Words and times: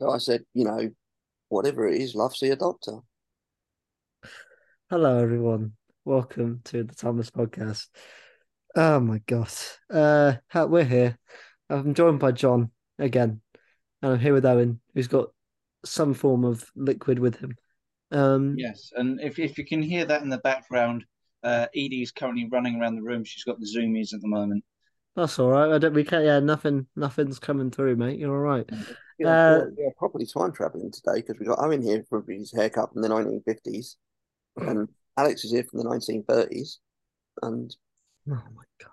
So 0.00 0.10
I 0.10 0.18
said, 0.18 0.44
you 0.54 0.64
know, 0.64 0.90
whatever 1.48 1.88
it 1.88 2.00
is, 2.00 2.14
love, 2.14 2.36
see 2.36 2.50
a 2.50 2.56
doctor. 2.56 2.98
Hello, 4.88 5.18
everyone. 5.18 5.72
Welcome 6.04 6.60
to 6.66 6.84
the 6.84 6.94
Timeless 6.94 7.30
Podcast. 7.30 7.88
Oh 8.76 9.00
my 9.00 9.20
god, 9.26 9.50
uh, 9.90 10.34
we're 10.54 10.84
here. 10.84 11.18
I'm 11.68 11.94
joined 11.94 12.20
by 12.20 12.30
John 12.30 12.70
again, 13.00 13.40
and 14.00 14.12
I'm 14.12 14.20
here 14.20 14.34
with 14.34 14.46
Owen, 14.46 14.80
who's 14.94 15.08
got 15.08 15.30
some 15.84 16.14
form 16.14 16.44
of 16.44 16.64
liquid 16.76 17.18
with 17.18 17.34
him. 17.34 17.56
Um, 18.12 18.54
yes, 18.56 18.92
and 18.94 19.20
if 19.20 19.40
if 19.40 19.58
you 19.58 19.66
can 19.66 19.82
hear 19.82 20.04
that 20.04 20.22
in 20.22 20.28
the 20.28 20.38
background, 20.38 21.04
uh, 21.42 21.66
Edie's 21.74 22.12
currently 22.12 22.48
running 22.48 22.80
around 22.80 22.94
the 22.94 23.02
room. 23.02 23.24
She's 23.24 23.42
got 23.42 23.58
the 23.58 23.66
zoomies 23.66 24.14
at 24.14 24.20
the 24.20 24.28
moment. 24.28 24.62
That's 25.16 25.38
all 25.38 25.50
right. 25.50 25.72
I 25.72 25.78
don't. 25.78 25.94
We 25.94 26.04
can't. 26.04 26.24
Yeah, 26.24 26.40
nothing. 26.40 26.86
Nothing's 26.96 27.38
coming 27.38 27.70
through, 27.70 27.96
mate. 27.96 28.18
You're 28.18 28.34
all 28.34 28.56
right. 28.56 28.68
Yeah, 29.18 29.28
uh, 29.28 29.64
we're 29.76 29.92
probably 29.98 30.26
time 30.26 30.52
traveling 30.52 30.92
today 30.92 31.16
because 31.16 31.36
we 31.40 31.46
got 31.46 31.58
Owen 31.58 31.82
here 31.82 32.04
for 32.08 32.24
his 32.28 32.52
haircut 32.52 32.92
from 32.92 33.02
the 33.02 33.08
1950s, 33.08 33.96
and 34.58 34.88
Alex 35.16 35.44
is 35.44 35.50
here 35.50 35.64
from 35.64 35.80
the 35.80 35.86
1930s, 35.86 36.76
and 37.42 37.74
oh 38.30 38.42
my 38.54 38.62
god. 38.80 38.90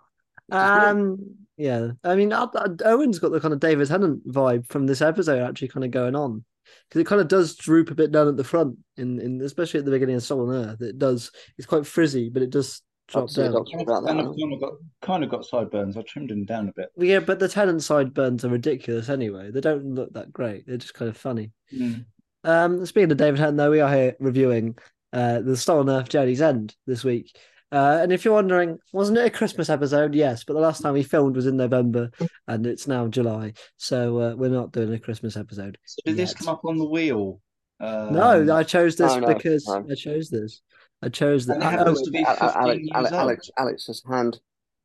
Um, 0.52 1.36
yeah. 1.58 1.92
I 2.04 2.16
mean, 2.16 2.34
Owen's 2.34 3.20
got 3.20 3.32
the 3.32 3.40
kind 3.40 3.54
of 3.54 3.60
David 3.60 3.88
Tennant 3.88 4.28
vibe 4.28 4.68
from 4.68 4.88
this 4.88 5.02
episode 5.02 5.42
actually 5.42 5.70
kind 5.70 5.84
of 5.84 5.92
going 5.92 6.16
on 6.16 6.44
because 6.90 7.02
it 7.02 7.08
kind 7.08 7.22
of 7.22 7.28
does 7.28 7.56
droop 7.56 7.92
a 7.92 7.96
bit 7.96 8.12
down 8.12 8.28
at 8.28 8.38
the 8.38 8.44
front 8.44 8.78
in, 8.98 9.20
in 9.20 9.42
especially 9.42 9.80
at 9.80 9.86
the 9.86 9.92
beginning 9.92 10.16
of 10.16 10.24
Stolen 10.24 10.56
Earth. 10.56 10.82
It 10.82 10.98
does. 10.98 11.32
It's 11.58 11.68
quite 11.68 11.86
frizzy, 11.86 12.30
but 12.30 12.42
it 12.42 12.50
does 12.50 12.82
drop 13.08 13.32
down. 13.32 13.54
Kind 13.66 13.88
of, 13.88 14.06
kind, 14.06 14.54
of 14.54 14.62
got 14.62 14.74
kind 15.02 15.24
of 15.24 15.30
got 15.30 15.46
sideburns. 15.46 15.98
I 15.98 16.02
trimmed 16.02 16.30
them 16.30 16.46
down 16.46 16.70
a 16.70 16.74
bit. 16.74 16.90
Yeah, 16.98 17.20
but 17.20 17.40
the 17.40 17.48
Tennant 17.48 17.84
sideburns 17.84 18.46
are 18.46 18.50
ridiculous 18.50 19.10
anyway. 19.10 19.52
They 19.52 19.62
don't 19.62 19.96
look 19.96 20.14
that 20.14 20.34
great. 20.34 20.68
They're 20.68 20.78
just 20.78 20.94
kind 20.94 21.10
of 21.10 21.18
funny. 21.18 21.52
Mm. 21.74 22.06
Um, 22.44 22.86
speaking 22.86 23.12
of 23.12 23.18
David 23.18 23.38
Tennant, 23.38 23.58
though, 23.58 23.72
we 23.72 23.82
are 23.82 23.94
here 23.94 24.16
reviewing 24.20 24.78
uh, 25.14 25.42
the 25.42 25.58
Stolen 25.58 25.90
Earth 25.90 26.10
Journey's 26.10 26.42
End 26.42 26.76
this 26.86 27.04
week. 27.04 27.38
Uh, 27.72 28.00
and 28.02 28.14
if 28.14 28.24
you're 28.24 28.34
wondering, 28.34 28.78
wasn't 28.94 29.18
it 29.18 29.26
a 29.26 29.30
Christmas 29.30 29.70
episode? 29.70 30.14
Yes, 30.14 30.44
but 30.44 30.54
the 30.54 30.60
last 30.60 30.82
time 30.82 30.94
we 30.94 31.04
filmed 31.04 31.36
was 31.36 31.48
in 31.48 31.58
November, 31.58 32.12
and 32.48 32.66
it's 32.66 32.88
now 32.88 33.08
July, 33.08 33.54
so 33.78 34.20
uh, 34.20 34.36
we're 34.36 34.50
not 34.50 34.72
doing 34.72 34.94
a 34.94 35.00
Christmas 35.00 35.36
episode. 35.36 35.78
So 35.84 36.02
did 36.06 36.12
yet. 36.12 36.18
this 36.18 36.34
come 36.34 36.50
up 36.50 36.64
on 36.64 36.78
the 36.78 36.88
wheel? 36.88 37.42
Um, 37.80 38.14
no, 38.14 38.56
I 38.56 38.64
chose 38.64 38.96
this 38.96 39.14
no, 39.16 39.20
no, 39.20 39.34
because 39.34 39.68
no. 39.68 39.86
I 39.92 39.96
chose 39.96 40.30
this. 40.30 40.62
I 41.02 41.10
chose 41.10 41.46
that. 41.46 41.60
to 41.60 41.66
Alex, 41.66 42.88
Alex, 42.94 43.12
Alex, 43.14 43.52
Alex 43.58 43.88
has 43.88 44.02
hand 44.10 44.40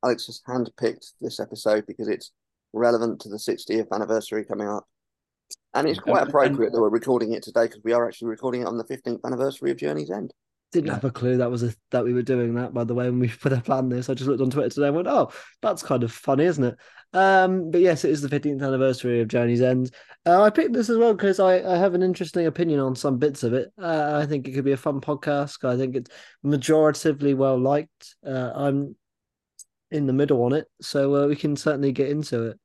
Alex 0.05 0.27
has 0.27 0.41
handpicked 0.49 1.13
this 1.21 1.41
episode 1.41 1.87
because 1.87 2.09
it's 2.09 2.33
relevant 2.73 3.21
to 3.21 3.29
the 3.29 3.37
60th 3.37 3.89
anniversary 3.93 4.45
coming 4.45 4.69
up. 4.69 4.87
And 5.75 5.89
it's 5.89 6.01
quite 6.01 6.27
appropriate 6.27 6.73
that 6.73 6.81
we're 6.81 6.89
recording 6.89 7.33
it 7.33 7.43
today 7.43 7.67
because 7.67 7.83
we 7.85 7.93
are 7.93 8.07
actually 8.07 8.29
recording 8.29 8.63
it 8.63 8.67
on 8.67 8.79
the 8.79 8.85
15th 8.85 9.21
anniversary 9.25 9.71
of 9.71 9.77
Journey's 9.77 10.11
End. 10.11 10.33
Didn't 10.73 10.91
have 10.91 11.05
a 11.05 11.11
clue 11.11 11.39
that 11.39 11.51
was 11.51 11.65
a 11.65 11.75
that 11.91 12.05
we 12.05 12.13
were 12.13 12.23
doing 12.23 12.55
that. 12.55 12.73
By 12.73 12.85
the 12.85 12.95
way, 12.95 13.07
when 13.07 13.19
we 13.19 13.29
put 13.29 13.53
a 13.53 13.61
plan 13.61 13.89
this, 13.89 14.09
I 14.09 14.15
just 14.15 14.29
looked 14.29 14.41
on 14.41 14.51
Twitter 14.51 14.69
today 14.69 14.87
and 14.87 14.97
went, 14.97 15.09
"Oh, 15.09 15.33
that's 15.63 15.83
kind 15.83 16.05
of 16.05 16.13
funny, 16.13 16.45
isn't 16.45 16.63
it?" 16.63 16.77
Um, 17.13 17.71
but 17.71 17.81
yes, 17.81 18.05
it 18.05 18.11
is 18.13 18.23
the 18.23 18.29
15th 18.29 18.63
anniversary 18.63 19.21
of 19.21 19.29
Journey's 19.29 19.63
End. 19.63 19.91
Uh, 20.25 20.43
I 20.43 20.51
picked 20.51 20.73
this 20.73 20.89
as 20.89 20.97
well 20.97 21.13
because 21.13 21.41
I, 21.41 21.57
I 21.57 21.77
have 21.77 21.95
an 21.95 22.03
interesting 22.03 22.47
opinion 22.47 22.79
on 22.79 22.95
some 22.95 23.19
bits 23.19 23.43
of 23.43 23.53
it. 23.53 23.73
Uh, 23.77 24.21
I 24.23 24.27
think 24.27 24.47
it 24.47 24.53
could 24.53 24.65
be 24.65 24.73
a 24.73 24.77
fun 24.77 25.01
podcast. 25.01 25.65
I 25.69 25.77
think 25.77 25.97
it's 25.97 26.11
majoritively 26.45 27.35
well 27.35 27.59
liked. 27.59 28.15
Uh, 28.25 28.53
I'm 28.55 28.95
in 29.91 30.07
the 30.07 30.13
middle 30.13 30.45
on 30.45 30.53
it, 30.53 30.67
so 30.81 31.17
uh, 31.17 31.27
we 31.27 31.35
can 31.35 31.57
certainly 31.57 31.91
get 31.91 32.11
into 32.11 32.45
it. 32.45 32.61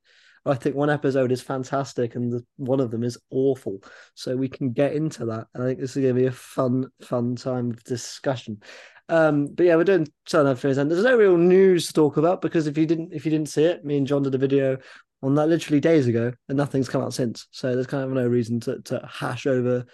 I 0.45 0.55
think 0.55 0.75
one 0.75 0.89
episode 0.89 1.31
is 1.31 1.41
fantastic 1.41 2.15
and 2.15 2.31
the, 2.31 2.45
one 2.57 2.79
of 2.79 2.91
them 2.91 3.03
is 3.03 3.17
awful. 3.31 3.81
So 4.13 4.35
we 4.35 4.47
can 4.47 4.71
get 4.71 4.93
into 4.93 5.25
that. 5.25 5.47
And 5.53 5.63
I 5.63 5.67
think 5.67 5.79
this 5.79 5.97
is 5.97 6.03
going 6.03 6.15
to 6.15 6.21
be 6.21 6.27
a 6.27 6.31
fun, 6.31 6.87
fun 7.01 7.35
time 7.35 7.71
of 7.71 7.83
discussion. 7.83 8.61
Um, 9.09 9.47
but 9.47 9.65
yeah, 9.65 9.75
we're 9.75 9.83
doing 9.83 10.07
Turn 10.27 10.47
Up 10.47 10.63
and 10.63 10.91
there's 10.91 11.03
no 11.03 11.17
real 11.17 11.37
news 11.37 11.87
to 11.87 11.93
talk 11.93 12.17
about 12.17 12.41
because 12.41 12.67
if 12.67 12.77
you 12.77 12.85
didn't, 12.85 13.13
if 13.13 13.25
you 13.25 13.31
didn't 13.31 13.49
see 13.49 13.65
it, 13.65 13.85
me 13.85 13.97
and 13.97 14.07
John 14.07 14.23
did 14.23 14.35
a 14.35 14.39
video 14.39 14.77
on 15.21 15.35
that 15.35 15.47
literally 15.47 15.79
days 15.79 16.07
ago, 16.07 16.31
and 16.49 16.57
nothing's 16.57 16.89
come 16.89 17.01
out 17.01 17.13
since. 17.13 17.47
So 17.51 17.73
there's 17.73 17.87
kind 17.87 18.03
of 18.03 18.11
no 18.11 18.27
reason 18.27 18.59
to 18.61 18.81
to 18.83 19.07
hash 19.11 19.47
over 19.47 19.85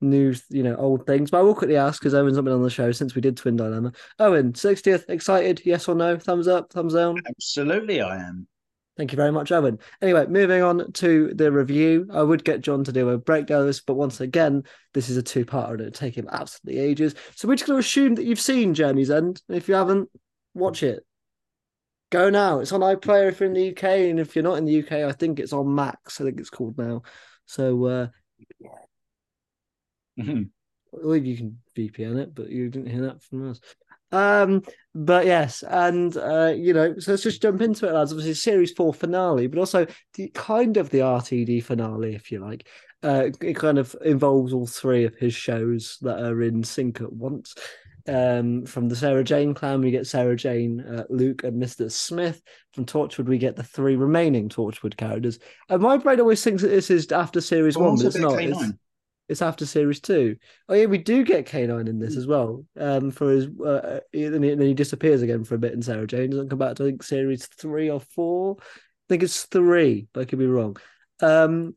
news, 0.00 0.44
you 0.50 0.62
know, 0.62 0.76
old 0.76 1.06
things. 1.06 1.30
But 1.30 1.38
I 1.38 1.42
will 1.42 1.54
quickly 1.54 1.76
ask 1.76 2.00
because 2.00 2.14
Owen's 2.14 2.36
not 2.36 2.44
been 2.44 2.54
on 2.54 2.62
the 2.62 2.70
show 2.70 2.92
since 2.92 3.14
we 3.14 3.20
did 3.20 3.36
Twin 3.36 3.56
Dilemma. 3.56 3.92
Owen, 4.18 4.52
60th, 4.52 5.04
excited? 5.08 5.62
Yes 5.64 5.88
or 5.88 5.94
no? 5.94 6.18
Thumbs 6.18 6.48
up, 6.48 6.72
thumbs 6.72 6.94
down? 6.94 7.16
Absolutely, 7.26 8.00
I 8.00 8.16
am. 8.16 8.46
Thank 8.98 9.12
you 9.12 9.16
very 9.16 9.30
much, 9.30 9.52
Owen. 9.52 9.78
Anyway, 10.02 10.26
moving 10.26 10.60
on 10.60 10.90
to 10.94 11.32
the 11.32 11.52
review. 11.52 12.08
I 12.12 12.20
would 12.20 12.42
get 12.42 12.62
John 12.62 12.82
to 12.82 12.90
do 12.90 13.10
a 13.10 13.16
breakdown 13.16 13.60
of 13.60 13.66
this, 13.66 13.80
but 13.80 13.94
once 13.94 14.20
again, 14.20 14.64
this 14.92 15.08
is 15.08 15.16
a 15.16 15.22
two-parter 15.22 15.74
and 15.74 15.80
it'll 15.82 15.92
take 15.92 16.18
him 16.18 16.28
absolutely 16.32 16.82
ages. 16.82 17.14
So 17.36 17.46
we're 17.46 17.54
just 17.54 17.68
going 17.68 17.80
to 17.80 17.86
assume 17.86 18.16
that 18.16 18.24
you've 18.24 18.40
seen 18.40 18.74
Journey's 18.74 19.12
End. 19.12 19.40
If 19.48 19.68
you 19.68 19.76
haven't, 19.76 20.10
watch 20.52 20.82
it. 20.82 21.06
Go 22.10 22.28
now. 22.28 22.58
It's 22.58 22.72
on 22.72 22.80
iPlayer 22.80 23.28
if 23.28 23.38
you're 23.38 23.48
in 23.48 23.54
the 23.54 23.70
UK, 23.70 23.84
and 23.84 24.18
if 24.18 24.34
you're 24.34 24.42
not 24.42 24.58
in 24.58 24.64
the 24.64 24.82
UK, 24.82 24.92
I 24.92 25.12
think 25.12 25.38
it's 25.38 25.52
on 25.52 25.72
Max. 25.72 26.20
I 26.20 26.24
think 26.24 26.40
it's 26.40 26.50
called 26.50 26.76
now. 26.76 27.02
So 27.46 27.84
uh, 27.84 28.08
mm-hmm. 30.18 30.42
or 30.90 31.16
you 31.16 31.36
can 31.36 31.58
VPN 31.76 32.18
it, 32.18 32.34
but 32.34 32.50
you 32.50 32.68
didn't 32.68 32.90
hear 32.90 33.02
that 33.02 33.22
from 33.22 33.48
us. 33.48 33.60
Um, 34.10 34.62
but 34.94 35.26
yes, 35.26 35.62
and 35.62 36.16
uh, 36.16 36.54
you 36.56 36.72
know, 36.72 36.98
so 36.98 37.12
let's 37.12 37.22
just 37.22 37.42
jump 37.42 37.60
into 37.60 37.86
it, 37.86 37.92
lads. 37.92 38.10
Obviously, 38.12 38.34
series 38.34 38.72
four 38.72 38.92
finale, 38.94 39.46
but 39.46 39.58
also 39.58 39.86
the 40.14 40.28
kind 40.30 40.76
of 40.76 40.90
the 40.90 41.00
RTD 41.00 41.62
finale, 41.62 42.14
if 42.14 42.32
you 42.32 42.40
like. 42.40 42.66
Uh, 43.02 43.30
it 43.42 43.54
kind 43.54 43.78
of 43.78 43.94
involves 44.04 44.52
all 44.52 44.66
three 44.66 45.04
of 45.04 45.14
his 45.14 45.32
shows 45.32 45.98
that 46.00 46.18
are 46.20 46.42
in 46.42 46.64
sync 46.64 47.00
at 47.00 47.12
once. 47.12 47.54
Um, 48.08 48.64
from 48.64 48.88
the 48.88 48.96
Sarah 48.96 49.22
Jane 49.22 49.52
clan, 49.54 49.82
we 49.82 49.90
get 49.90 50.06
Sarah 50.06 50.34
Jane, 50.34 50.80
uh, 50.80 51.04
Luke, 51.10 51.44
and 51.44 51.58
Mister 51.58 51.90
Smith. 51.90 52.42
From 52.72 52.86
Torchwood, 52.86 53.26
we 53.26 53.38
get 53.38 53.54
the 53.54 53.62
three 53.62 53.96
remaining 53.96 54.48
Torchwood 54.48 54.96
characters. 54.96 55.38
And 55.68 55.82
my 55.82 55.98
brain 55.98 56.18
always 56.18 56.42
thinks 56.42 56.62
that 56.62 56.68
this 56.68 56.90
is 56.90 57.12
after 57.12 57.40
series 57.40 57.76
one, 57.76 57.96
but 57.96 58.06
it's 58.06 58.16
not. 58.16 58.32
It's, 59.28 59.42
after 59.42 59.66
series 59.66 60.00
two. 60.00 60.36
Oh 60.68 60.74
yeah, 60.74 60.86
we 60.86 60.98
do 60.98 61.24
get 61.24 61.46
K9 61.46 61.88
in 61.88 61.98
this 61.98 62.16
as 62.16 62.26
well. 62.26 62.64
Um, 62.78 63.10
for 63.10 63.30
his, 63.30 63.46
uh, 63.46 64.00
then, 64.12 64.42
he, 64.42 64.50
then 64.50 64.60
he 64.60 64.74
disappears 64.74 65.22
again 65.22 65.44
for 65.44 65.54
a 65.54 65.58
bit 65.58 65.74
in 65.74 65.82
Sarah 65.82 66.06
Jane. 66.06 66.30
Doesn't 66.30 66.48
come 66.48 66.58
back 66.58 66.76
to 66.76 66.84
I 66.84 66.86
think 66.86 67.02
series 67.02 67.46
three 67.46 67.90
or 67.90 68.00
four. 68.00 68.56
I 68.60 68.64
think 69.08 69.22
it's 69.22 69.44
three, 69.44 70.08
but 70.12 70.22
I 70.22 70.24
could 70.24 70.38
be 70.38 70.46
wrong. 70.46 70.76
Um, 71.20 71.74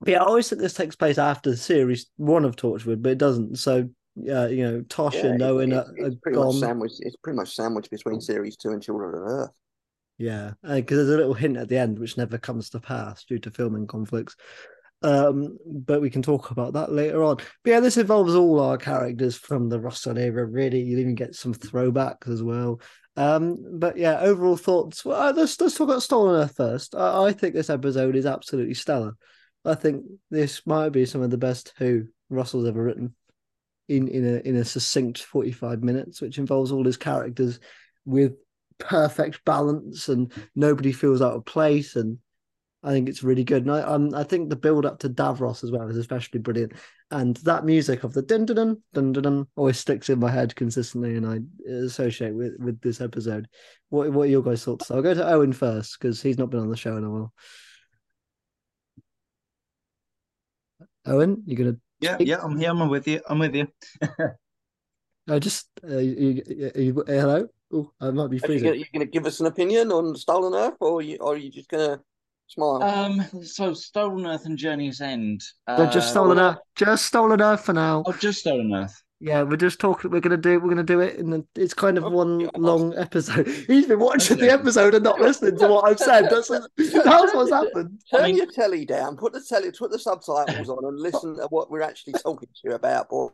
but 0.00 0.10
yeah, 0.10 0.22
I 0.22 0.26
always 0.26 0.48
think 0.48 0.60
this 0.60 0.74
takes 0.74 0.96
place 0.96 1.18
after 1.18 1.54
series 1.56 2.06
one 2.16 2.44
of 2.44 2.56
Torchwood, 2.56 3.02
but 3.02 3.12
it 3.12 3.18
doesn't. 3.18 3.56
So 3.56 3.88
uh, 4.18 4.46
you 4.46 4.64
know, 4.64 4.82
Tosh 4.82 5.14
yeah, 5.14 5.26
and 5.26 5.42
Owen 5.42 5.72
are, 5.72 5.86
it's 5.96 6.16
pretty 6.16 6.36
gone. 6.36 6.46
Much 6.46 6.56
sandwiched, 6.56 7.00
it's 7.00 7.16
pretty 7.16 7.36
much 7.36 7.54
sandwiched 7.54 7.90
between 7.90 8.20
series 8.20 8.56
two 8.56 8.70
and 8.70 8.82
Children 8.82 9.14
of 9.14 9.20
Earth. 9.22 9.50
Yeah, 10.18 10.52
because 10.62 10.98
uh, 10.98 11.02
there's 11.02 11.08
a 11.08 11.16
little 11.16 11.34
hint 11.34 11.56
at 11.56 11.68
the 11.68 11.78
end 11.78 11.98
which 11.98 12.16
never 12.16 12.36
comes 12.36 12.70
to 12.70 12.80
pass 12.80 13.24
due 13.24 13.38
to 13.40 13.50
filming 13.50 13.86
conflicts. 13.86 14.36
Um, 15.02 15.58
but 15.66 16.00
we 16.00 16.10
can 16.10 16.22
talk 16.22 16.50
about 16.50 16.74
that 16.74 16.92
later 16.92 17.22
on. 17.22 17.36
But 17.36 17.70
yeah, 17.70 17.80
this 17.80 17.96
involves 17.96 18.34
all 18.34 18.60
our 18.60 18.76
characters 18.76 19.36
from 19.36 19.68
the 19.68 19.80
Russell 19.80 20.18
era, 20.18 20.44
really. 20.44 20.80
You'll 20.80 21.00
even 21.00 21.14
get 21.14 21.34
some 21.34 21.54
throwbacks 21.54 22.28
as 22.28 22.42
well. 22.42 22.80
Um, 23.16 23.78
but 23.78 23.96
yeah, 23.96 24.20
overall 24.20 24.56
thoughts. 24.56 25.04
Well, 25.04 25.20
uh, 25.20 25.32
let's 25.32 25.60
let's 25.60 25.74
talk 25.74 25.88
about 25.88 26.02
Stolen 26.02 26.42
Earth 26.42 26.56
first. 26.56 26.94
I, 26.94 27.24
I 27.24 27.32
think 27.32 27.54
this 27.54 27.70
episode 27.70 28.16
is 28.16 28.26
absolutely 28.26 28.74
stellar. 28.74 29.16
I 29.64 29.74
think 29.74 30.04
this 30.30 30.66
might 30.66 30.90
be 30.90 31.04
some 31.04 31.22
of 31.22 31.30
the 31.30 31.38
best 31.38 31.72
Who 31.78 32.06
Russell's 32.30 32.66
ever 32.66 32.82
written 32.82 33.14
in 33.88 34.08
in 34.08 34.26
a 34.26 34.48
in 34.48 34.56
a 34.56 34.64
succinct 34.64 35.22
45 35.22 35.82
minutes, 35.82 36.20
which 36.20 36.38
involves 36.38 36.72
all 36.72 36.84
his 36.84 36.96
characters 36.96 37.60
with 38.04 38.34
perfect 38.78 39.44
balance 39.44 40.08
and 40.08 40.32
nobody 40.56 40.92
feels 40.92 41.22
out 41.22 41.34
of 41.34 41.44
place 41.44 41.94
and 41.96 42.18
I 42.84 42.90
think 42.90 43.08
it's 43.08 43.22
really 43.22 43.44
good, 43.44 43.62
and 43.62 43.70
I 43.70 43.82
um, 43.82 44.12
I 44.12 44.24
think 44.24 44.48
the 44.48 44.56
build 44.56 44.84
up 44.84 44.98
to 45.00 45.08
Davros 45.08 45.62
as 45.62 45.70
well 45.70 45.88
is 45.88 45.96
especially 45.96 46.40
brilliant, 46.40 46.72
and 47.12 47.36
that 47.38 47.64
music 47.64 48.02
of 48.02 48.12
the 48.12 48.22
dun 48.22 48.44
dun 48.44 48.56
dun 48.56 48.82
dun 48.92 49.12
dun, 49.12 49.22
dun 49.22 49.46
always 49.54 49.78
sticks 49.78 50.10
in 50.10 50.18
my 50.18 50.30
head 50.30 50.56
consistently, 50.56 51.16
and 51.16 51.26
I 51.26 51.38
associate 51.70 52.34
with 52.34 52.54
with 52.58 52.80
this 52.80 53.00
episode. 53.00 53.46
What 53.90 54.10
what 54.12 54.22
are 54.22 54.30
your 54.30 54.42
guys' 54.42 54.64
thoughts? 54.64 54.90
I'll 54.90 55.00
go 55.00 55.14
to 55.14 55.28
Owen 55.28 55.52
first 55.52 55.96
because 55.98 56.20
he's 56.20 56.38
not 56.38 56.50
been 56.50 56.60
on 56.60 56.70
the 56.70 56.76
show 56.76 56.96
in 56.96 57.04
a 57.04 57.10
while. 57.10 57.32
Owen, 61.06 61.42
you 61.46 61.56
gonna? 61.56 61.76
Yeah, 62.00 62.14
speak? 62.14 62.28
yeah, 62.28 62.40
I'm 62.42 62.58
here. 62.58 62.70
I'm 62.70 62.88
with 62.88 63.06
you. 63.06 63.20
I'm 63.28 63.38
with 63.38 63.54
you. 63.54 63.68
I 65.28 65.38
just 65.38 65.68
uh, 65.88 65.98
you, 65.98 66.42
you, 66.46 66.72
you, 66.74 67.04
hello. 67.06 67.46
Oh, 67.72 67.92
I 68.00 68.10
might 68.10 68.28
be 68.28 68.38
freezing. 68.38 68.68
Are 68.68 68.74
you 68.74 68.84
going 68.92 69.06
to 69.06 69.10
give 69.10 69.24
us 69.24 69.40
an 69.40 69.46
opinion 69.46 69.92
on 69.92 70.16
Stolen 70.16 70.52
Earth, 70.52 70.76
or 70.80 70.98
are 70.98 71.02
you, 71.02 71.16
or 71.18 71.34
are 71.34 71.38
you 71.38 71.50
just 71.50 71.68
going 71.68 71.90
to 71.90 72.04
Smile. 72.54 72.82
Um, 72.82 73.42
so 73.44 73.72
Stolen 73.74 74.26
Earth 74.26 74.44
and 74.46 74.58
Journey's 74.58 75.00
End. 75.00 75.40
Uh, 75.66 75.90
just 75.90 76.10
Stolen 76.10 76.38
Earth. 76.38 76.58
Just 76.76 77.06
Stolen 77.06 77.40
Earth 77.40 77.64
for 77.64 77.72
now. 77.72 78.02
Oh, 78.06 78.12
just 78.12 78.40
Stolen 78.40 78.72
Earth. 78.74 79.02
Yeah, 79.20 79.42
we're 79.44 79.56
just 79.56 79.78
talking. 79.78 80.10
We're 80.10 80.20
gonna 80.20 80.36
do. 80.36 80.58
We're 80.58 80.68
gonna 80.68 80.82
do 80.82 80.98
it, 81.00 81.16
and 81.18 81.44
it's 81.54 81.74
kind 81.74 81.96
of 81.96 82.04
Oh, 82.04 82.10
one 82.10 82.40
yeah. 82.40 82.48
long 82.56 82.92
episode. 82.98 83.46
He's 83.68 83.86
been 83.86 84.00
watching 84.00 84.36
the 84.38 84.50
episode 84.50 84.94
and 84.94 85.04
not 85.04 85.20
listening 85.20 85.56
to 85.58 85.68
what 85.68 85.88
I've 85.88 86.00
said. 86.00 86.28
That's 86.28 86.48
that's 86.48 87.34
what's 87.34 87.52
happened. 87.52 88.02
Turn 88.10 88.20
I 88.20 88.26
mean- 88.26 88.36
your 88.36 88.46
telly 88.46 88.84
down, 88.84 89.16
put 89.16 89.32
the 89.32 89.40
telly, 89.48 89.70
put 89.70 89.92
the 89.92 89.98
subtitles 89.98 90.68
on, 90.68 90.84
and 90.84 90.98
listen 90.98 91.36
to 91.36 91.46
what 91.50 91.70
we're 91.70 91.82
actually 91.82 92.14
talking 92.14 92.48
to 92.48 92.60
you 92.64 92.72
about, 92.74 93.08
boy. 93.08 93.28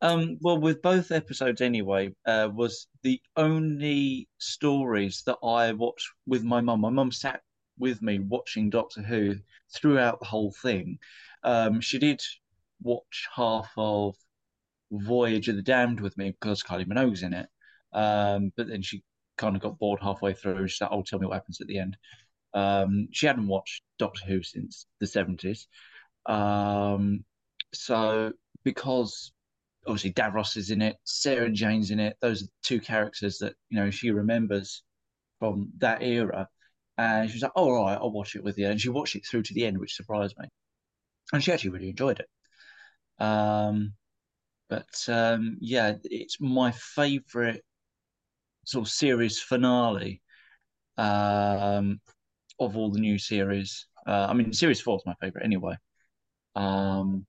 Um, 0.00 0.36
well, 0.42 0.58
with 0.60 0.82
both 0.82 1.10
episodes 1.10 1.60
anyway, 1.60 2.14
uh, 2.26 2.48
was 2.52 2.86
the 3.02 3.20
only 3.36 4.28
stories 4.38 5.22
that 5.26 5.38
I 5.42 5.72
watched 5.72 6.08
with 6.26 6.44
my 6.44 6.60
mum. 6.60 6.80
My 6.82 6.90
mum 6.90 7.10
sat 7.12 7.40
with 7.82 8.00
me 8.00 8.18
watching 8.20 8.70
Doctor 8.70 9.02
Who 9.02 9.34
throughout 9.74 10.20
the 10.20 10.26
whole 10.26 10.52
thing. 10.62 10.98
Um, 11.42 11.80
she 11.80 11.98
did 11.98 12.22
watch 12.82 13.28
half 13.34 13.70
of 13.76 14.14
Voyage 14.92 15.48
of 15.48 15.56
the 15.56 15.62
Damned 15.62 16.00
with 16.00 16.16
me 16.16 16.30
because 16.30 16.62
Kylie 16.62 16.86
Minogue's 16.86 17.22
in 17.22 17.34
it. 17.34 17.48
Um, 17.92 18.52
but 18.56 18.68
then 18.68 18.82
she 18.82 19.02
kind 19.36 19.56
of 19.56 19.62
got 19.62 19.78
bored 19.78 20.00
halfway 20.00 20.32
through. 20.32 20.68
She's 20.68 20.80
like, 20.80 20.90
"Oh, 20.92 21.02
tell 21.02 21.18
me 21.18 21.26
what 21.26 21.34
happens 21.34 21.60
at 21.60 21.66
the 21.66 21.78
end." 21.78 21.96
Um, 22.54 23.08
she 23.12 23.26
hadn't 23.26 23.48
watched 23.48 23.82
Doctor 23.98 24.24
Who 24.26 24.42
since 24.42 24.86
the 25.00 25.06
seventies. 25.06 25.66
Um, 26.26 27.24
so 27.74 28.32
because 28.64 29.32
obviously 29.86 30.12
Davros 30.12 30.56
is 30.56 30.70
in 30.70 30.82
it, 30.82 30.96
Sarah 31.04 31.50
Jane's 31.50 31.90
in 31.90 32.00
it. 32.00 32.16
Those 32.20 32.44
are 32.44 32.48
two 32.62 32.80
characters 32.80 33.38
that 33.38 33.54
you 33.70 33.78
know 33.80 33.90
she 33.90 34.10
remembers 34.10 34.82
from 35.38 35.72
that 35.78 36.02
era. 36.02 36.48
And 36.98 37.28
she 37.30 37.36
was 37.36 37.42
like, 37.42 37.52
"Oh, 37.56 37.70
all 37.70 37.84
right, 37.84 37.98
I'll 37.98 38.12
watch 38.12 38.36
it 38.36 38.44
with 38.44 38.58
you." 38.58 38.68
And 38.68 38.80
she 38.80 38.88
watched 38.90 39.16
it 39.16 39.26
through 39.26 39.42
to 39.44 39.54
the 39.54 39.66
end, 39.66 39.78
which 39.78 39.94
surprised 39.96 40.36
me. 40.38 40.48
And 41.32 41.42
she 41.44 41.52
actually 41.52 41.70
really 41.70 41.90
enjoyed 41.90 42.20
it. 42.20 42.28
Um, 43.24 43.94
but 44.68 45.08
um, 45.08 45.58
yeah, 45.60 45.96
it's 46.04 46.40
my 46.40 46.72
favorite 46.72 47.64
sort 48.64 48.86
of 48.86 48.92
series 48.92 49.40
finale 49.40 50.20
um, 50.98 52.00
of 52.60 52.76
all 52.76 52.90
the 52.90 53.00
new 53.00 53.18
series. 53.18 53.86
Uh, 54.06 54.26
I 54.30 54.34
mean, 54.34 54.52
series 54.52 54.80
four 54.80 54.96
is 54.96 55.06
my 55.06 55.14
favorite 55.20 55.44
anyway. 55.44 55.76
Um, 56.56 57.26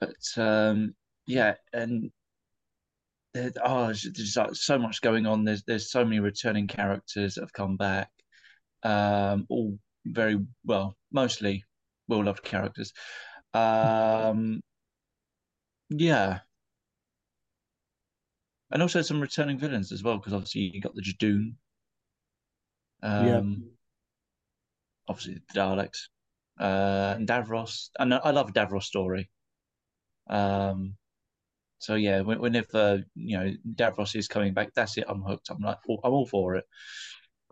but 0.00 0.16
um, 0.36 0.94
yeah, 1.26 1.54
and 1.72 2.10
there, 3.34 3.52
oh, 3.64 3.86
there's, 3.86 4.08
there's 4.14 4.36
like 4.36 4.54
so 4.54 4.78
much 4.78 5.00
going 5.00 5.26
on. 5.26 5.44
There's 5.44 5.62
there's 5.64 5.90
so 5.90 6.04
many 6.04 6.20
returning 6.20 6.66
characters 6.66 7.34
that 7.34 7.42
have 7.42 7.52
come 7.52 7.76
back. 7.76 8.10
Um, 8.82 9.46
all 9.48 9.78
very 10.04 10.38
well, 10.64 10.96
mostly 11.12 11.64
well 12.08 12.24
loved 12.24 12.42
characters. 12.42 12.92
Um, 13.54 14.60
yeah, 15.90 16.40
and 18.70 18.82
also 18.82 19.02
some 19.02 19.20
returning 19.20 19.58
villains 19.58 19.92
as 19.92 20.02
well, 20.02 20.16
because 20.16 20.32
obviously 20.32 20.72
you 20.74 20.80
got 20.80 20.94
the 20.94 21.02
Judoon. 21.02 21.54
Yeah. 23.02 23.38
Um, 23.38 23.70
obviously 25.08 25.34
the 25.34 25.60
Daleks, 25.60 26.08
uh, 26.58 27.14
and 27.16 27.28
Davros, 27.28 27.90
and 27.98 28.14
I 28.14 28.30
love 28.30 28.52
Davros' 28.52 28.84
story. 28.84 29.30
Um, 30.28 30.94
so 31.82 31.94
yeah, 31.96 32.20
when- 32.20 32.40
whenever 32.40 33.02
you 33.14 33.38
know 33.38 33.52
Davros 33.74 34.14
is 34.16 34.28
coming 34.28 34.54
back, 34.54 34.72
that's 34.74 34.96
it. 34.98 35.04
I'm 35.08 35.22
hooked. 35.22 35.50
I'm 35.50 35.60
like, 35.60 35.78
I'm 35.88 36.12
all 36.12 36.26
for 36.26 36.54
it. 36.56 36.64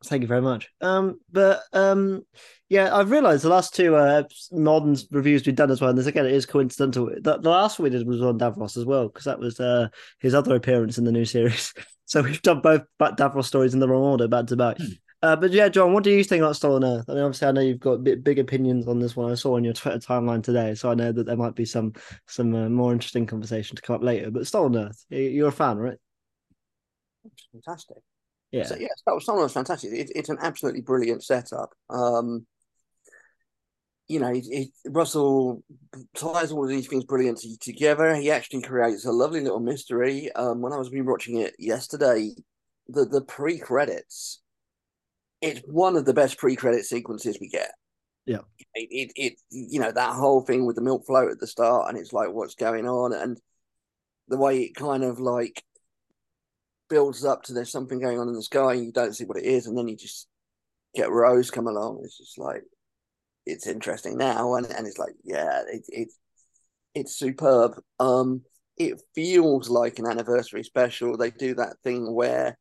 Thank 0.04 0.22
you 0.22 0.28
very 0.28 0.40
much. 0.40 0.68
Um, 0.80 1.20
but 1.30 1.62
um, 1.74 2.22
yeah, 2.70 2.94
I've 2.96 3.10
realised 3.10 3.44
the 3.44 3.50
last 3.50 3.74
two 3.74 3.96
uh 3.96 4.22
modern 4.50 4.96
reviews 5.10 5.44
we've 5.44 5.54
done 5.54 5.70
as 5.70 5.80
well, 5.80 5.90
and 5.90 5.98
this 5.98 6.06
again 6.06 6.26
it 6.26 6.32
is 6.32 6.46
coincidental. 6.46 7.06
The, 7.20 7.38
the 7.38 7.50
last 7.50 7.78
one 7.78 7.84
we 7.84 7.90
did 7.90 8.06
was 8.06 8.22
on 8.22 8.38
Davros 8.38 8.76
as 8.78 8.86
well, 8.86 9.08
because 9.08 9.24
that 9.24 9.38
was 9.38 9.60
uh 9.60 9.88
his 10.20 10.34
other 10.34 10.54
appearance 10.54 10.96
in 10.96 11.04
the 11.04 11.12
new 11.12 11.24
series. 11.24 11.74
So 12.06 12.22
we've 12.22 12.42
done 12.42 12.60
both 12.60 12.82
Davros 13.00 13.44
stories 13.44 13.72
in 13.72 13.78
the 13.78 13.88
wrong 13.88 14.02
order, 14.02 14.26
back 14.26 14.46
to 14.46 14.56
back. 14.56 14.78
Hmm. 14.78 14.84
Uh, 15.22 15.36
but 15.36 15.50
yeah, 15.50 15.68
John, 15.68 15.92
what 15.92 16.02
do 16.02 16.10
you 16.10 16.24
think 16.24 16.40
about 16.42 16.56
Stolen 16.56 16.82
Earth? 16.84 17.04
I 17.08 17.12
mean, 17.12 17.22
obviously, 17.22 17.48
I 17.48 17.52
know 17.52 17.60
you've 17.60 17.78
got 17.78 18.02
big 18.02 18.38
opinions 18.38 18.88
on 18.88 19.00
this 19.00 19.14
one. 19.14 19.30
I 19.30 19.34
saw 19.34 19.56
on 19.56 19.64
your 19.64 19.74
Twitter 19.74 19.98
timeline 19.98 20.42
today, 20.42 20.74
so 20.74 20.90
I 20.90 20.94
know 20.94 21.12
that 21.12 21.26
there 21.26 21.36
might 21.36 21.54
be 21.54 21.66
some 21.66 21.92
some 22.26 22.54
uh, 22.54 22.68
more 22.70 22.92
interesting 22.92 23.26
conversation 23.26 23.76
to 23.76 23.82
come 23.82 23.96
up 23.96 24.02
later. 24.02 24.30
But 24.30 24.46
Stolen 24.46 24.76
Earth, 24.76 25.04
you- 25.10 25.18
you're 25.18 25.48
a 25.48 25.52
fan, 25.52 25.76
right? 25.76 25.98
Fantastic. 27.52 27.98
Yeah, 28.50 28.64
So, 28.64 28.76
was 29.08 29.24
someone 29.24 29.44
was 29.44 29.52
fantastic. 29.52 29.92
It, 29.92 30.10
it's 30.14 30.28
an 30.28 30.38
absolutely 30.40 30.80
brilliant 30.80 31.22
setup. 31.22 31.72
Um, 31.88 32.46
you 34.08 34.18
know, 34.18 34.32
it, 34.32 34.44
it, 34.48 34.68
Russell 34.86 35.62
ties 36.16 36.50
all 36.50 36.64
of 36.64 36.68
these 36.68 36.88
things 36.88 37.04
brilliantly 37.04 37.56
together. 37.60 38.14
He 38.16 38.30
actually 38.30 38.62
creates 38.62 39.04
a 39.04 39.12
lovely 39.12 39.40
little 39.40 39.60
mystery. 39.60 40.32
Um, 40.32 40.62
when 40.62 40.72
I 40.72 40.78
was 40.78 40.90
rewatching 40.90 41.40
it 41.40 41.54
yesterday, 41.58 42.30
the 42.88 43.04
the 43.04 43.20
pre 43.20 43.58
credits, 43.58 44.40
it's 45.40 45.60
one 45.66 45.96
of 45.96 46.04
the 46.04 46.14
best 46.14 46.38
pre 46.38 46.56
credit 46.56 46.84
sequences 46.84 47.38
we 47.40 47.48
get. 47.48 47.72
Yeah. 48.26 48.40
It, 48.74 48.88
it 48.90 49.12
it 49.16 49.32
you 49.50 49.80
know 49.80 49.90
that 49.90 50.14
whole 50.14 50.42
thing 50.42 50.66
with 50.66 50.76
the 50.76 50.82
milk 50.82 51.06
float 51.06 51.30
at 51.30 51.40
the 51.40 51.46
start, 51.46 51.88
and 51.88 51.98
it's 51.98 52.12
like 52.12 52.30
what's 52.30 52.54
going 52.54 52.86
on, 52.86 53.12
and 53.12 53.40
the 54.28 54.38
way 54.38 54.62
it 54.62 54.74
kind 54.74 55.02
of 55.02 55.18
like 55.18 55.62
builds 56.88 57.24
up 57.24 57.42
to 57.44 57.52
there's 57.52 57.70
something 57.70 58.00
going 58.00 58.18
on 58.18 58.28
in 58.28 58.34
the 58.34 58.42
sky 58.42 58.74
and 58.74 58.84
you 58.84 58.92
don't 58.92 59.14
see 59.14 59.24
what 59.24 59.38
it 59.38 59.44
is 59.44 59.66
and 59.66 59.78
then 59.78 59.88
you 59.88 59.96
just 59.96 60.26
get 60.94 61.10
Rose 61.10 61.50
come 61.50 61.68
along 61.68 62.00
it's 62.02 62.18
just 62.18 62.36
like 62.36 62.64
it's 63.46 63.66
interesting 63.66 64.18
now 64.18 64.54
and, 64.54 64.66
and 64.66 64.86
it's 64.86 64.98
like 64.98 65.14
yeah 65.22 65.62
it, 65.68 65.84
it 65.88 66.08
it's 66.94 67.14
superb 67.14 67.80
um 68.00 68.42
it 68.76 69.00
feels 69.14 69.70
like 69.70 69.98
an 69.98 70.06
anniversary 70.06 70.64
special 70.64 71.16
they 71.16 71.30
do 71.30 71.54
that 71.54 71.76
thing 71.84 72.12
where 72.12 72.58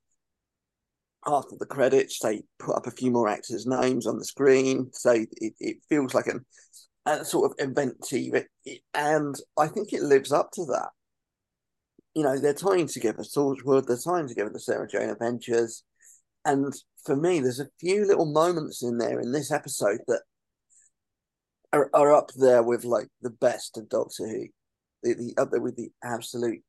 after 1.25 1.56
the 1.60 1.66
credits 1.66 2.19
they 2.19 2.42
put 2.60 2.75
up 2.75 2.88
a 2.88 2.92
few 2.92 3.12
more 3.12 3.27
actors 3.27 3.66
names 3.66 4.07
on 4.07 4.18
the 4.18 4.25
screen 4.25 4.89
so 4.94 5.12
it, 5.12 5.54
it 5.60 5.77
feels 5.89 6.13
like 6.13 6.27
an 6.27 6.45
a 7.06 7.25
sort 7.25 7.50
of 7.50 7.56
event 7.66 7.95
TV 8.01 8.44
and 8.94 9.36
I 9.57 9.68
think 9.68 9.94
it 9.94 10.01
lives 10.01 10.31
up 10.31 10.51
to 10.54 10.66
that 10.66 10.89
you 12.16 12.24
know, 12.24 12.38
they're 12.38 12.54
tying 12.54 12.88
together 12.88 13.24
Torchwood, 13.24 13.86
they're 13.86 13.98
tying 13.98 14.27
together 14.27 14.50
the 14.51 14.60
Sarah 14.60 14.88
Jane 14.88 15.10
Adventures. 15.10 15.83
And 16.45 16.74
for 17.06 17.16
me, 17.16 17.39
there's 17.39 17.60
a 17.62 17.69
few 17.80 18.06
little 18.06 18.25
moments 18.25 18.83
in 18.83 18.98
there 18.98 19.19
in 19.19 19.31
this 19.31 19.51
episode 19.51 20.00
that 20.07 20.24
are, 21.71 21.89
are 21.94 22.13
up 22.13 22.31
there 22.36 22.63
with 22.63 22.83
like 22.83 23.07
the 23.21 23.30
best 23.30 23.77
of 23.77 23.88
Doctor 23.89 24.27
Who. 24.27 24.48
The, 25.01 25.13
the 25.13 25.42
up 25.42 25.51
there 25.51 25.62
with 25.62 25.77
the 25.77 25.92
absolute 26.04 26.62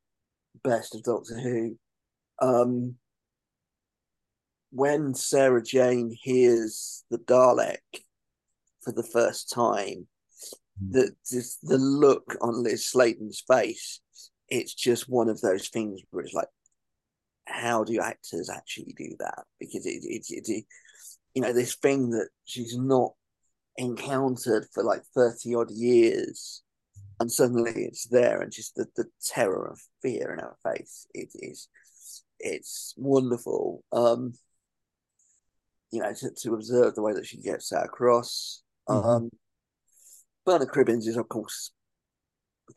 best 0.63 0.95
of 0.95 1.03
Doctor 1.03 1.39
Who. 1.41 1.77
Um 2.41 2.97
when 4.71 5.15
Sarah 5.15 5.63
Jane 5.63 6.17
hears 6.21 7.05
the 7.11 7.19
Dalek 7.19 7.79
for 8.83 8.93
the 8.93 9.03
first 9.03 9.51
time, 9.53 10.07
the 10.81 11.15
just 11.29 11.59
the 11.63 11.77
look 11.79 12.37
on 12.41 12.63
Lis 12.63 12.91
Sladen's 12.91 13.43
face 13.47 14.01
it's 14.51 14.75
just 14.75 15.09
one 15.09 15.29
of 15.29 15.41
those 15.41 15.69
things 15.69 16.01
where 16.11 16.25
it's 16.25 16.35
like, 16.35 16.49
how 17.47 17.85
do 17.85 18.01
actors 18.01 18.51
actually 18.51 18.95
do 18.97 19.15
that? 19.21 19.45
Because 19.59 19.87
it, 19.87 20.03
it, 20.05 20.27
it, 20.29 20.49
it 20.49 20.65
you 21.35 21.43
know, 21.43 21.53
this 21.53 21.77
thing 21.77 22.11
that 22.11 22.29
she's 22.45 22.77
not 22.77 23.13
encountered 23.77 24.67
for 24.73 24.83
like 24.83 25.03
30 25.15 25.55
odd 25.55 25.71
years, 25.71 26.63
and 27.21 27.31
suddenly 27.31 27.73
it's 27.85 28.09
there, 28.09 28.41
and 28.41 28.53
just 28.53 28.75
the, 28.75 28.87
the 28.97 29.07
terror 29.25 29.69
and 29.69 29.79
fear 30.03 30.33
in 30.33 30.41
her 30.41 30.57
face. 30.65 31.07
It 31.15 31.29
is, 31.35 31.69
it's 32.41 32.95
wonderful. 32.97 33.85
Um, 33.93 34.35
you 35.91 36.01
know, 36.01 36.13
to, 36.13 36.31
to 36.31 36.55
observe 36.55 36.95
the 36.95 37.03
way 37.03 37.13
that 37.13 37.27
she 37.27 37.39
gets 37.39 37.71
that 37.71 37.85
across. 37.85 38.63
Mhm. 38.89 39.05
Um, 39.05 39.31
Bernard 40.45 40.69
Cribbins 40.69 41.07
is, 41.07 41.17
of 41.17 41.29
course, 41.29 41.73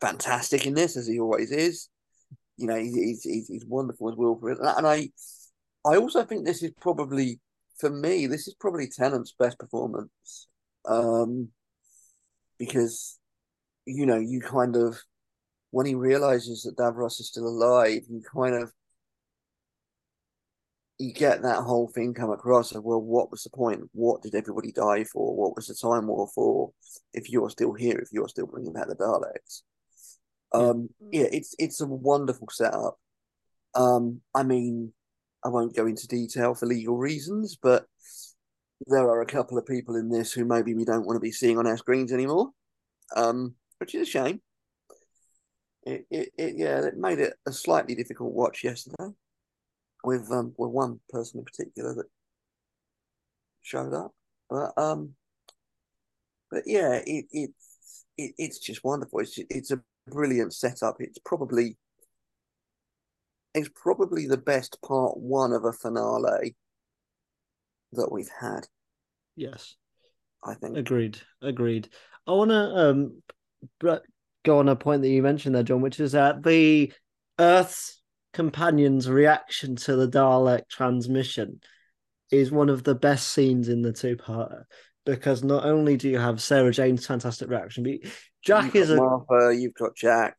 fantastic 0.00 0.66
in 0.66 0.74
this 0.74 0.96
as 0.96 1.06
he 1.06 1.18
always 1.18 1.50
is. 1.50 1.88
You 2.56 2.66
know, 2.66 2.76
he's 2.76 3.24
he's, 3.24 3.48
he's 3.48 3.66
wonderful 3.66 4.10
as 4.10 4.16
Will 4.16 4.38
and 4.44 4.86
I 4.86 5.10
I 5.84 5.96
also 5.96 6.24
think 6.24 6.44
this 6.44 6.62
is 6.62 6.72
probably 6.80 7.40
for 7.78 7.90
me 7.90 8.26
this 8.26 8.46
is 8.46 8.54
probably 8.54 8.88
Tennant's 8.88 9.34
best 9.38 9.58
performance, 9.58 10.48
um, 10.86 11.48
because 12.58 13.18
you 13.86 14.06
know 14.06 14.18
you 14.18 14.40
kind 14.40 14.76
of 14.76 14.98
when 15.70 15.86
he 15.86 15.94
realizes 15.94 16.62
that 16.62 16.76
Davros 16.76 17.18
is 17.18 17.28
still 17.28 17.48
alive, 17.48 18.02
you 18.08 18.22
kind 18.32 18.54
of 18.54 18.72
you 21.04 21.12
get 21.12 21.42
that 21.42 21.62
whole 21.62 21.88
thing 21.88 22.14
come 22.14 22.30
across 22.30 22.72
of 22.72 22.84
well, 22.84 23.00
what 23.00 23.30
was 23.30 23.42
the 23.42 23.50
point? 23.50 23.82
What 23.92 24.22
did 24.22 24.34
everybody 24.34 24.72
die 24.72 25.04
for? 25.04 25.34
What 25.34 25.56
was 25.56 25.66
the 25.66 25.74
time 25.74 26.06
war 26.06 26.28
for? 26.34 26.72
If 27.12 27.30
you're 27.30 27.50
still 27.50 27.72
here, 27.72 27.98
if 27.98 28.08
you're 28.12 28.28
still 28.28 28.46
bringing 28.46 28.72
back 28.72 28.88
the 28.88 28.96
Daleks, 28.96 29.62
um, 30.52 30.88
yeah, 31.10 31.26
it's 31.30 31.54
it's 31.58 31.80
a 31.80 31.86
wonderful 31.86 32.48
setup. 32.50 32.98
Um, 33.74 34.20
I 34.34 34.42
mean, 34.42 34.92
I 35.44 35.48
won't 35.48 35.76
go 35.76 35.86
into 35.86 36.08
detail 36.08 36.54
for 36.54 36.66
legal 36.66 36.96
reasons, 36.96 37.56
but 37.60 37.86
there 38.86 39.08
are 39.08 39.22
a 39.22 39.26
couple 39.26 39.58
of 39.58 39.66
people 39.66 39.96
in 39.96 40.08
this 40.08 40.32
who 40.32 40.44
maybe 40.44 40.74
we 40.74 40.84
don't 40.84 41.06
want 41.06 41.16
to 41.16 41.20
be 41.20 41.32
seeing 41.32 41.58
on 41.58 41.66
our 41.66 41.76
screens 41.76 42.12
anymore, 42.12 42.50
um, 43.16 43.54
which 43.78 43.94
is 43.94 44.08
a 44.08 44.10
shame. 44.10 44.40
it, 45.86 46.06
it, 46.10 46.28
it 46.38 46.54
yeah, 46.56 46.84
it 46.84 46.96
made 46.96 47.18
it 47.18 47.34
a 47.46 47.52
slightly 47.52 47.94
difficult 47.94 48.32
watch 48.32 48.64
yesterday 48.64 49.12
with 50.04 50.30
um 50.30 50.54
with 50.56 50.70
one 50.70 51.00
person 51.10 51.40
in 51.40 51.44
particular 51.44 51.94
that 51.94 52.06
showed 53.62 53.94
up. 53.94 54.12
But 54.48 54.72
um 54.76 55.14
but 56.50 56.62
yeah, 56.66 57.00
it 57.04 57.26
it, 57.32 57.50
it 58.16 58.34
it's 58.38 58.58
just 58.58 58.84
wonderful. 58.84 59.20
It's 59.20 59.38
it's 59.50 59.70
a 59.70 59.80
brilliant 60.06 60.54
setup. 60.54 60.96
It's 61.00 61.18
probably 61.24 61.76
it's 63.54 63.70
probably 63.74 64.26
the 64.26 64.36
best 64.36 64.78
part 64.86 65.16
one 65.16 65.52
of 65.52 65.64
a 65.64 65.72
finale 65.72 66.56
that 67.92 68.10
we've 68.10 68.30
had. 68.40 68.66
Yes. 69.36 69.76
I 70.44 70.54
think. 70.54 70.76
Agreed. 70.76 71.18
Agreed. 71.40 71.88
I 72.26 72.32
want 72.32 72.50
to 72.50 72.56
um 72.56 73.22
go 74.44 74.58
on 74.58 74.68
a 74.68 74.76
point 74.76 75.02
that 75.02 75.08
you 75.08 75.22
mentioned 75.22 75.54
there, 75.54 75.62
John, 75.62 75.80
which 75.80 76.00
is 76.00 76.12
that 76.12 76.42
the 76.42 76.92
Earth's 77.38 78.00
companion's 78.34 79.08
reaction 79.08 79.76
to 79.76 79.96
the 79.96 80.08
Dalek 80.08 80.68
transmission 80.68 81.60
is 82.30 82.50
one 82.50 82.68
of 82.68 82.84
the 82.84 82.94
best 82.94 83.28
scenes 83.28 83.68
in 83.68 83.82
the 83.82 83.92
two-parter 83.92 84.64
because 85.06 85.44
not 85.44 85.64
only 85.64 85.96
do 85.96 86.08
you 86.08 86.18
have 86.18 86.42
Sarah 86.42 86.72
Jane's 86.72 87.06
fantastic 87.06 87.48
reaction, 87.48 87.84
but 87.84 88.10
Jack 88.42 88.66
you've 88.66 88.76
is 88.76 88.90
a 88.90 88.96
Martha, 88.96 89.54
you've 89.56 89.74
got 89.74 89.96
Jack. 89.96 90.36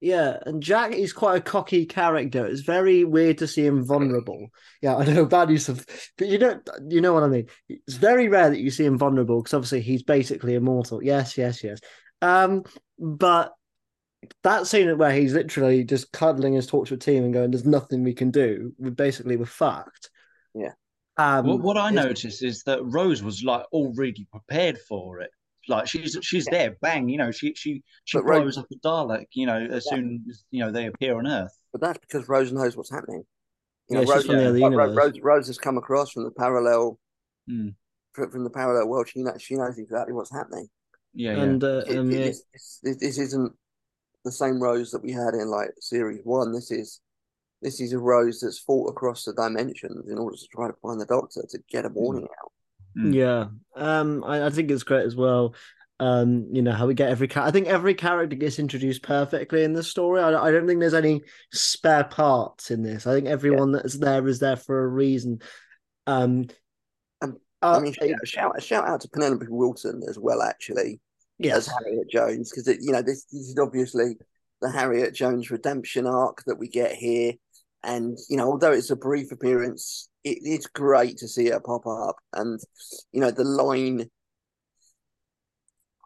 Yeah, 0.00 0.38
and 0.46 0.62
Jack 0.62 0.92
is 0.92 1.12
quite 1.12 1.38
a 1.38 1.40
cocky 1.40 1.84
character. 1.84 2.46
It's 2.46 2.60
very 2.60 3.04
weird 3.04 3.38
to 3.38 3.48
see 3.48 3.66
him 3.66 3.84
vulnerable. 3.84 4.48
Yeah, 4.80 4.96
I 4.96 5.04
know 5.04 5.26
bad 5.26 5.50
use 5.50 5.68
of, 5.68 5.84
but 6.16 6.28
you 6.28 6.38
know, 6.38 6.60
you 6.88 7.00
know 7.00 7.12
what 7.12 7.24
I 7.24 7.28
mean. 7.28 7.46
It's 7.68 7.96
very 7.96 8.28
rare 8.28 8.50
that 8.50 8.60
you 8.60 8.70
see 8.70 8.84
him 8.84 8.96
vulnerable 8.96 9.42
because 9.42 9.54
obviously 9.54 9.80
he's 9.80 10.04
basically 10.04 10.54
immortal. 10.54 11.02
Yes, 11.02 11.36
yes, 11.36 11.64
yes. 11.64 11.80
Um, 12.22 12.62
but 12.98 13.52
that 14.42 14.66
scene 14.66 14.96
where 14.98 15.12
he's 15.12 15.34
literally 15.34 15.84
just 15.84 16.10
cuddling 16.12 16.54
his 16.54 16.66
tortured 16.66 17.00
team 17.00 17.24
and 17.24 17.32
going, 17.32 17.50
"There's 17.50 17.64
nothing 17.64 18.02
we 18.02 18.14
can 18.14 18.30
do." 18.30 18.72
We 18.78 18.90
basically 18.90 19.36
we're 19.36 19.46
fucked. 19.46 20.10
Yeah. 20.54 20.72
Um, 21.16 21.46
what, 21.46 21.60
what 21.60 21.76
I 21.78 21.90
noticed 21.90 22.42
is 22.44 22.62
that 22.64 22.84
Rose 22.84 23.22
was 23.22 23.42
like 23.42 23.64
already 23.72 24.26
prepared 24.30 24.78
for 24.88 25.20
it. 25.20 25.30
Like 25.68 25.86
she's 25.86 26.16
she's 26.22 26.46
there, 26.46 26.76
bang, 26.80 27.08
you 27.08 27.18
know, 27.18 27.30
she 27.30 27.52
she 27.54 27.82
she 28.04 28.18
But 28.18 28.24
blows 28.26 28.44
Rose- 28.56 28.58
up 28.58 28.66
a 28.72 28.74
Dalek, 28.76 29.26
you 29.32 29.46
know, 29.46 29.58
as 29.58 29.86
Yeah. 29.90 29.96
soon 29.96 30.24
as 30.30 30.44
you 30.50 30.64
know 30.64 30.70
they 30.72 30.86
appear 30.86 31.16
on 31.18 31.26
Earth. 31.26 31.56
But 31.72 31.80
that's 31.82 31.98
because 31.98 32.28
Rose 32.28 32.52
knows 32.52 32.76
what's 32.76 32.90
happening. 32.90 33.24
Yeah, 33.90 34.00
she's 34.00 34.08
Rose, 34.10 34.26
from 34.26 34.36
the 34.36 34.46
other 34.66 34.76
Ro- 34.76 34.86
Ro- 34.86 34.94
Rose, 34.94 35.20
Rose 35.20 35.46
has 35.48 35.58
come 35.58 35.76
across 35.78 36.10
from 36.12 36.24
the 36.24 36.30
parallel 36.30 36.98
Mm. 37.50 37.74
from 38.14 38.44
the 38.44 38.50
parallel 38.50 38.88
world. 38.88 39.08
She 39.08 39.22
knows 39.22 39.42
she 39.42 39.56
knows 39.56 39.78
exactly 39.78 40.12
what's 40.14 40.32
happening. 40.32 40.68
Yeah, 41.14 41.36
yeah. 41.36 41.42
and 41.42 41.64
uh, 41.64 41.82
It- 41.86 41.98
um, 41.98 42.10
it- 42.10 42.14
yeah, 42.18 42.24
this, 42.26 42.42
this, 42.82 42.96
this 42.98 43.18
isn't 43.18 43.52
the 44.28 44.32
same 44.32 44.62
Rose 44.62 44.90
that 44.92 45.02
we 45.02 45.12
had 45.12 45.34
in 45.34 45.48
like 45.48 45.70
series 45.80 46.20
one. 46.24 46.52
This 46.52 46.70
is 46.70 47.00
this 47.62 47.80
is 47.80 47.92
a 47.92 47.98
Rose 47.98 48.40
that's 48.40 48.58
fought 48.58 48.90
across 48.90 49.24
the 49.24 49.32
dimensions 49.32 50.08
in 50.08 50.18
order 50.18 50.36
to 50.36 50.46
try 50.52 50.68
to 50.68 50.76
find 50.80 51.00
the 51.00 51.06
Doctor 51.06 51.42
to 51.48 51.58
get 51.68 51.84
a 51.84 51.88
warning 51.88 52.24
out. 52.24 52.52
Mm. 52.96 53.14
Yeah, 53.14 53.46
um, 53.76 54.24
I, 54.24 54.46
I 54.46 54.50
think 54.50 54.70
it's 54.70 54.82
great 54.84 55.06
as 55.06 55.16
well. 55.16 55.54
Um, 56.00 56.46
you 56.52 56.62
know 56.62 56.72
how 56.72 56.86
we 56.86 56.94
get 56.94 57.10
every 57.10 57.26
car. 57.26 57.44
I 57.44 57.50
think 57.50 57.66
every 57.66 57.94
character 57.94 58.36
gets 58.36 58.60
introduced 58.60 59.02
perfectly 59.02 59.64
in 59.64 59.72
this 59.72 59.88
story. 59.88 60.22
I, 60.22 60.28
I 60.30 60.52
don't 60.52 60.66
think 60.66 60.78
there's 60.78 60.94
any 60.94 61.22
spare 61.52 62.04
parts 62.04 62.70
in 62.70 62.82
this. 62.82 63.06
I 63.06 63.14
think 63.14 63.26
everyone 63.26 63.72
that's 63.72 63.98
there 63.98 64.26
is 64.28 64.38
there 64.38 64.56
for 64.56 64.84
a 64.84 64.88
reason. 64.88 65.40
Um, 66.06 66.46
Um, 67.20 67.38
uh, 67.62 67.78
I 67.78 67.80
mean, 67.80 67.92
shout, 67.92 68.10
shout 68.24 68.62
shout 68.62 68.88
out 68.88 69.00
to 69.00 69.08
Penelope 69.08 69.46
Wilton 69.48 70.02
as 70.08 70.16
well, 70.16 70.40
actually, 70.40 71.00
yes, 71.38 71.56
as 71.56 71.66
Harriet 71.68 72.10
Jones, 72.10 72.50
because 72.50 72.66
you 72.84 72.92
know 72.92 73.02
this, 73.02 73.24
this 73.24 73.48
is 73.48 73.58
obviously 73.58 74.16
the 74.60 74.70
Harriet 74.70 75.14
Jones 75.14 75.50
redemption 75.50 76.06
arc 76.06 76.42
that 76.46 76.58
we 76.58 76.68
get 76.68 76.92
here, 76.92 77.32
and 77.82 78.18
you 78.28 78.36
know 78.36 78.46
although 78.50 78.72
it's 78.72 78.90
a 78.90 78.96
brief 78.96 79.32
appearance, 79.32 80.08
it, 80.24 80.38
it's 80.42 80.66
great 80.66 81.16
to 81.18 81.28
see 81.28 81.48
her 81.50 81.60
pop 81.60 81.86
up, 81.86 82.16
and 82.32 82.60
you 83.12 83.20
know 83.20 83.30
the 83.30 83.44
line. 83.44 84.08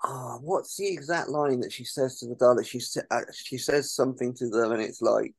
Ah, 0.05 0.39
what's 0.41 0.77
the 0.77 0.89
exact 0.89 1.29
line 1.29 1.61
that 1.61 1.73
she 1.73 1.85
says 1.85 2.19
to 2.19 2.27
the 2.27 2.35
Dalek? 2.35 2.67
She 2.67 2.81
uh, 3.11 3.21
she 3.33 3.57
says 3.57 3.95
something 3.95 4.35
to 4.35 4.49
them, 4.49 4.73
and 4.73 4.83
it's 4.83 5.01
like, 5.01 5.33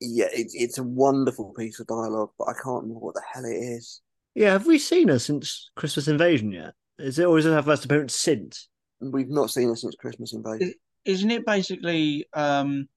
yeah, 0.00 0.28
it's 0.32 0.54
it's 0.54 0.78
a 0.78 0.84
wonderful 0.84 1.52
piece 1.54 1.80
of 1.80 1.88
dialogue, 1.88 2.30
but 2.38 2.48
I 2.48 2.52
can't 2.52 2.82
remember 2.82 3.00
what 3.00 3.14
the 3.14 3.22
hell 3.32 3.44
it 3.44 3.56
is. 3.56 4.00
yeah. 4.34 4.52
Have 4.52 4.66
we 4.66 4.78
seen 4.78 5.08
her 5.08 5.18
since 5.18 5.70
Christmas 5.76 6.08
Invasion 6.08 6.52
yet? 6.52 6.74
Is 6.98 7.18
it 7.18 7.26
always 7.26 7.46
is 7.46 7.52
it 7.54 7.64
first 7.64 7.84
appearance 7.84 8.14
since? 8.14 8.68
We've 9.00 9.28
not 9.28 9.50
seen 9.50 9.68
her 9.68 9.76
since 9.76 9.94
Christmas 9.96 10.32
Invasion. 10.32 10.72
Isn't 11.04 11.30
it 11.30 11.44
basically 11.44 12.26
um 12.32 12.88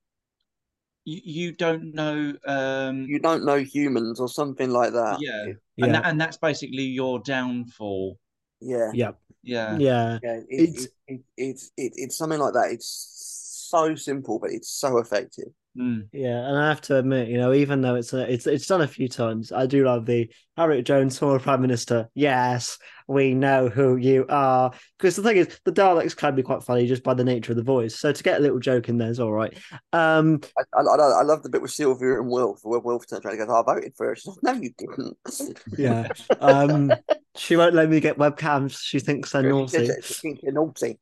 you, 1.05 1.21
you 1.23 1.51
don't 1.51 1.93
know 1.93 2.33
um 2.45 3.03
you 3.07 3.19
don't 3.19 3.45
know 3.45 3.57
humans 3.57 4.19
or 4.19 4.29
something 4.29 4.69
like 4.69 4.93
that. 4.93 5.17
yeah. 5.21 5.45
It- 5.47 5.57
And 5.79 5.87
Yeah, 5.87 5.91
that, 5.93 6.05
and 6.09 6.21
that's 6.21 6.37
basically 6.37 6.83
your 6.83 7.19
downfall. 7.19 8.17
yeah, 8.61 8.91
yeah, 8.93 9.11
Yeah. 9.43 9.77
yeah. 9.77 10.19
yeah. 10.23 10.39
It, 10.49 10.61
It's- 10.69 10.85
it, 10.85 10.91
it, 11.07 11.21
it's 11.37 11.71
it, 11.77 11.93
it's 11.95 12.17
something 12.17 12.39
like 12.39 12.53
that. 12.53 12.71
It's 12.71 13.67
so 13.69 13.95
simple, 13.95 14.39
but 14.39 14.51
it's 14.51 14.69
so 14.69 14.97
effective. 14.99 15.49
Mm. 15.77 16.07
Yeah, 16.12 16.48
and 16.48 16.57
I 16.57 16.69
have 16.69 16.81
to 16.81 16.98
admit, 16.98 17.27
you 17.27 17.38
know, 17.38 17.53
even 17.53 17.81
though 17.81 17.96
it's 17.96 18.12
a, 18.13 18.31
it's 18.31 18.48
it's 18.48 18.65
done 18.65 18.81
a 18.81 18.88
few 18.88 19.07
times, 19.07 19.51
I 19.51 19.67
do 19.67 19.86
love 19.86 20.05
the 20.05 20.31
Harriet 20.55 20.86
Jones, 20.86 21.19
former 21.19 21.39
Prime 21.39 21.62
Minister. 21.62 22.10
Yes, 22.15 22.79
we 23.07 23.36
know 23.36 23.69
who 23.69 23.96
you 23.96 24.25
are. 24.27 24.72
Because 24.98 25.15
the 25.15 25.22
thing 25.22 25.38
is, 25.38 25.60
the 25.65 25.72
Daleks 25.72 26.17
can 26.17 26.34
be 26.34 26.41
quite 26.41 26.63
funny 26.63 26.88
just 26.88 27.03
by 27.03 27.13
the 27.13 27.24
nature 27.24 27.51
of 27.51 27.57
the 27.57 27.63
voice. 27.63 28.00
So 28.00 28.12
to 28.12 28.24
get 28.24 28.39
a 28.39 28.41
little 28.41 28.60
joke 28.60 28.89
in 28.89 28.98
there 28.98 29.12
is 29.12 29.19
all 29.19 29.31
right. 29.31 29.55
Um, 29.93 30.41
I, 30.57 30.79
I, 30.79 30.81
I 30.81 31.19
I 31.19 31.22
love 31.22 31.43
the 31.43 31.50
bit 31.50 31.62
with 31.62 31.72
Sylvia 31.72 32.19
and 32.19 32.29
Wilf, 32.29 32.62
where 32.63 32.79
Wilf 32.79 33.07
turns 33.07 33.24
around 33.24 33.39
and 33.39 33.48
goes, 33.48 33.55
"Oh, 33.55 33.72
"I 33.72 33.75
voted 33.75 33.93
for 33.96 34.07
her." 34.07 34.15
She's 34.15 34.27
like, 34.27 34.38
"No, 34.43 34.53
you 34.53 34.72
didn't." 34.77 35.60
yeah. 35.77 36.07
Um, 36.39 36.91
she 37.36 37.55
won't 37.55 37.75
let 37.75 37.89
me 37.89 38.00
get 38.00 38.17
webcams. 38.17 38.79
She 38.81 39.00
thinks 39.00 39.31
they're 39.31 39.43
naughty. 39.50 39.89
"She 40.01 40.13
thinks 40.15 40.41
you're 40.41 40.53
naughty. 40.53 40.98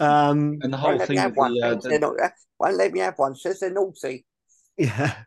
Um, 0.00 0.58
And 0.62 0.72
the 0.72 0.76
whole 0.76 0.96
let 0.96 1.00
me 1.00 1.06
thing 1.06 1.18
have 1.18 1.30
With 1.32 1.36
one, 1.36 1.54
the, 1.54 1.66
uh, 1.66 1.74
the... 1.74 1.98
Not, 1.98 2.32
Won't 2.58 2.76
let 2.76 2.92
me 2.92 3.00
have 3.00 3.18
one. 3.18 3.34
Says 3.34 3.60
they're 3.60 3.72
naughty. 3.72 4.24
yeah. 4.76 5.14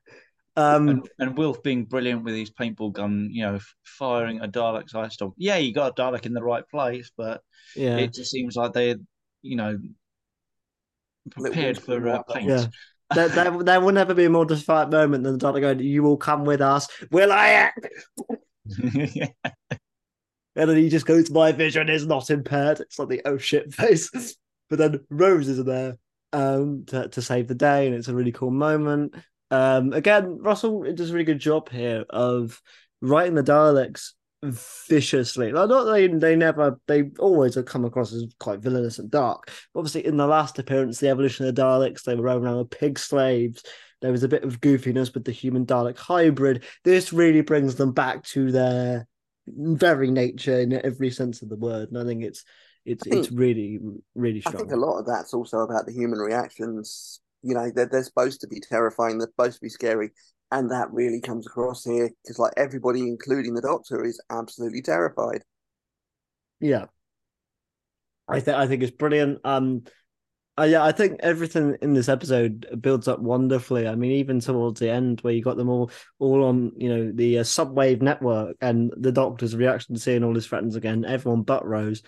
Um, 0.58 0.90
and, 0.90 1.10
and 1.18 1.38
Wilf 1.38 1.64
being 1.64 1.86
brilliant 1.86 2.26
with 2.26 2.36
his 2.36 2.52
paintball 2.52 2.92
gun, 2.92 3.30
you 3.32 3.44
know, 3.44 3.60
firing 3.84 4.42
a 4.42 4.50
Dalek's 4.50 4.94
ice 4.94 5.14
storm. 5.14 5.32
Yeah, 5.38 5.56
you 5.56 5.74
got 5.74 5.98
a 5.98 6.02
Dalek 6.02 6.26
in 6.26 6.34
the 6.34 6.44
right 6.44 6.68
place, 6.68 7.10
but 7.16 7.42
yeah. 7.74 7.96
it 7.96 8.14
just 8.14 8.32
seems 8.32 8.58
like 8.58 8.74
they're, 8.74 8.98
you 9.42 9.56
know, 9.56 9.80
prepared 11.30 11.80
for 11.80 12.06
uh, 12.08 12.24
paint. 12.24 12.50
Yeah. 12.50 12.66
there, 13.14 13.30
there, 13.30 13.52
there 13.64 13.82
will 13.82 13.94
never 13.94 14.14
be 14.14 14.26
a 14.26 14.30
more 14.30 14.46
defiant 14.46 14.92
moment 14.92 15.24
than 15.24 15.38
the 15.38 15.46
Dalek 15.46 15.62
going, 15.62 15.80
"You 15.80 16.04
will 16.04 16.18
come 16.18 16.44
with 16.44 16.62
us." 16.62 16.88
Will 17.12 17.32
I? 17.32 17.72
yeah. 19.14 19.28
And 20.56 20.70
then 20.70 20.78
he 20.78 20.90
just 20.90 21.06
goes, 21.06 21.30
My 21.30 21.52
vision 21.52 21.90
is 21.90 22.06
not 22.06 22.30
impaired. 22.30 22.80
It's 22.80 23.00
like 23.00 23.10
the 23.10 23.22
oh 23.26 23.38
shit 23.38 23.74
face. 23.74 24.36
But 24.70 24.80
then 24.80 25.02
Rose 25.10 25.48
is 25.48 25.64
there 25.64 25.98
um 26.34 26.86
to, 26.88 27.10
to 27.10 27.22
save 27.22 27.48
the 27.48 27.56
day, 27.56 27.88
and 27.88 27.96
it's 27.96 28.08
a 28.08 28.16
really 28.16 28.32
cool 28.32 28.52
moment. 28.52 29.16
Um 29.50 29.94
again, 29.94 30.40
Russell 30.40 30.84
does 30.94 31.10
a 31.10 31.14
really 31.14 31.26
good 31.26 31.40
job 31.40 31.70
here 31.70 32.06
of 32.10 32.62
writing 33.02 33.36
the 33.36 33.44
Daleks 33.44 34.12
viciously. 34.44 35.52
Like 35.52 35.70
not 35.70 35.86
they 35.86 36.08
they 36.08 36.36
never 36.36 36.80
they 36.88 37.12
always 37.20 37.56
have 37.56 37.66
come 37.66 37.86
across 37.86 38.14
as 38.14 38.26
quite 38.40 38.60
villainous 38.60 39.00
and 39.00 39.12
dark. 39.12 39.52
Obviously, 39.76 40.06
in 40.06 40.18
the 40.18 40.28
last 40.28 40.58
appearance, 40.60 41.00
the 41.00 41.10
evolution 41.10 41.46
of 41.46 41.56
the 41.56 41.62
Daleks, 41.62 42.04
they 42.04 42.16
were 42.16 42.24
roaming 42.24 42.48
around 42.48 42.58
with 42.58 42.70
pig 42.72 42.98
slaves. 42.98 43.64
There 44.02 44.12
was 44.12 44.24
a 44.24 44.28
bit 44.28 44.44
of 44.44 44.60
goofiness 44.62 45.14
with 45.14 45.26
the 45.26 45.32
human 45.32 45.66
Dalek 45.66 45.98
hybrid. 45.98 46.64
This 46.84 47.14
really 47.14 47.42
brings 47.42 47.76
them 47.76 47.92
back 47.92 48.24
to 48.26 48.52
their 48.52 49.08
very 49.48 50.12
nature 50.12 50.60
in 50.60 50.74
every 50.74 51.12
sense 51.12 51.42
of 51.42 51.50
the 51.50 51.56
word, 51.56 51.90
and 51.90 51.98
I 51.98 52.04
think 52.06 52.24
it's 52.24 52.44
it's 52.86 53.04
think- 53.04 53.16
it's 53.16 53.32
really 53.32 53.80
really 54.16 54.42
strong. 54.42 54.56
I 54.56 54.58
think 54.60 54.72
a 54.72 54.76
lot 54.78 55.00
of 55.00 55.06
that's 55.06 55.34
also 55.34 55.60
about 55.60 55.86
the 55.86 55.94
human 55.94 56.20
reactions. 56.20 57.22
You 57.44 57.56
know, 57.56 57.72
they're, 57.74 57.88
they're 57.88 58.04
supposed 58.04 58.42
to 58.42 58.48
be 58.48 58.60
terrifying, 58.60 59.18
they're 59.18 59.28
supposed 59.28 59.56
to 59.56 59.62
be 59.62 59.70
scary, 59.70 60.12
and 60.52 60.70
that 60.70 60.92
really 60.92 61.22
comes 61.22 61.48
across 61.48 61.84
here 61.84 62.12
because, 62.24 62.38
like, 62.38 62.54
everybody, 62.56 63.02
including 63.02 63.56
the 63.56 63.62
Doctor, 63.62 64.04
is 64.04 64.22
absolutely 64.30 64.84
terrified. 64.84 65.42
Yeah, 66.60 66.86
I 68.28 68.40
think 68.40 68.58
I 68.58 68.68
think 68.68 68.84
it's 68.84 68.96
brilliant. 68.96 69.40
Um, 69.44 69.84
uh, 70.60 70.64
yeah, 70.64 70.84
I 70.84 70.92
think 70.92 71.20
everything 71.22 71.78
in 71.82 71.94
this 71.94 72.10
episode 72.10 72.68
builds 72.82 73.08
up 73.08 73.20
wonderfully. 73.20 73.88
I 73.88 73.96
mean, 73.96 74.12
even 74.12 74.40
towards 74.40 74.80
the 74.80 74.92
end, 74.92 75.22
where 75.22 75.34
you 75.34 75.42
got 75.42 75.58
them 75.58 75.70
all 75.70 75.92
all 76.20 76.44
on, 76.44 76.74
you 76.76 76.90
know, 76.90 77.12
the 77.14 77.40
uh, 77.40 77.44
subwave 77.44 78.02
network, 78.02 78.58
and 78.60 78.94
the 78.98 79.12
Doctor's 79.12 79.56
reaction 79.56 79.96
to 79.96 80.02
seeing 80.02 80.24
all 80.24 80.36
his 80.36 80.46
friends 80.46 80.76
again, 80.76 81.06
everyone 81.06 81.44
but 81.44 81.66
Rose. 81.66 82.04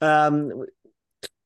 Um, 0.00 0.64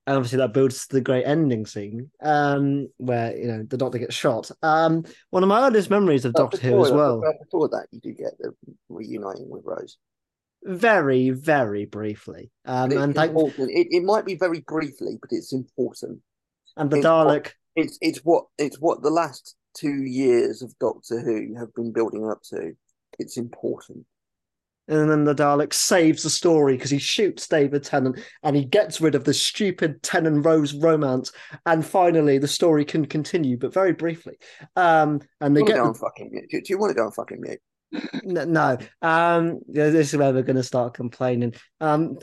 and 0.07 0.17
obviously 0.17 0.39
that 0.39 0.53
builds 0.53 0.89
to 0.89 0.97
the 0.97 1.01
great 1.01 1.25
ending 1.25 1.65
scene, 1.65 2.11
um, 2.21 2.89
where 2.99 3.37
you 3.37 3.47
know 3.47 3.63
the 3.63 3.79
Doctor 3.79 3.99
gets 3.99 4.15
shot. 4.15 4.51
Um, 4.63 5.05
one 5.31 5.43
of 5.43 5.49
my 5.49 5.67
earliest 5.67 5.91
memories 5.91 6.25
of 6.25 6.35
But 6.35 6.51
Doctor 6.51 6.59
Who 6.59 6.85
as 6.85 6.93
well. 6.93 7.23
Before 7.45 7.69
that, 7.69 7.87
you 7.93 8.01
do 8.01 8.13
get 8.13 8.37
the 8.39 8.53
reuniting 8.89 9.49
with 9.49 9.63
Rose. 9.65 9.97
very, 10.65 11.31
very 11.31 11.87
briefly. 11.87 12.51
Um, 12.67 12.93
and 12.93 13.15
thank. 13.15 13.33
It, 13.37 13.89
it 13.91 14.03
might 14.03 14.27
be 14.27 14.35
very 14.35 14.61
briefly, 14.61 15.19
but 15.21 15.31
it's 15.33 15.53
important. 15.53 16.21
And 16.77 16.91
the 16.91 16.99
it's 16.99 17.07
Dalek 17.07 17.53
It's 17.77 17.99
it's 18.01 18.19
what 18.21 18.47
it's 18.59 18.79
what 18.81 19.03
the 19.03 19.11
last 19.11 19.57
two 19.77 20.03
years 20.05 20.63
of 20.63 20.77
Doctor 20.79 21.21
Who 21.21 21.55
have 21.59 21.75
been 21.75 21.93
building 21.93 22.29
up 22.29 22.43
to. 22.51 22.73
It's 23.19 23.37
important. 23.37 24.07
And 24.89 25.09
then 25.09 25.25
the 25.25 25.35
Dalek 25.35 25.73
saves 25.73 26.25
the 26.25 26.31
story 26.31 26.75
because 26.75 26.91
he 26.91 26.99
shoots 26.99 27.47
David 27.47 27.85
Tennant 27.85 28.19
and 28.43 28.57
he 28.57 28.65
gets 28.65 29.01
rid 29.01 29.15
of 29.15 29.25
the 29.25 29.33
stupid 29.33 30.03
Tennant 30.03 30.45
Rose 30.45 30.75
romance. 30.75 31.33
And 31.67 31.87
finally, 31.87 32.39
the 32.39 32.49
story 32.49 32.85
can 32.85 33.07
continue, 33.07 33.57
but 33.57 33.73
very 33.73 33.93
briefly. 33.93 34.35
Um, 34.75 35.21
and 35.41 35.57
they 35.57 35.61
Do 35.61 35.67
you 35.71 35.75
get 35.75 35.83
want 35.83 35.95
to 35.95 36.01
go 36.01 36.07
on 36.07 36.11
fucking 36.11 36.31
mute? 36.33 36.51
Do, 36.51 36.61
do 36.61 36.73
you 36.73 36.79
want 36.79 36.91
to 36.91 36.95
go 36.95 37.07
on 37.07 37.13
fucking 37.13 37.41
mute? 37.41 37.61
No. 38.25 38.79
Um, 39.03 39.61
yeah, 39.69 39.91
this 39.91 40.13
is 40.13 40.19
where 40.19 40.33
we're 40.33 40.43
going 40.43 40.57
to 40.57 40.63
start 40.63 40.95
complaining. 40.95 41.55
Um, 41.81 42.19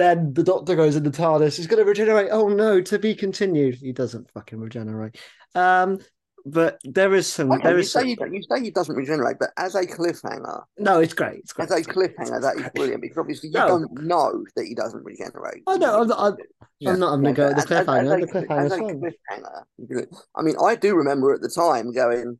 then 0.00 0.32
the 0.34 0.42
Doctor 0.42 0.74
goes 0.74 0.96
in 0.96 1.02
the 1.04 1.10
TARDIS. 1.10 1.56
He's 1.56 1.66
going 1.66 1.82
to 1.82 1.88
regenerate. 1.88 2.28
Oh 2.32 2.48
no, 2.48 2.80
to 2.80 2.98
be 2.98 3.14
continued. 3.14 3.74
He 3.74 3.92
doesn't 3.92 4.30
fucking 4.30 4.58
regenerate. 4.58 5.16
Um, 5.54 5.98
but 6.46 6.80
there 6.84 7.14
is 7.14 7.26
some. 7.26 7.52
Okay, 7.52 7.62
there 7.64 7.72
you 7.74 7.80
is 7.80 7.92
say 7.92 8.00
some, 8.00 8.08
you, 8.08 8.16
you 8.32 8.42
say 8.42 8.62
he 8.62 8.70
doesn't 8.70 8.96
regenerate, 8.96 9.36
but 9.38 9.50
as 9.58 9.74
a 9.74 9.82
cliffhanger, 9.82 10.62
no. 10.78 10.98
It's 11.00 11.12
great. 11.12 11.40
It's 11.40 11.52
great. 11.52 11.64
as 11.66 11.72
a 11.72 11.76
it's 11.76 11.86
great. 11.86 12.16
cliffhanger, 12.16 12.40
that 12.40 12.56
is 12.56 12.70
brilliant 12.74 13.02
because 13.02 13.18
obviously 13.18 13.50
you 13.50 13.58
No. 13.58 13.68
don't 13.68 14.02
know 14.02 14.44
that 14.56 14.64
he 14.64 14.74
doesn't 14.74 15.04
regenerate. 15.04 15.62
I 15.66 15.76
know, 15.76 16.00
I'm 16.00 16.08
not- 16.08 16.38
Yeah. 16.78 16.92
I'm 16.92 16.98
not 17.00 17.10
having 17.10 17.26
to 17.26 17.32
go 17.34 17.48
at 17.48 17.56
the 17.56 17.62
As- 17.62 17.70
as- 17.70 17.86
cliffhanger. 17.86 18.22
as 18.22 18.30
The 18.30 18.38
a- 18.38 18.58
as 18.58 18.72
a 18.72 18.76
fine. 18.78 19.00
cliffhanger, 19.00 19.62
you 19.76 19.86
do 19.86 19.98
it. 19.98 20.16
I 20.34 20.40
mean, 20.42 20.54
I 20.64 20.76
do 20.76 20.94
remember 20.96 21.34
at 21.34 21.42
the 21.42 21.50
time 21.50 21.92
going, 21.92 22.38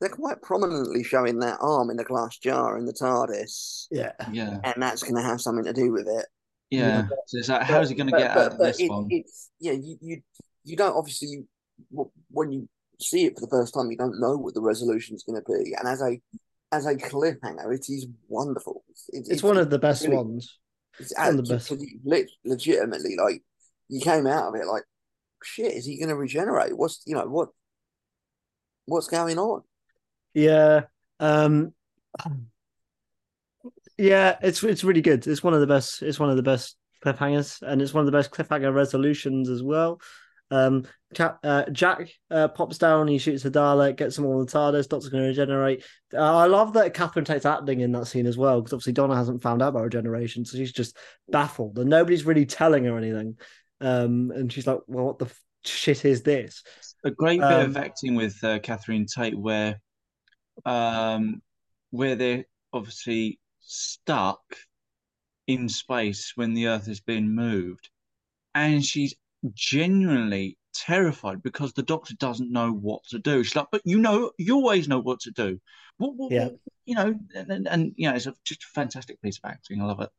they're 0.00 0.08
quite 0.10 0.42
prominently 0.42 1.02
showing 1.04 1.38
that 1.38 1.58
arm 1.60 1.90
in 1.90 1.96
the 1.96 2.04
glass 2.04 2.36
jar 2.38 2.76
in 2.78 2.84
the 2.84 2.92
TARDIS, 2.92 3.86
Yeah. 3.90 4.12
Yeah, 4.32 4.58
and 4.64 4.74
that's 4.82 5.02
going 5.02 5.14
to 5.16 5.22
have 5.22 5.40
something 5.40 5.64
to 5.64 5.72
do 5.72 5.92
with 5.92 6.06
it. 6.08 6.26
yeah. 6.70 7.06
So 7.26 7.38
it's 7.38 7.48
like, 7.48 7.62
how's 7.62 7.88
he 7.88 7.94
going 7.94 8.10
to 8.10 8.18
get 8.18 8.34
but- 8.34 8.46
out 8.46 8.52
of 8.52 8.58
but 8.58 8.64
this 8.66 8.80
it- 8.80 8.90
one? 8.90 9.06
It's 9.10 9.50
yeah, 9.60 9.72
you, 9.72 9.96
you 10.00 10.20
you 10.64 10.76
don't 10.76 10.96
obviously 10.96 11.44
when 12.30 12.52
you 12.52 12.68
see 13.00 13.24
it 13.26 13.34
for 13.34 13.40
the 13.42 13.50
first 13.50 13.74
time, 13.74 13.90
you 13.90 13.96
don't 13.96 14.20
know 14.20 14.36
what 14.36 14.54
the 14.54 14.60
resolution 14.62 15.14
is 15.16 15.22
going 15.24 15.40
to 15.42 15.52
be, 15.52 15.74
and 15.78 15.86
as 15.88 16.00
a 16.02 16.20
as 16.72 16.86
a 16.86 16.94
cliffhanger, 16.96 17.72
it 17.74 17.86
is 17.88 18.06
wonderful. 18.28 18.82
It's, 19.08 19.28
It's 19.28 19.42
one 19.42 19.56
of 19.58 19.70
the 19.70 19.78
best 19.78 20.02
really- 20.04 20.16
ones. 20.16 20.58
It's 20.98 21.12
one 21.16 21.38
of 21.38 21.46
the 21.46 21.54
actually- 21.54 21.98
best. 22.04 22.04
'cause 22.04 22.30
legitimately 22.44 23.16
like 23.16 23.42
you 23.88 24.00
came 24.00 24.26
out 24.26 24.48
of 24.48 24.54
it 24.60 24.66
like, 24.66 24.84
shit, 25.42 25.72
is 25.72 25.84
he 25.86 25.98
going 25.98 26.08
to 26.08 26.16
regenerate? 26.16 26.76
What's 26.76 27.02
you 27.06 27.14
know 27.14 27.26
what 27.28 27.48
what's 28.86 29.08
going 29.08 29.38
on? 29.38 29.62
Yeah. 30.34 30.82
Um 31.20 31.72
Yeah, 33.96 34.36
it's 34.42 34.62
it's 34.62 34.84
really 34.84 35.02
good. 35.02 35.26
It's 35.26 35.42
one 35.42 35.54
of 35.54 35.60
the 35.60 35.66
best 35.66 36.02
it's 36.02 36.18
one 36.18 36.30
of 36.30 36.36
the 36.36 36.42
best 36.42 36.76
cliffhangers 37.04 37.62
and 37.62 37.80
it's 37.80 37.94
one 37.94 38.00
of 38.00 38.06
the 38.06 38.16
best 38.16 38.30
cliffhanger 38.30 38.74
resolutions 38.74 39.48
as 39.48 39.62
well. 39.62 40.00
Um 40.50 40.86
Jack, 41.14 41.38
uh, 41.44 41.64
Jack 41.70 42.10
uh, 42.28 42.48
pops 42.48 42.76
down, 42.76 43.06
he 43.06 43.18
shoots 43.18 43.44
the 43.44 43.50
Dalek, 43.50 43.96
gets 43.96 44.16
them 44.16 44.24
all 44.24 44.40
in 44.40 44.46
the 44.46 44.50
TARDIS, 44.52 44.88
Doctor's 44.88 45.10
going 45.10 45.22
to 45.22 45.28
regenerate. 45.28 45.84
Uh, 46.12 46.36
I 46.38 46.46
love 46.46 46.72
that 46.72 46.92
Catherine 46.92 47.24
Tate's 47.24 47.46
acting 47.46 47.80
in 47.82 47.92
that 47.92 48.06
scene 48.08 48.26
as 48.26 48.36
well, 48.36 48.60
because 48.60 48.72
obviously 48.72 48.94
Donna 48.94 49.14
hasn't 49.14 49.40
found 49.40 49.62
out 49.62 49.68
about 49.68 49.84
regeneration, 49.84 50.44
so 50.44 50.56
she's 50.58 50.72
just 50.72 50.96
baffled 51.28 51.78
and 51.78 51.88
nobody's 51.88 52.24
really 52.24 52.46
telling 52.46 52.84
her 52.86 52.98
anything. 52.98 53.38
Um, 53.80 54.32
and 54.34 54.52
she's 54.52 54.66
like, 54.66 54.80
Well, 54.88 55.04
what 55.04 55.20
the 55.20 55.26
f- 55.26 55.40
shit 55.64 56.04
is 56.04 56.22
this? 56.22 56.64
a 57.04 57.12
great 57.12 57.38
bit 57.40 57.52
of 57.52 57.76
Um, 57.76 57.82
acting 57.84 58.16
with 58.16 58.42
uh, 58.42 58.58
Catherine 58.58 59.06
Tate 59.06 59.38
where 59.38 59.80
um 60.64 61.42
where 61.90 62.16
they're 62.16 62.44
obviously 62.72 63.38
stuck 63.60 64.42
in 65.46 65.68
space 65.68 66.32
when 66.36 66.54
the 66.54 66.68
Earth 66.68 66.86
has 66.86 67.00
been 67.00 67.34
moved, 67.34 67.90
and 68.54 68.84
she's 68.84 69.14
genuinely 69.54 70.58
terrified 70.74 71.42
because 71.42 71.72
the 71.72 71.82
Doctor 71.82 72.14
doesn't 72.16 72.50
know 72.52 72.72
what 72.72 73.04
to 73.10 73.18
do. 73.18 73.44
She's 73.44 73.56
like, 73.56 73.68
"But 73.70 73.82
you 73.84 73.98
know, 73.98 74.32
you 74.38 74.56
always 74.56 74.88
know 74.88 75.00
what 75.00 75.20
to 75.20 75.30
do." 75.30 75.60
What, 75.98 76.16
what, 76.16 76.32
Yeah. 76.32 76.44
what- 76.48 76.60
you 76.86 76.94
know, 76.96 77.18
and, 77.34 77.50
and, 77.50 77.68
and 77.68 77.92
you 77.96 78.08
know, 78.08 78.14
it's 78.16 78.26
a, 78.26 78.34
just 78.44 78.64
a 78.64 78.66
fantastic 78.74 79.20
piece 79.22 79.38
of 79.38 79.50
acting. 79.50 79.80
I 79.80 79.86
love 79.86 80.00
it. 80.00 80.10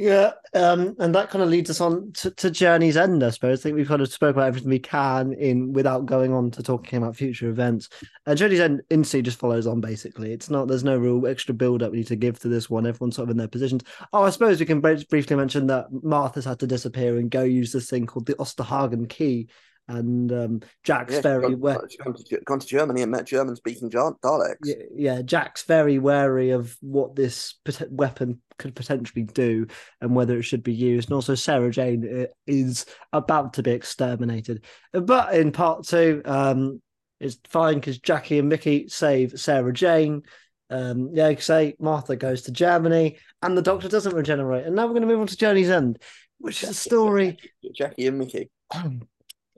Yeah, 0.00 0.32
um, 0.54 0.96
and 0.98 1.14
that 1.14 1.28
kind 1.28 1.42
of 1.44 1.50
leads 1.50 1.68
us 1.68 1.82
on 1.82 2.12
to, 2.12 2.30
to 2.30 2.50
Journey's 2.50 2.96
End, 2.96 3.22
I 3.22 3.28
suppose. 3.28 3.60
I 3.60 3.62
think 3.64 3.76
we've 3.76 3.86
kind 3.86 4.00
of 4.00 4.10
spoke 4.10 4.34
about 4.34 4.46
everything 4.46 4.70
we 4.70 4.78
can 4.78 5.34
in 5.34 5.74
without 5.74 6.06
going 6.06 6.32
on 6.32 6.50
to 6.52 6.62
talking 6.62 6.96
about 6.96 7.16
future 7.16 7.50
events. 7.50 7.90
And 8.24 8.38
Journey's 8.38 8.60
End 8.60 8.80
instantly 8.88 9.20
just 9.20 9.38
follows 9.38 9.66
on. 9.66 9.82
Basically, 9.82 10.32
it's 10.32 10.48
not 10.48 10.68
there's 10.68 10.84
no 10.84 10.96
real 10.96 11.26
extra 11.26 11.54
build 11.54 11.82
up 11.82 11.92
we 11.92 11.98
need 11.98 12.06
to 12.06 12.16
give 12.16 12.40
to 12.40 12.48
this 12.48 12.70
one. 12.70 12.86
Everyone's 12.86 13.16
sort 13.16 13.28
of 13.28 13.32
in 13.32 13.36
their 13.36 13.46
positions. 13.46 13.82
Oh, 14.14 14.22
I 14.22 14.30
suppose 14.30 14.58
we 14.58 14.64
can 14.64 14.80
br- 14.80 14.94
briefly 15.10 15.36
mention 15.36 15.66
that 15.66 15.88
Martha's 15.92 16.46
had 16.46 16.60
to 16.60 16.66
disappear 16.66 17.18
and 17.18 17.30
go 17.30 17.42
use 17.42 17.70
this 17.70 17.90
thing 17.90 18.06
called 18.06 18.24
the 18.24 18.36
Osterhagen 18.36 19.06
key, 19.06 19.48
and 19.90 20.32
um, 20.32 20.60
Jack's 20.84 21.18
very 21.18 21.42
gone, 21.42 21.60
wa- 21.60 21.78
gone, 22.04 22.14
to, 22.14 22.40
gone 22.44 22.58
to 22.60 22.66
Germany 22.66 23.02
and 23.02 23.10
met 23.10 23.26
German 23.26 23.56
speaking 23.56 23.90
Daleks. 23.90 24.56
yeah, 24.64 24.74
yeah, 24.94 25.22
Jack's 25.22 25.64
very 25.64 25.98
wary 25.98 26.50
of 26.50 26.76
what 26.80 27.16
this 27.16 27.54
pot- 27.64 27.90
weapon 27.90 28.40
could 28.58 28.76
potentially 28.76 29.24
do 29.24 29.66
and 30.00 30.14
whether 30.14 30.38
it 30.38 30.42
should 30.42 30.62
be 30.62 30.72
used. 30.72 31.08
And 31.08 31.14
also, 31.14 31.34
Sarah 31.34 31.70
Jane 31.70 32.22
uh, 32.22 32.26
is 32.46 32.86
about 33.12 33.54
to 33.54 33.62
be 33.62 33.72
exterminated. 33.72 34.64
But 34.92 35.34
in 35.34 35.50
part 35.50 35.86
two, 35.86 36.22
um, 36.24 36.80
it's 37.18 37.38
fine 37.48 37.74
because 37.74 37.98
Jackie 37.98 38.38
and 38.38 38.48
Mickey 38.48 38.88
save 38.88 39.38
Sarah 39.40 39.72
Jane. 39.72 40.22
Um, 40.70 41.10
yeah, 41.12 41.26
like 41.26 41.42
say 41.42 41.74
Martha 41.80 42.14
goes 42.14 42.42
to 42.42 42.52
Germany 42.52 43.18
and 43.42 43.58
the 43.58 43.62
Doctor 43.62 43.88
doesn't 43.88 44.14
regenerate. 44.14 44.66
And 44.66 44.76
now 44.76 44.86
we're 44.86 44.92
going 44.92 45.02
to 45.02 45.08
move 45.08 45.20
on 45.20 45.26
to 45.26 45.36
Journey's 45.36 45.68
End, 45.68 46.00
which 46.38 46.62
is 46.62 46.70
a 46.70 46.74
story. 46.74 47.38
Jackie 47.74 48.06
and 48.06 48.18
Mickey. 48.18 48.50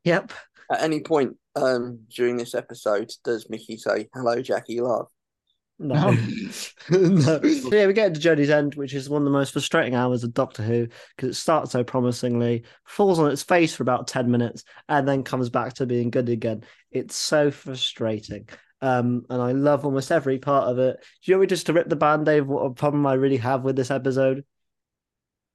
Yep. 0.05 0.33
At 0.71 0.83
any 0.83 1.01
point 1.01 1.37
um, 1.57 2.01
during 2.15 2.37
this 2.37 2.55
episode, 2.55 3.11
does 3.25 3.49
Mickey 3.51 3.77
say, 3.77 4.09
"Hello, 4.15 4.41
Jackie, 4.41 4.81
love"? 4.81 5.09
No. 5.83 6.17
no. 6.91 7.41
Yeah, 7.73 7.87
we 7.87 7.93
get 7.93 8.15
to 8.15 8.21
Journey's 8.21 8.51
End, 8.51 8.77
which 8.77 8.95
is 8.95 9.11
one 9.11 9.23
of 9.23 9.25
the 9.25 9.31
most 9.31 9.53
frustrating 9.53 9.95
hours 9.95 10.23
of 10.23 10.33
Doctor 10.33 10.63
Who 10.63 10.87
because 11.17 11.31
it 11.31 11.41
starts 11.41 11.73
so 11.73 11.83
promisingly, 11.83 12.65
falls 12.85 13.19
on 13.19 13.31
its 13.31 13.43
face 13.43 13.75
for 13.75 13.83
about 13.83 14.07
10 14.07 14.31
minutes, 14.31 14.65
and 14.89 15.09
then 15.09 15.25
comes 15.25 15.51
back 15.51 15.75
to 15.75 15.87
being 15.87 16.11
good 16.11 16.29
again. 16.29 16.63
It's 16.91 17.17
so 17.17 17.51
frustrating. 17.51 18.49
Um, 18.81 19.25
and 19.31 19.41
I 19.41 19.53
love 19.53 19.85
almost 19.85 20.13
every 20.13 20.39
part 20.39 20.69
of 20.69 20.79
it. 20.79 20.97
Do 21.01 21.31
you 21.31 21.37
want 21.37 21.43
me 21.43 21.47
just 21.49 21.67
to 21.67 21.73
rip 21.73 21.89
the 21.89 21.97
band 21.97 22.29
aid 22.29 22.41
of 22.41 22.49
what 22.49 22.63
a 22.63 22.71
problem 22.71 23.07
I 23.07 23.15
really 23.15 23.37
have 23.39 23.63
with 23.63 23.77
this 23.77 23.91
episode? 23.91 24.45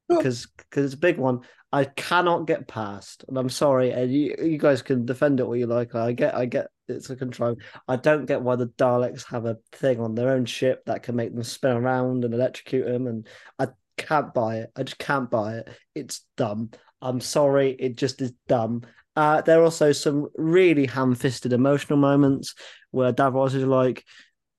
Because 0.09 0.47
because 0.57 0.85
it's 0.85 0.93
a 0.93 0.97
big 0.97 1.17
one. 1.17 1.41
I 1.73 1.83
cannot 1.83 2.47
get 2.47 2.67
past, 2.67 3.25
and 3.27 3.37
I'm 3.37 3.49
sorry, 3.49 3.91
and 3.91 4.11
you, 4.11 4.35
you 4.41 4.57
guys 4.57 4.81
can 4.81 5.05
defend 5.05 5.39
it 5.39 5.43
all 5.43 5.55
you 5.55 5.67
like. 5.67 5.95
I 5.95 6.13
get 6.13 6.33
I 6.33 6.45
get 6.45 6.67
it's 6.87 7.09
a 7.09 7.15
control. 7.15 7.57
I 7.87 7.97
don't 7.97 8.25
get 8.25 8.41
why 8.41 8.55
the 8.55 8.67
Daleks 8.67 9.25
have 9.25 9.45
a 9.45 9.57
thing 9.73 9.99
on 9.99 10.15
their 10.15 10.29
own 10.29 10.45
ship 10.45 10.85
that 10.85 11.03
can 11.03 11.17
make 11.17 11.33
them 11.33 11.43
spin 11.43 11.75
around 11.75 12.23
and 12.23 12.33
electrocute 12.33 12.85
them, 12.85 13.07
and 13.07 13.27
I 13.59 13.67
can't 13.97 14.33
buy 14.33 14.59
it. 14.59 14.71
I 14.77 14.83
just 14.83 14.97
can't 14.97 15.29
buy 15.29 15.55
it. 15.57 15.69
It's 15.93 16.21
dumb. 16.37 16.71
I'm 17.01 17.19
sorry, 17.19 17.71
it 17.71 17.97
just 17.97 18.21
is 18.21 18.31
dumb. 18.47 18.83
Uh, 19.15 19.41
there 19.41 19.59
are 19.59 19.63
also 19.63 19.91
some 19.91 20.27
really 20.35 20.85
ham-fisted 20.85 21.51
emotional 21.51 21.97
moments 21.97 22.55
where 22.91 23.11
Davros 23.11 23.55
is 23.55 23.65
like, 23.65 24.05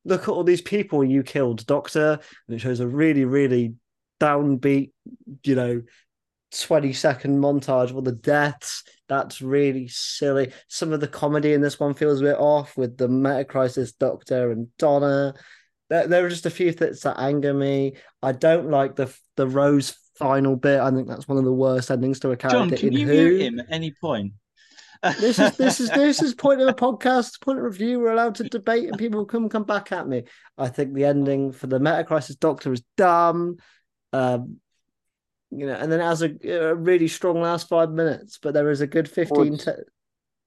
"Look 0.05 0.23
at 0.23 0.29
all 0.29 0.45
these 0.45 0.61
people 0.61 1.03
you 1.05 1.23
killed, 1.23 1.65
Doctor," 1.65 2.19
and 2.47 2.57
it 2.57 2.61
shows 2.61 2.81
a 2.81 2.87
really, 2.87 3.25
really 3.25 3.75
downbeat, 4.21 4.93
you 5.45 5.55
know, 5.55 5.83
20 6.53 6.93
second 6.93 7.41
montage 7.41 7.91
of 7.91 7.97
all 7.97 8.03
the 8.03 8.13
deaths. 8.13 8.85
That's 9.09 9.43
really 9.43 9.89
silly. 9.89 10.53
Some 10.69 10.93
of 10.93 11.01
the 11.01 11.09
comedy 11.09 11.53
in 11.53 11.61
this 11.61 11.79
one 11.79 11.95
feels 11.95 12.21
a 12.21 12.25
bit 12.25 12.39
off 12.39 12.77
with 12.77 12.97
the 12.97 13.09
meta 13.09 13.45
crisis 13.45 13.93
Doctor 13.93 14.51
and 14.51 14.69
Donna. 14.79 15.35
There, 15.91 16.07
there 16.07 16.27
are 16.27 16.31
just 16.31 16.47
a 16.47 16.51
few 16.51 16.73
things 16.73 17.01
that 17.01 17.19
anger 17.19 17.55
me. 17.55 17.95
I 18.23 18.33
don't 18.33 18.71
like 18.71 18.97
the 18.97 19.15
the 19.37 19.47
Rose 19.47 19.97
final 20.17 20.57
bit. 20.57 20.81
I 20.81 20.91
think 20.91 21.09
that's 21.09 21.29
one 21.29 21.39
of 21.39 21.45
the 21.45 21.53
worst 21.53 21.91
endings 21.91 22.21
to 22.21 22.31
a 22.31 22.37
character 22.37 22.59
John, 22.59 22.71
can 22.71 22.89
in 22.89 22.93
you 22.95 23.07
Who. 23.07 23.13
mute 23.13 23.41
him 23.41 23.61
at 23.61 23.67
any 23.71 23.93
point? 24.01 24.33
This 25.21 25.39
is 25.39 25.57
this 25.57 25.81
is 25.81 25.91
this 25.95 26.23
is 26.23 26.35
point 26.35 26.61
of 26.61 26.67
the 26.67 26.75
podcast, 26.75 27.41
point 27.41 27.59
of 27.59 27.65
review. 27.65 28.01
We're 28.01 28.13
allowed 28.13 28.35
to 28.37 28.45
debate, 28.45 28.89
and 28.89 28.99
people 28.99 29.25
come 29.25 29.49
come 29.49 29.65
back 29.65 29.93
at 29.93 30.09
me. 30.09 30.25
I 30.57 30.69
think 30.69 30.95
the 30.95 31.05
ending 31.05 31.53
for 31.53 31.69
the 31.69 31.79
Meta 31.79 32.05
Crisis 32.05 32.37
Doctor 32.37 32.73
is 32.73 32.83
dumb. 32.97 33.59
Um, 34.13 34.57
you 35.51 35.67
know, 35.67 35.75
and 35.75 35.91
then 35.91 36.01
has 36.01 36.23
a, 36.23 36.31
a 36.49 36.75
really 36.75 37.09
strong 37.09 37.41
last 37.41 37.69
five 37.69 37.91
minutes, 37.91 38.39
but 38.43 38.53
there 38.55 38.71
is 38.71 38.81
a 38.81 38.87
good 38.87 39.09
fifteen. 39.09 39.51
Would- 39.53 39.61
Te- 39.61 39.73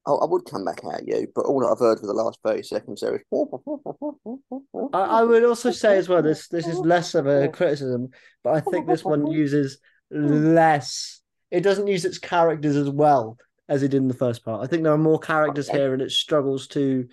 Oh, 0.04 0.16
I 0.18 0.24
would 0.24 0.44
come 0.46 0.64
back 0.64 0.80
at 0.92 1.06
you, 1.06 1.28
but 1.32 1.44
all 1.44 1.60
that 1.60 1.68
I've 1.68 1.78
heard 1.78 2.00
for 2.00 2.08
the 2.08 2.12
last 2.12 2.40
thirty 2.42 2.64
seconds 2.64 3.02
there 3.02 3.14
is. 3.14 3.22
I, 4.92 4.98
I 4.98 5.22
would 5.22 5.44
also 5.44 5.70
say 5.70 5.96
as 5.96 6.08
well, 6.08 6.22
this 6.22 6.48
this 6.48 6.66
is 6.66 6.76
less 6.78 7.14
of 7.14 7.28
a 7.28 7.46
criticism, 7.52 8.08
but 8.42 8.54
I 8.54 8.60
think 8.60 8.88
this 8.88 9.04
one 9.04 9.28
uses 9.28 9.78
less. 10.10 11.20
It 11.52 11.60
doesn't 11.60 11.86
use 11.86 12.04
its 12.04 12.18
characters 12.18 12.74
as 12.74 12.90
well 12.90 13.38
as 13.68 13.84
it 13.84 13.88
did 13.92 13.98
in 13.98 14.08
the 14.08 14.14
first 14.14 14.44
part. 14.44 14.64
I 14.64 14.66
think 14.66 14.82
there 14.82 14.92
are 14.92 14.98
more 14.98 15.20
characters 15.20 15.68
Okay. 15.68 15.78
here, 15.78 15.92
and 15.92 16.02
it 16.02 16.10
struggles 16.10 16.66
to 16.68 17.06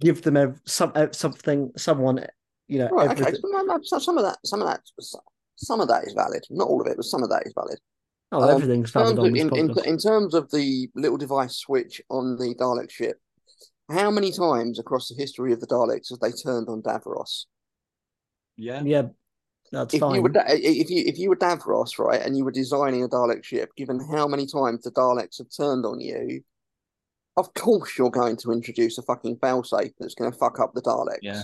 give 0.00 0.22
them 0.22 0.36
ev- 0.36 0.60
some 0.66 0.92
ev- 0.94 1.16
something, 1.16 1.72
someone, 1.76 2.24
you 2.68 2.78
know, 2.78 2.90
Right, 2.90 3.10
okay. 3.10 3.32
So, 3.32 3.40
no, 3.48 3.62
no, 3.62 3.78
so 3.82 3.98
some 3.98 4.18
of 4.18 4.24
that, 4.24 4.38
some 4.44 4.62
of 4.62 4.68
that, 4.68 4.82
some 5.60 5.80
of 5.80 5.88
that 5.88 6.04
is 6.04 6.14
valid. 6.14 6.44
Not 6.50 6.68
all 6.68 6.80
of 6.80 6.86
it, 6.86 6.96
but 6.96 7.04
some 7.04 7.22
of 7.22 7.30
that 7.30 7.46
is 7.46 7.52
valid. 7.54 7.78
Oh, 8.32 8.42
Um, 8.42 8.50
everything's 8.50 8.94
In 8.94 9.02
terms, 9.02 9.10
covered 9.10 9.18
of, 9.18 9.24
on 9.26 9.32
this 9.32 9.42
in, 9.42 9.54
in, 9.56 9.78
in 9.84 9.98
terms 9.98 10.34
of 10.34 10.50
the 10.50 10.88
little 10.94 11.18
device 11.18 11.56
switch 11.56 12.00
on 12.10 12.36
the 12.36 12.54
Dalek 12.54 12.90
ship, 12.90 13.20
how 13.90 14.10
many 14.10 14.30
times 14.32 14.78
across 14.78 15.08
the 15.08 15.16
history 15.16 15.52
of 15.52 15.60
the 15.60 15.66
Daleks 15.66 16.10
have 16.10 16.20
they 16.20 16.30
turned 16.30 16.68
on 16.68 16.80
Davros? 16.82 17.46
Yeah. 18.56 18.82
yeah, 18.84 19.02
that's 19.72 19.94
If 19.94 20.00
fine. 20.00 20.14
you 20.16 20.22
were 20.22 20.30
if 20.34 20.90
you 20.90 21.04
if 21.06 21.18
you 21.18 21.28
were 21.28 21.36
Davros, 21.36 21.98
right, 21.98 22.20
and 22.22 22.36
you 22.36 22.44
were 22.44 22.52
designing 22.52 23.02
a 23.02 23.08
Dalek 23.08 23.42
ship, 23.42 23.70
given 23.76 23.98
how 24.12 24.28
many 24.28 24.46
times 24.46 24.82
the 24.82 24.92
Daleks 24.92 25.38
have 25.38 25.48
turned 25.54 25.84
on 25.84 26.00
you, 26.00 26.42
of 27.36 27.52
course 27.54 27.96
you're 27.98 28.10
going 28.10 28.36
to 28.36 28.52
introduce 28.52 28.98
a 28.98 29.02
fucking 29.02 29.36
failsafe 29.36 29.92
that's 29.98 30.14
going 30.14 30.30
to 30.30 30.38
fuck 30.38 30.60
up 30.60 30.72
the 30.74 30.82
Daleks. 30.82 31.18
Yeah. 31.22 31.42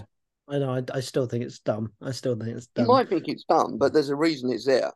I 0.49 0.59
know. 0.59 0.71
I, 0.75 0.83
I 0.95 1.01
still 1.01 1.27
think 1.27 1.45
it's 1.45 1.59
dumb. 1.59 1.93
I 2.01 2.13
still 2.13 2.37
think 2.37 2.57
it's 2.57 2.69
dumb. 2.69 2.85
You 2.87 2.93
might 2.93 3.09
think 3.09 3.25
it's 3.27 3.45
dumb, 3.49 3.79
but 3.79 3.93
there's 3.93 4.11
a 4.11 4.17
reason 4.17 4.51
it's 4.53 4.65
there. 4.65 4.93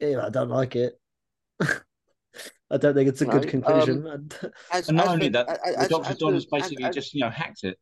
Yeah, 0.00 0.24
I 0.26 0.30
don't 0.30 0.48
like 0.48 0.76
it. 0.76 0.94
I 1.60 2.78
don't 2.78 2.94
think 2.94 3.08
it's 3.08 3.20
a 3.20 3.26
No, 3.26 3.32
good 3.32 3.44
um, 3.44 3.48
conclusion. 3.50 4.06
And- 4.10 4.34
As, 4.72 4.88
And 4.88 4.96
not 4.96 5.06
as 5.06 5.12
only 5.12 5.26
for- 5.26 5.32
that, 5.32 5.48
as- 5.66 5.76
the 5.76 5.88
Doctor 5.88 6.10
as 6.10 6.16
Don 6.18 6.34
has 6.34 6.46
basically 6.46 6.84
as- 6.84 6.94
just 6.94 7.14
you 7.14 7.20
know 7.20 7.30
hacked 7.30 7.64
it. 7.64 7.78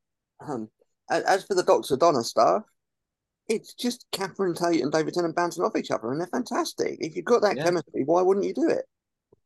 Um, 0.46 0.68
as, 1.08 1.22
as 1.24 1.44
for 1.44 1.54
the 1.54 1.62
Doctor 1.62 1.96
Donna 1.96 2.24
stuff, 2.24 2.62
it's 3.48 3.74
just 3.74 4.06
Catherine 4.12 4.54
Tate 4.54 4.80
and 4.82 4.90
David 4.92 5.14
Tennant 5.14 5.36
bouncing 5.36 5.62
off 5.64 5.76
each 5.76 5.90
other, 5.90 6.10
and 6.10 6.20
they're 6.20 6.26
fantastic. 6.28 6.96
If 7.00 7.14
you've 7.16 7.24
got 7.24 7.42
that 7.42 7.56
Yeah. 7.56 7.64
chemistry, 7.64 8.02
why 8.04 8.22
wouldn't 8.22 8.46
you 8.46 8.54
do 8.54 8.68
it? 8.68 8.84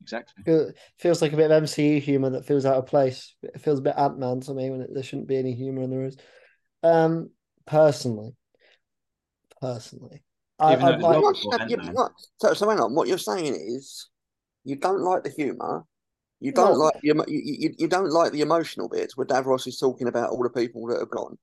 Exactly. 0.02 0.42
Feel- 0.44 0.72
feels 0.98 1.20
like 1.22 1.32
a 1.32 1.36
bit 1.36 1.50
of 1.50 1.62
MCU 1.62 2.00
humor 2.00 2.30
that 2.30 2.46
feels 2.46 2.64
out 2.64 2.76
of 2.76 2.86
place. 2.86 3.34
It 3.42 3.60
feels 3.60 3.78
a 3.78 3.82
bit 3.82 3.94
Ant 3.98 4.18
Man 4.18 4.40
to 4.40 4.54
me 4.54 4.70
when 4.70 4.80
it, 4.82 4.90
there 4.94 5.02
shouldn't 5.02 5.28
be 5.28 5.36
any 5.36 5.54
humor 5.54 5.82
and 5.82 5.92
there 5.92 6.04
is. 6.04 6.16
Um, 6.84 7.30
personally, 7.66 8.34
personally, 9.60 10.22
I, 10.58 10.74
Even 10.74 10.84
I, 10.84 10.98
though 10.98 11.06
I, 11.06 11.18
well- 11.18 11.22
Not- 11.22 11.36
for 11.42 11.68
yeah, 11.68 11.76
Ant-Man. 11.76 11.94
not- 11.94 12.12
so, 12.40 12.54
so 12.54 12.68
hang 12.68 12.78
on. 12.80 12.94
What 12.94 13.08
you're 13.08 13.18
saying 13.18 13.54
is, 13.54 14.08
you 14.64 14.76
don't 14.76 15.00
like 15.00 15.24
the 15.24 15.30
humour. 15.30 15.84
You 16.40 16.52
don't 16.52 16.74
No. 16.74 16.78
like 16.84 17.00
the 17.00 17.08
you, 17.08 17.24
you, 17.28 17.74
you 17.78 17.88
don't 17.88 18.10
like 18.10 18.32
the 18.32 18.42
emotional 18.42 18.88
bits 18.88 19.16
where 19.16 19.26
Davros 19.26 19.66
is 19.66 19.78
talking 19.78 20.08
about 20.08 20.30
all 20.30 20.42
the 20.42 20.50
people 20.50 20.86
that 20.88 20.98
have 21.00 21.10
gone. 21.10 21.38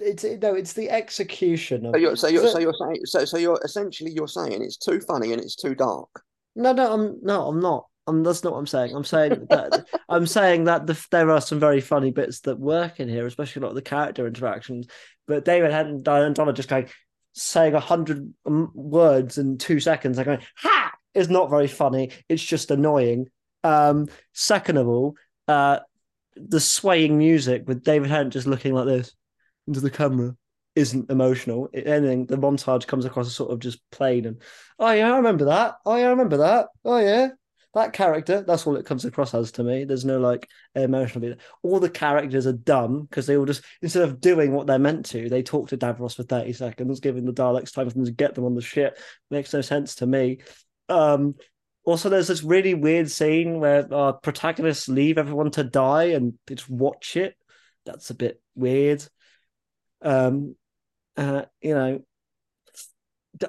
it's 0.00 0.22
no, 0.24 0.54
it's 0.54 0.74
the 0.74 0.90
execution 0.90 1.86
of. 1.86 1.92
So 1.94 1.98
you're 1.98 2.16
so 2.16 2.28
you're 2.28 2.46
So- 2.46 2.52
so 2.52 2.58
you're 2.60 2.74
saying 2.74 3.00
so 3.06 3.24
so 3.24 3.36
you're 3.38 3.60
essentially 3.64 4.12
you're 4.12 4.28
saying 4.28 4.62
it's 4.62 4.76
too 4.76 5.00
funny 5.00 5.32
and 5.32 5.42
it's 5.42 5.56
too 5.56 5.74
dark. 5.74 6.08
No, 6.54 6.72
no, 6.72 6.92
I'm 6.92 7.18
no, 7.22 7.48
I'm 7.48 7.60
not. 7.60 7.86
That's 8.22 8.44
not 8.44 8.52
what 8.52 8.58
I'm 8.58 8.66
saying. 8.66 8.94
I'm 8.94 9.04
saying 9.04 9.46
that 9.50 9.84
I'm 10.08 10.26
saying 10.26 10.64
that 10.64 10.86
the, 10.86 11.06
there 11.10 11.30
are 11.30 11.40
some 11.40 11.60
very 11.60 11.80
funny 11.80 12.10
bits 12.10 12.40
that 12.40 12.58
work 12.58 13.00
in 13.00 13.08
here, 13.08 13.26
especially 13.26 13.60
a 13.60 13.62
lot 13.64 13.70
of 13.70 13.76
the 13.76 13.82
character 13.82 14.26
interactions. 14.26 14.86
But 15.26 15.44
David 15.44 15.72
Head 15.72 15.86
and 15.86 16.04
Donna 16.04 16.52
just 16.52 16.68
going 16.68 16.88
saying 17.32 17.74
a 17.74 17.80
hundred 17.80 18.32
um, 18.46 18.70
words 18.74 19.38
in 19.38 19.58
two 19.58 19.80
seconds, 19.80 20.18
and 20.18 20.26
going 20.26 20.42
"ha" 20.56 20.92
is 21.14 21.28
not 21.28 21.50
very 21.50 21.68
funny. 21.68 22.10
It's 22.28 22.42
just 22.42 22.70
annoying. 22.70 23.26
Um, 23.62 24.08
second 24.32 24.76
of 24.76 24.88
all, 24.88 25.14
uh, 25.48 25.80
the 26.36 26.60
swaying 26.60 27.18
music 27.18 27.64
with 27.66 27.84
David 27.84 28.10
Head 28.10 28.32
just 28.32 28.46
looking 28.46 28.74
like 28.74 28.86
this 28.86 29.14
into 29.66 29.80
the 29.80 29.90
camera 29.90 30.36
isn't 30.74 31.10
emotional. 31.10 31.68
Anything, 31.74 32.26
the 32.26 32.36
montage 32.36 32.86
comes 32.86 33.04
across 33.04 33.26
as 33.26 33.34
sort 33.34 33.50
of 33.50 33.58
just 33.58 33.80
plain 33.90 34.26
and 34.26 34.42
oh 34.78 34.90
yeah, 34.90 35.12
I 35.12 35.16
remember 35.16 35.46
that. 35.46 35.76
Oh 35.84 35.96
yeah, 35.96 36.06
I 36.06 36.10
remember 36.10 36.38
that. 36.38 36.68
Oh 36.84 36.98
yeah. 36.98 37.28
That 37.74 37.92
character, 37.92 38.42
that's 38.42 38.66
all 38.66 38.76
it 38.76 38.84
comes 38.84 39.04
across 39.04 39.32
as 39.32 39.52
to 39.52 39.62
me. 39.62 39.84
There's 39.84 40.04
no 40.04 40.18
like 40.18 40.48
emotional 40.74 41.20
bit. 41.20 41.40
All 41.62 41.78
the 41.78 41.88
characters 41.88 42.46
are 42.46 42.52
dumb 42.52 43.02
because 43.02 43.26
they 43.26 43.36
all 43.36 43.44
just 43.44 43.62
instead 43.80 44.02
of 44.02 44.20
doing 44.20 44.52
what 44.52 44.66
they're 44.66 44.78
meant 44.78 45.06
to, 45.06 45.28
they 45.28 45.42
talk 45.42 45.68
to 45.68 45.78
Davros 45.78 46.16
for 46.16 46.24
30 46.24 46.52
seconds, 46.52 46.98
giving 46.98 47.24
the 47.24 47.32
Daleks 47.32 47.72
time 47.72 47.88
for 47.88 47.94
them 47.94 48.04
to 48.06 48.10
get 48.10 48.34
them 48.34 48.44
on 48.44 48.54
the 48.54 48.60
ship. 48.60 48.98
Makes 49.30 49.54
no 49.54 49.60
sense 49.60 49.96
to 49.96 50.06
me. 50.06 50.38
Um 50.88 51.36
also 51.84 52.08
there's 52.08 52.28
this 52.28 52.42
really 52.42 52.74
weird 52.74 53.10
scene 53.10 53.60
where 53.60 53.92
our 53.94 54.14
protagonists 54.14 54.88
leave 54.88 55.16
everyone 55.16 55.52
to 55.52 55.62
die 55.64 56.04
and 56.06 56.34
just 56.48 56.68
watch 56.68 57.16
it. 57.16 57.36
That's 57.86 58.10
a 58.10 58.14
bit 58.14 58.42
weird. 58.56 59.04
Um 60.02 60.56
uh, 61.16 61.44
you 61.60 61.74
know, 61.74 62.00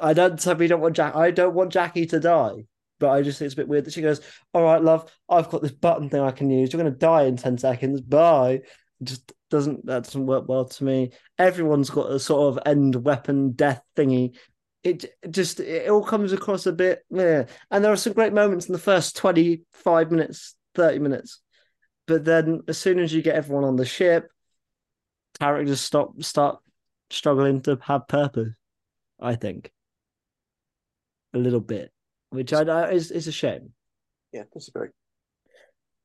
I 0.02 0.14
don't 0.14 0.40
certainly 0.40 0.68
don't 0.68 0.82
want 0.82 0.96
Jack. 0.96 1.16
I 1.16 1.32
don't 1.32 1.54
want 1.54 1.72
Jackie 1.72 2.06
to 2.08 2.20
die, 2.20 2.66
but 3.02 3.10
I 3.10 3.22
just 3.22 3.38
think 3.38 3.48
it's 3.48 3.56
a 3.56 3.58
bit 3.58 3.68
weird 3.68 3.84
that 3.84 3.94
she 3.94 4.02
goes, 4.02 4.22
"All 4.54 4.64
right, 4.64 4.82
love, 4.82 5.12
I've 5.28 5.50
got 5.50 5.62
this 5.62 5.74
button 5.74 6.10
thing 6.10 6.22
I 6.22 6.32
can 6.32 6.50
use. 6.50 6.72
You're 6.72 6.82
going 6.82 6.94
to 6.94 6.98
die 6.98 7.24
in 7.24 7.36
ten 7.36 7.58
seconds. 7.58 8.00
Bye." 8.00 8.62
It 9.02 9.04
just 9.04 9.34
doesn't 9.50 9.86
that 9.88 10.04
doesn't 10.04 10.28
work 10.28 10.48
well 10.48 10.66
to 10.66 10.84
me. 10.86 11.12
Everyone's 11.38 11.90
got 11.90 12.12
a 12.12 12.20
sort 12.20 12.56
of 12.56 12.64
end 12.66 12.96
weapon 12.96 13.52
death 13.52 13.82
thingy. 13.98 14.38
It, 14.84 15.06
just 15.30 15.60
it 15.60 15.90
all 15.90 16.04
comes 16.04 16.32
across 16.32 16.66
a 16.66 16.72
bit. 16.72 17.04
And 17.12 17.48
there 17.84 17.92
are 17.92 17.98
some 17.98 18.14
great 18.14 18.34
moments 18.34 18.68
in 18.68 18.74
the 18.74 18.80
first 18.80 19.18
twenty 19.18 19.64
five 19.74 20.12
minutes, 20.12 20.56
thirty 20.76 21.00
minutes, 21.00 21.42
but 22.08 22.24
then 22.24 22.62
as 22.68 22.78
soon 22.78 23.00
as 23.00 23.14
you 23.14 23.22
get 23.22 23.36
everyone 23.36 23.66
on 23.66 23.76
the 23.76 23.86
ship, 23.86 24.32
characters 25.40 25.82
stop 25.82 26.22
start 26.22 26.60
struggling 27.10 27.62
to 27.62 27.78
have 27.82 28.08
purpose. 28.08 28.54
I 29.20 29.36
think 29.36 29.72
a 31.34 31.38
little 31.38 31.60
bit, 31.60 31.92
which 32.32 32.52
I 32.54 32.64
know 32.64 32.84
is 32.86 33.12
is 33.12 33.28
a 33.28 33.32
shame. 33.32 33.72
Yeah, 34.34 34.44
disagree. 34.54 34.90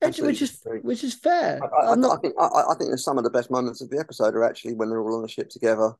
Which, 0.02 0.18
which 0.20 0.42
is 0.42 0.50
Absolutely. 0.50 0.82
which 0.82 1.02
is 1.04 1.14
fair. 1.14 1.58
I, 1.62 1.66
I, 1.86 1.92
I'm 1.92 2.04
I 2.04 2.16
think 2.18 2.34
I, 2.38 2.44
I 2.70 2.74
think 2.78 2.96
some 2.98 3.16
of 3.18 3.24
the 3.24 3.30
best 3.30 3.50
moments 3.50 3.80
of 3.80 3.88
the 3.88 3.98
episode 3.98 4.34
are 4.34 4.44
actually 4.44 4.74
when 4.74 4.90
they're 4.90 5.00
all 5.00 5.16
on 5.16 5.22
the 5.22 5.28
ship 5.28 5.48
together. 5.48 5.92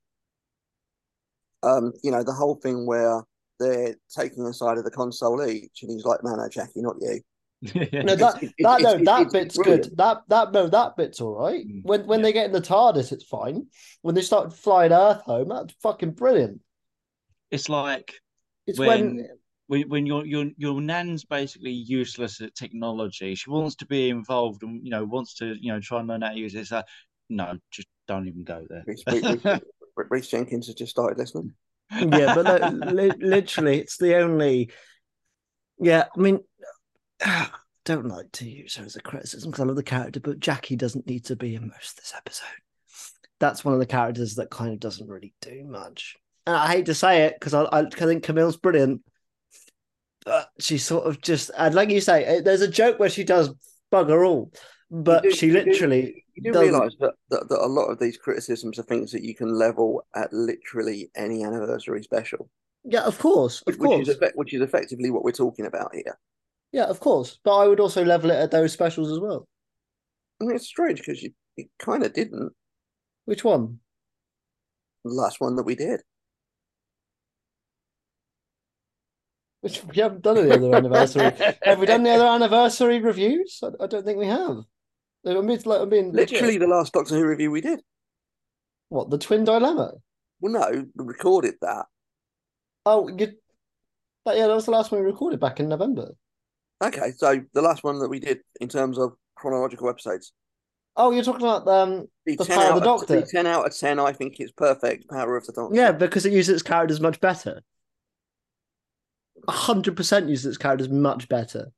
Um, 1.63 1.93
you 2.05 2.11
know, 2.11 2.23
the 2.23 2.33
whole 2.35 2.57
thing 2.57 2.87
where 2.87 3.23
they're 3.59 3.97
taking 4.15 4.45
a 4.45 4.53
side 4.53 4.77
of 4.79 4.85
the 4.85 4.91
console 4.91 5.43
each, 5.47 5.83
and 5.83 5.91
he's 5.91 6.05
like, 6.05 6.23
"No, 6.23 6.35
no, 6.35 6.49
Jackie, 6.49 6.83
not 6.83 6.97
you." 7.01 7.21
No, 7.75 8.15
that 8.15 8.37
It's- 8.37 8.43
it's- 8.43 8.53
that 8.61 8.83
no, 8.83 8.89
it's- 8.91 9.05
that 9.07 9.23
it's 9.23 9.33
bit's 9.33 9.57
brilliant. 9.57 9.83
good. 9.89 9.97
That 9.97 10.19
that 10.29 10.53
no, 10.53 10.69
that 10.69 10.97
bit's 10.97 11.21
all 11.23 11.35
right. 11.35 11.67
Mm, 11.67 11.83
When 11.85 12.07
when 12.07 12.21
yeah. 12.21 12.25
they 12.25 12.33
get 12.35 12.47
in 12.47 12.53
the 12.53 12.61
TARDIS, 12.61 13.13
it's 13.13 13.25
fine. 13.25 13.67
When 14.03 14.15
they 14.15 14.21
start 14.21 14.53
flying 14.53 14.93
Earth 14.93 15.23
home, 15.23 15.49
that's 15.49 15.75
fucking 15.83 16.11
brilliant. 16.13 16.61
It's 17.51 17.69
like 17.71 18.13
It's 18.67 18.79
When- 18.79 18.89
when, 19.17 19.29
when 19.67 19.89
when 19.89 20.07
your 20.07 20.25
your 20.25 20.47
your 20.57 20.81
nan's 20.81 21.25
basically 21.25 21.73
useless 21.73 22.41
at 22.41 22.55
technology. 22.55 23.35
She 23.35 23.51
wants 23.51 23.77
to 23.77 23.87
be 23.87 24.11
involved 24.11 24.63
and 24.63 24.85
you 24.85 24.91
know 24.91 25.05
wants 25.05 25.35
to 25.35 25.55
you 25.61 25.73
know 25.73 25.81
try 25.81 26.01
and 26.01 26.09
learn 26.09 26.23
how 26.23 26.31
to 26.31 26.39
use 26.39 26.55
it. 26.55 26.61
It's 26.61 26.73
no, 27.29 27.59
just 27.71 27.89
don't 28.07 28.29
even 28.29 28.45
go 28.45 28.65
there. 28.69 28.85
Reece, 28.87 29.03
Reece, 29.07 29.25
Reece- 29.45 29.61
Reece 30.11 30.29
Jenkins 30.29 30.67
has 30.67 30.77
just 30.77 30.91
started 30.91 31.19
listening. 31.19 31.55
yeah, 31.93 32.35
but 32.35 32.61
no, 32.61 32.93
li- 32.93 33.13
literally, 33.19 33.81
it's 33.81 33.99
the 33.99 34.17
only. 34.17 34.71
Yeah, 35.79 36.05
I 36.17 36.21
mean, 36.21 36.41
don't 37.85 38.09
like 38.09 38.33
to 38.33 38.49
use 38.49 38.77
her 38.77 38.85
as 38.85 38.97
a 38.97 39.01
criticism 39.01 39.51
because 39.51 39.63
I 39.63 39.67
love 39.67 39.77
the 39.77 39.83
character, 39.83 40.21
but 40.21 40.41
Jackie 40.41 40.77
doesn't 40.77 41.07
need 41.07 41.25
to 41.27 41.37
be 41.37 41.55
in 41.55 41.69
most 41.69 41.91
of 41.91 41.97
this 41.97 42.15
episode. 42.17 42.47
That's 43.39 43.65
one 43.65 43.75
of 43.75 43.81
the 43.81 43.87
characters 43.87 44.37
that 44.37 44.51
kind 44.51 44.73
of 44.73 44.81
doesn't 44.81 45.09
really 45.09 45.35
do 45.43 45.65
much. 45.65 46.17
And 46.47 46.57
I 46.57 46.69
hate 46.69 46.87
to 46.87 46.95
say 46.95 47.25
it 47.25 47.35
because 47.39 47.55
I, 47.55 47.65
I, 47.65 47.81
I 47.81 47.91
think 47.91 48.23
Camille's 48.23 48.57
brilliant, 48.57 49.03
but 49.05 49.13
she 50.59 50.79
sort 50.79 51.07
of 51.07 51.21
just, 51.21 51.51
and 51.57 51.75
like 51.75 51.91
you 51.91 52.01
say, 52.01 52.25
eh, 52.25 52.41
there's 52.41 52.63
a 52.63 52.69
joke 52.69 52.99
where 52.99 53.09
she 53.11 53.25
does 53.25 53.51
bugger 53.93 54.27
all, 54.27 54.53
but 54.91 55.23
do- 55.23 55.31
she 55.33 55.49
do- 55.49 55.55
literally 55.55 56.25
You 56.35 56.43
do 56.45 56.53
doesn't- 56.53 56.69
realise 56.73 56.95
that, 57.01 57.15
that 57.31 57.49
that 57.49 57.59
a 57.65 57.67
lot 57.67 57.87
of 57.91 57.99
these 57.99 58.17
criticisms 58.17 58.79
are 58.79 58.83
things 58.85 59.13
that 59.13 59.23
you 59.23 59.35
can 59.35 59.53
level 59.55 60.07
at 60.15 60.33
literally 60.33 61.11
any 61.15 61.45
anniversary 61.45 62.03
special, 62.03 62.49
yeah, 62.85 63.05
of 63.05 63.19
course, 63.19 63.61
of 63.63 63.67
which, 63.67 63.79
course. 63.79 63.99
which 64.07 64.09
is 64.09 64.33
which 64.35 64.55
is 64.55 64.63
effectively 64.63 65.11
what 65.11 65.25
we're 65.25 65.33
talking 65.33 65.67
about 65.67 65.95
here. 65.95 66.19
Yeah, 66.73 66.85
of 66.85 67.01
course. 67.01 67.39
But 67.45 67.57
I 67.57 67.69
would 67.69 67.81
also 67.81 68.05
level 68.05 68.31
it 68.31 68.35
at 68.37 68.51
those 68.51 68.73
specials 68.73 69.11
as 69.13 69.19
well. 69.21 69.47
I 70.41 70.45
mean, 70.45 70.57
it's 70.57 70.67
strange 70.67 70.99
because 70.99 71.23
you, 71.23 71.31
you 71.57 71.67
kind 71.79 72.03
of 72.05 72.13
didn't 72.13 72.53
Which 73.25 73.45
one? 73.45 73.81
the 75.05 75.13
last 75.15 75.41
one 75.41 75.57
that 75.57 75.63
we 75.63 75.75
did. 75.77 76.01
Which 79.67 79.83
we 79.85 80.01
haven't 80.01 80.23
done 80.23 80.39
any 80.39 80.53
other 80.53 80.77
anniversary. 80.77 81.33
have 81.65 81.81
we 81.81 81.87
done 81.87 82.05
the 82.05 82.11
other 82.11 82.27
anniversary 82.27 83.01
reviews? 83.01 83.59
I, 83.65 83.83
I 83.83 83.89
don't 83.89 84.05
think 84.05 84.17
we 84.17 84.29
have. 84.29 84.59
I 85.27 85.33
mean, 85.41 85.51
it's 85.51 85.67
like, 85.67 85.81
I 85.81 85.85
mean, 85.87 86.13
legit. 86.13 86.35
Literally, 86.35 86.59
the 86.59 86.69
last 86.69 86.93
Doctor 86.93 87.17
Who 87.17 87.27
review 87.27 87.51
we 87.51 87.61
did. 87.61 87.81
what 88.91 89.11
the 89.11 89.19
twin 89.19 89.43
dilemma? 89.43 89.95
Well, 90.41 90.53
no, 90.53 90.87
we 90.95 91.05
recorded 91.05 91.55
that. 91.63 91.87
Oh, 92.85 93.09
you. 93.09 93.33
But 94.25 94.37
yeah, 94.37 94.47
that 94.47 94.55
was 94.55 94.67
the 94.67 94.71
last 94.71 94.93
one 94.93 95.01
we 95.01 95.07
recorded 95.07 95.41
back 95.41 95.59
in 95.59 95.69
November. 95.69 96.13
Okay, 96.81 97.11
so 97.17 97.41
the 97.53 97.63
last 97.63 97.83
one 97.83 97.99
that 97.99 98.09
we 98.09 98.21
did 98.21 98.39
in 98.61 98.69
terms 98.69 98.99
of 98.99 99.15
chronological 99.35 99.89
episodes. 99.89 100.33
Oh, 100.97 101.11
you're 101.11 101.25
talking 101.25 101.43
about 101.43 101.67
um, 101.67 102.07
The, 102.25 102.37
The 102.37 102.45
Power 102.45 102.69
of 102.71 102.75
the 102.77 102.81
Doctor. 102.85 103.21
the 103.21 103.27
10 103.27 103.47
out 103.47 103.67
of 103.67 103.77
10, 103.77 103.99
I 103.99 104.13
think 104.13 104.39
it's 104.39 104.53
perfect. 104.53 105.11
Power 105.11 105.37
of 105.37 105.45
the 105.45 105.53
Doctor. 105.53 105.75
yeah, 105.75 105.91
because 105.91 106.25
it 106.25 106.33
uses 106.33 106.55
its 106.55 106.63
characters 106.63 107.01
much 107.01 107.21
better. 107.21 107.63
Hundred 109.49 109.97
percent 109.97 110.29
uses 110.29 110.47
its 110.47 110.59
characters 110.59 110.89
much 110.89 111.29
better. 111.29 111.73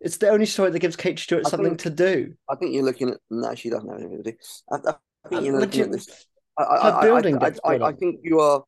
It's 0.00 0.16
the 0.16 0.30
only 0.30 0.46
story 0.46 0.70
that 0.70 0.78
gives 0.78 0.96
Kate 0.96 1.18
Stewart 1.18 1.46
I 1.46 1.50
something 1.50 1.76
think- 1.76 1.80
to 1.80 1.90
do. 1.90 2.34
I 2.48 2.54
think 2.56 2.74
you're 2.74 2.84
looking 2.84 3.10
at. 3.10 3.18
No, 3.30 3.54
she 3.54 3.70
doesn't 3.70 3.88
have 3.88 3.98
anything 3.98 4.22
to 4.22 4.32
do. 4.32 4.36
I, 4.70 4.76
I 5.24 5.28
think 5.28 5.44
you're 5.44 5.60
looking 5.60 5.82
at 5.82 5.92
this. 5.92 6.26
I, 6.58 6.62
I, 6.62 7.00
building 7.02 7.36
I, 7.36 7.38
gets 7.38 7.60
I, 7.64 7.74
I, 7.74 7.88
I 7.88 7.92
think 7.92 8.20
you 8.22 8.40
are. 8.40 8.64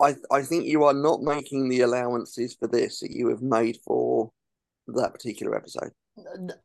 I 0.00 0.14
I 0.30 0.42
think 0.42 0.66
you 0.66 0.84
are 0.84 0.94
not 0.94 1.22
making 1.22 1.68
the 1.68 1.80
allowances 1.80 2.56
for 2.58 2.68
this 2.68 3.00
that 3.00 3.10
you 3.10 3.28
have 3.28 3.42
made 3.42 3.78
for 3.84 4.30
that 4.88 5.12
particular 5.12 5.56
episode. 5.56 5.90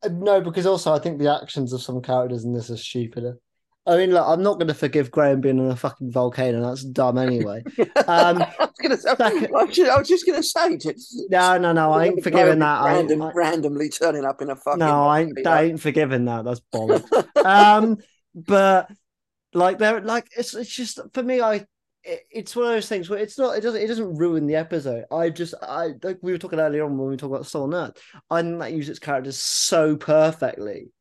No, 0.09 0.41
because 0.41 0.65
also 0.65 0.93
I 0.93 0.99
think 0.99 1.19
the 1.19 1.33
actions 1.33 1.71
of 1.73 1.81
some 1.81 2.01
characters 2.01 2.43
in 2.43 2.53
this 2.53 2.69
are 2.69 2.77
stupider. 2.77 3.37
I 3.87 3.97
mean, 3.97 4.11
look, 4.11 4.25
I'm 4.27 4.41
not 4.41 4.55
going 4.55 4.67
to 4.67 4.73
forgive 4.73 5.11
Graham 5.11 5.41
being 5.41 5.59
on 5.59 5.69
a 5.69 5.75
fucking 5.75 6.11
volcano. 6.11 6.61
That's 6.61 6.83
dumb 6.83 7.17
anyway. 7.17 7.63
Um, 8.07 8.41
I 8.41 8.55
was 8.59 8.71
gonna 8.79 8.97
say, 8.97 9.09
I 9.09 9.47
was 9.49 9.75
just, 9.75 9.89
I 9.89 9.97
was 9.97 10.07
just 10.07 10.25
gonna 10.27 10.43
say, 10.43 10.77
no, 11.29 11.57
no, 11.57 11.73
no, 11.73 11.91
I 11.91 12.05
ain't 12.05 12.23
forgiving 12.23 12.59
that. 12.59 12.81
I, 12.81 12.93
Random, 12.93 13.21
I, 13.23 13.31
randomly 13.33 13.89
turning 13.89 14.25
up 14.25 14.43
in 14.43 14.51
a 14.51 14.55
fucking. 14.55 14.77
no, 14.79 15.07
I 15.07 15.21
ain't, 15.21 15.47
I 15.47 15.63
ain't 15.63 15.79
forgiving 15.79 16.25
that. 16.25 16.45
That's 16.45 16.61
bollocks. 16.71 17.43
um, 17.43 17.97
but 18.35 18.91
like 19.53 19.79
they're 19.79 20.01
like 20.01 20.27
it's 20.37 20.53
it's 20.53 20.69
just 20.69 20.99
for 21.13 21.23
me. 21.23 21.41
I 21.41 21.65
it, 22.03 22.21
it's 22.29 22.55
one 22.55 22.67
of 22.67 22.73
those 22.73 22.89
things 22.89 23.09
where 23.09 23.19
it's 23.19 23.39
not. 23.39 23.57
It 23.57 23.61
doesn't. 23.61 23.81
It 23.81 23.87
doesn't 23.87 24.17
ruin 24.17 24.45
the 24.45 24.55
episode. 24.55 25.05
I 25.11 25.29
just 25.29 25.55
I 25.61 25.93
like 26.03 26.19
we 26.21 26.31
were 26.31 26.37
talking 26.37 26.59
earlier 26.59 26.85
on 26.85 26.97
when 26.97 27.09
we 27.09 27.17
talked 27.17 27.33
about 27.33 27.47
Stolen 27.47 27.73
Earth. 27.73 27.97
I 28.29 28.41
think 28.41 28.59
that 28.59 28.73
uses 28.73 28.91
its 28.91 28.99
characters 28.99 29.37
so 29.37 29.95
perfectly, 29.95 30.91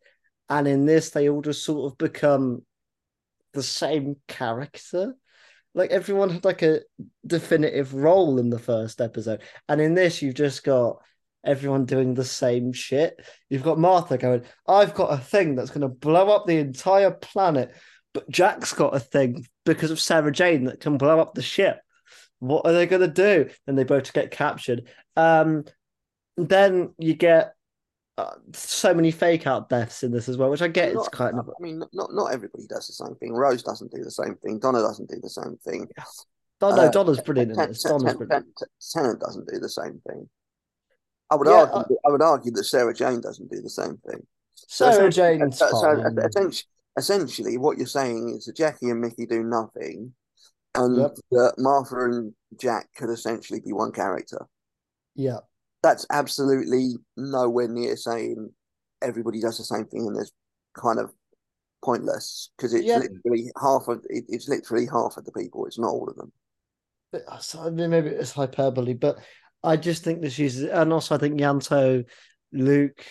and 0.49 0.66
in 0.66 0.87
this 0.87 1.11
they 1.11 1.29
all 1.29 1.42
just 1.42 1.64
sort 1.64 1.92
of 1.92 1.99
become 1.99 2.62
the 3.55 3.62
same 3.62 4.17
character. 4.29 5.14
Like 5.75 5.90
everyone 5.90 6.31
had 6.31 6.45
like 6.45 6.62
a 6.62 6.81
definitive 7.27 7.95
role 7.95 8.38
in 8.38 8.51
the 8.51 8.59
first 8.59 9.01
episode, 9.01 9.43
and 9.69 9.81
in 9.81 9.95
this 9.95 10.23
you've 10.23 10.35
just 10.35 10.62
got 10.62 10.99
everyone 11.45 11.85
doing 11.85 12.14
the 12.14 12.25
same 12.25 12.73
shit. 12.73 13.21
You've 13.51 13.64
got 13.64 13.79
Martha 13.79 14.19
going, 14.19 14.45
"I've 14.69 14.95
got 14.95 15.12
a 15.12 15.19
thing 15.19 15.55
that's 15.55 15.71
going 15.71 15.81
to 15.83 15.88
blow 15.88 16.29
up 16.29 16.47
the 16.47 16.59
entire 16.59 17.11
planet," 17.11 17.75
but 18.12 18.29
Jack's 18.31 18.73
got 18.73 18.95
a 18.95 19.01
thing 19.01 19.47
because 19.64 19.90
of 19.90 20.01
Sarah 20.01 20.33
Jane 20.33 20.64
that 20.64 20.81
can 20.81 20.99
blow 20.99 21.19
up 21.19 21.35
the 21.35 21.43
ship. 21.43 21.81
What 22.38 22.67
are 22.67 22.73
they 22.73 22.87
going 22.87 23.03
to 23.03 23.09
do? 23.09 23.51
And 23.67 23.77
they 23.77 23.85
both 23.85 24.12
get 24.12 24.31
captured. 24.31 24.88
Um, 25.17 25.64
then 26.37 26.95
you 26.99 27.14
get 27.14 27.55
uh, 28.16 28.35
so 28.53 28.94
many 28.94 29.11
fake 29.11 29.46
out 29.46 29.68
deaths 29.68 30.03
in 30.05 30.12
this 30.12 30.29
as 30.29 30.37
well, 30.37 30.50
which 30.50 30.62
I 30.62 30.68
get. 30.68 30.88
It's 30.88 30.94
Not- 30.96 31.12
kind 31.12 31.38
of 31.38 31.48
I 31.48 31.61
mean, 31.62 31.81
not 31.92 32.12
not 32.12 32.33
everybody 32.33 32.66
does 32.68 32.87
the 32.87 32.92
same 32.92 33.14
thing. 33.16 33.33
Rose 33.33 33.62
doesn't 33.62 33.90
do 33.92 34.03
the 34.05 34.11
same 34.11 34.37
thing. 34.37 34.59
Donna 34.61 34.81
doesn't 34.81 35.09
do 35.11 35.16
the 35.20 35.29
same 35.31 35.59
thing. 35.64 35.88
Don, 36.61 36.77
no, 36.77 36.83
uh, 36.83 36.90
Donna's 36.90 37.20
brilliant 37.20 37.50
in 37.53 37.57
this. 37.57 37.83
Donna's 37.83 38.14
brilliant. 38.14 38.46
Ten- 38.57 38.68
Tennant 38.92 39.20
doesn't 39.20 39.48
do 39.48 39.59
the 39.59 39.68
same 39.68 40.00
thing. 40.07 40.29
I 41.31 41.35
would 41.37 41.48
Yeah, 41.48 41.55
argue. 41.62 41.74
I- 41.77 41.83
that- 41.88 41.98
I 42.07 42.11
would 42.11 42.22
argue 42.22 42.53
that 42.53 42.64
Sarah 42.64 42.94
Jane 42.94 43.20
doesn't 43.20 43.50
do 43.50 43.61
the 43.61 43.70
same 43.70 43.96
thing. 44.09 44.24
Sarah 44.68 45.11
Jane's 45.11 45.59
so, 45.59 45.68
so 45.70 45.90
essentially, 46.16 46.62
essentially, 46.96 47.59
what 47.59 47.77
you're 47.79 47.87
saying 47.88 48.31
is 48.37 48.44
that 48.44 48.55
Jackie 48.57 48.90
and 48.90 49.00
Mickey 49.00 49.27
do 49.27 49.42
nothing, 49.42 50.14
and 50.77 50.96
Yep. 50.96 51.16
that 51.33 51.55
Martha 51.59 51.96
and 52.05 52.35
Jack 52.57 52.88
could 52.94 53.11
essentially 53.11 53.61
be 53.61 53.72
one 53.72 53.90
character. 53.90 54.46
Yeah, 55.16 55.40
That's 55.85 56.07
absolutely 56.11 56.94
nowhere 57.16 57.68
near 57.68 57.94
saying 57.97 58.51
everybody 59.03 59.38
does 59.40 59.59
the 59.59 59.64
same 59.64 59.85
thing, 59.85 60.07
and 60.07 60.16
there's 60.16 60.33
kind 60.75 60.99
of 60.99 61.12
pointless 61.85 62.51
because 62.57 62.73
it's 62.73 62.85
Yeah. 62.87 62.99
literally 62.99 63.53
half 63.61 63.87
of 63.88 63.99
it, 64.09 64.25
it's 64.29 64.49
literally 64.49 64.87
half 64.87 65.18
of 65.18 65.25
the 65.27 65.33
people. 65.33 65.66
It's 65.66 65.79
not 65.79 65.90
all 65.90 66.09
of 66.09 66.16
them. 66.16 66.33
but, 67.12 67.23
uh, 67.29 67.38
so, 67.38 67.61
I 67.61 67.70
mean, 67.70 67.90
maybe 67.90 68.09
it's 68.09 68.33
hyperbole, 68.33 68.94
but 68.94 69.18
I 69.62 69.77
just 69.77 70.03
think 70.03 70.20
this 70.23 70.38
uses, 70.38 70.64
and 70.70 70.92
also 70.92 71.14
I 71.14 71.18
think 71.18 71.38
Ianto, 71.38 72.05
Luke, 72.53 73.05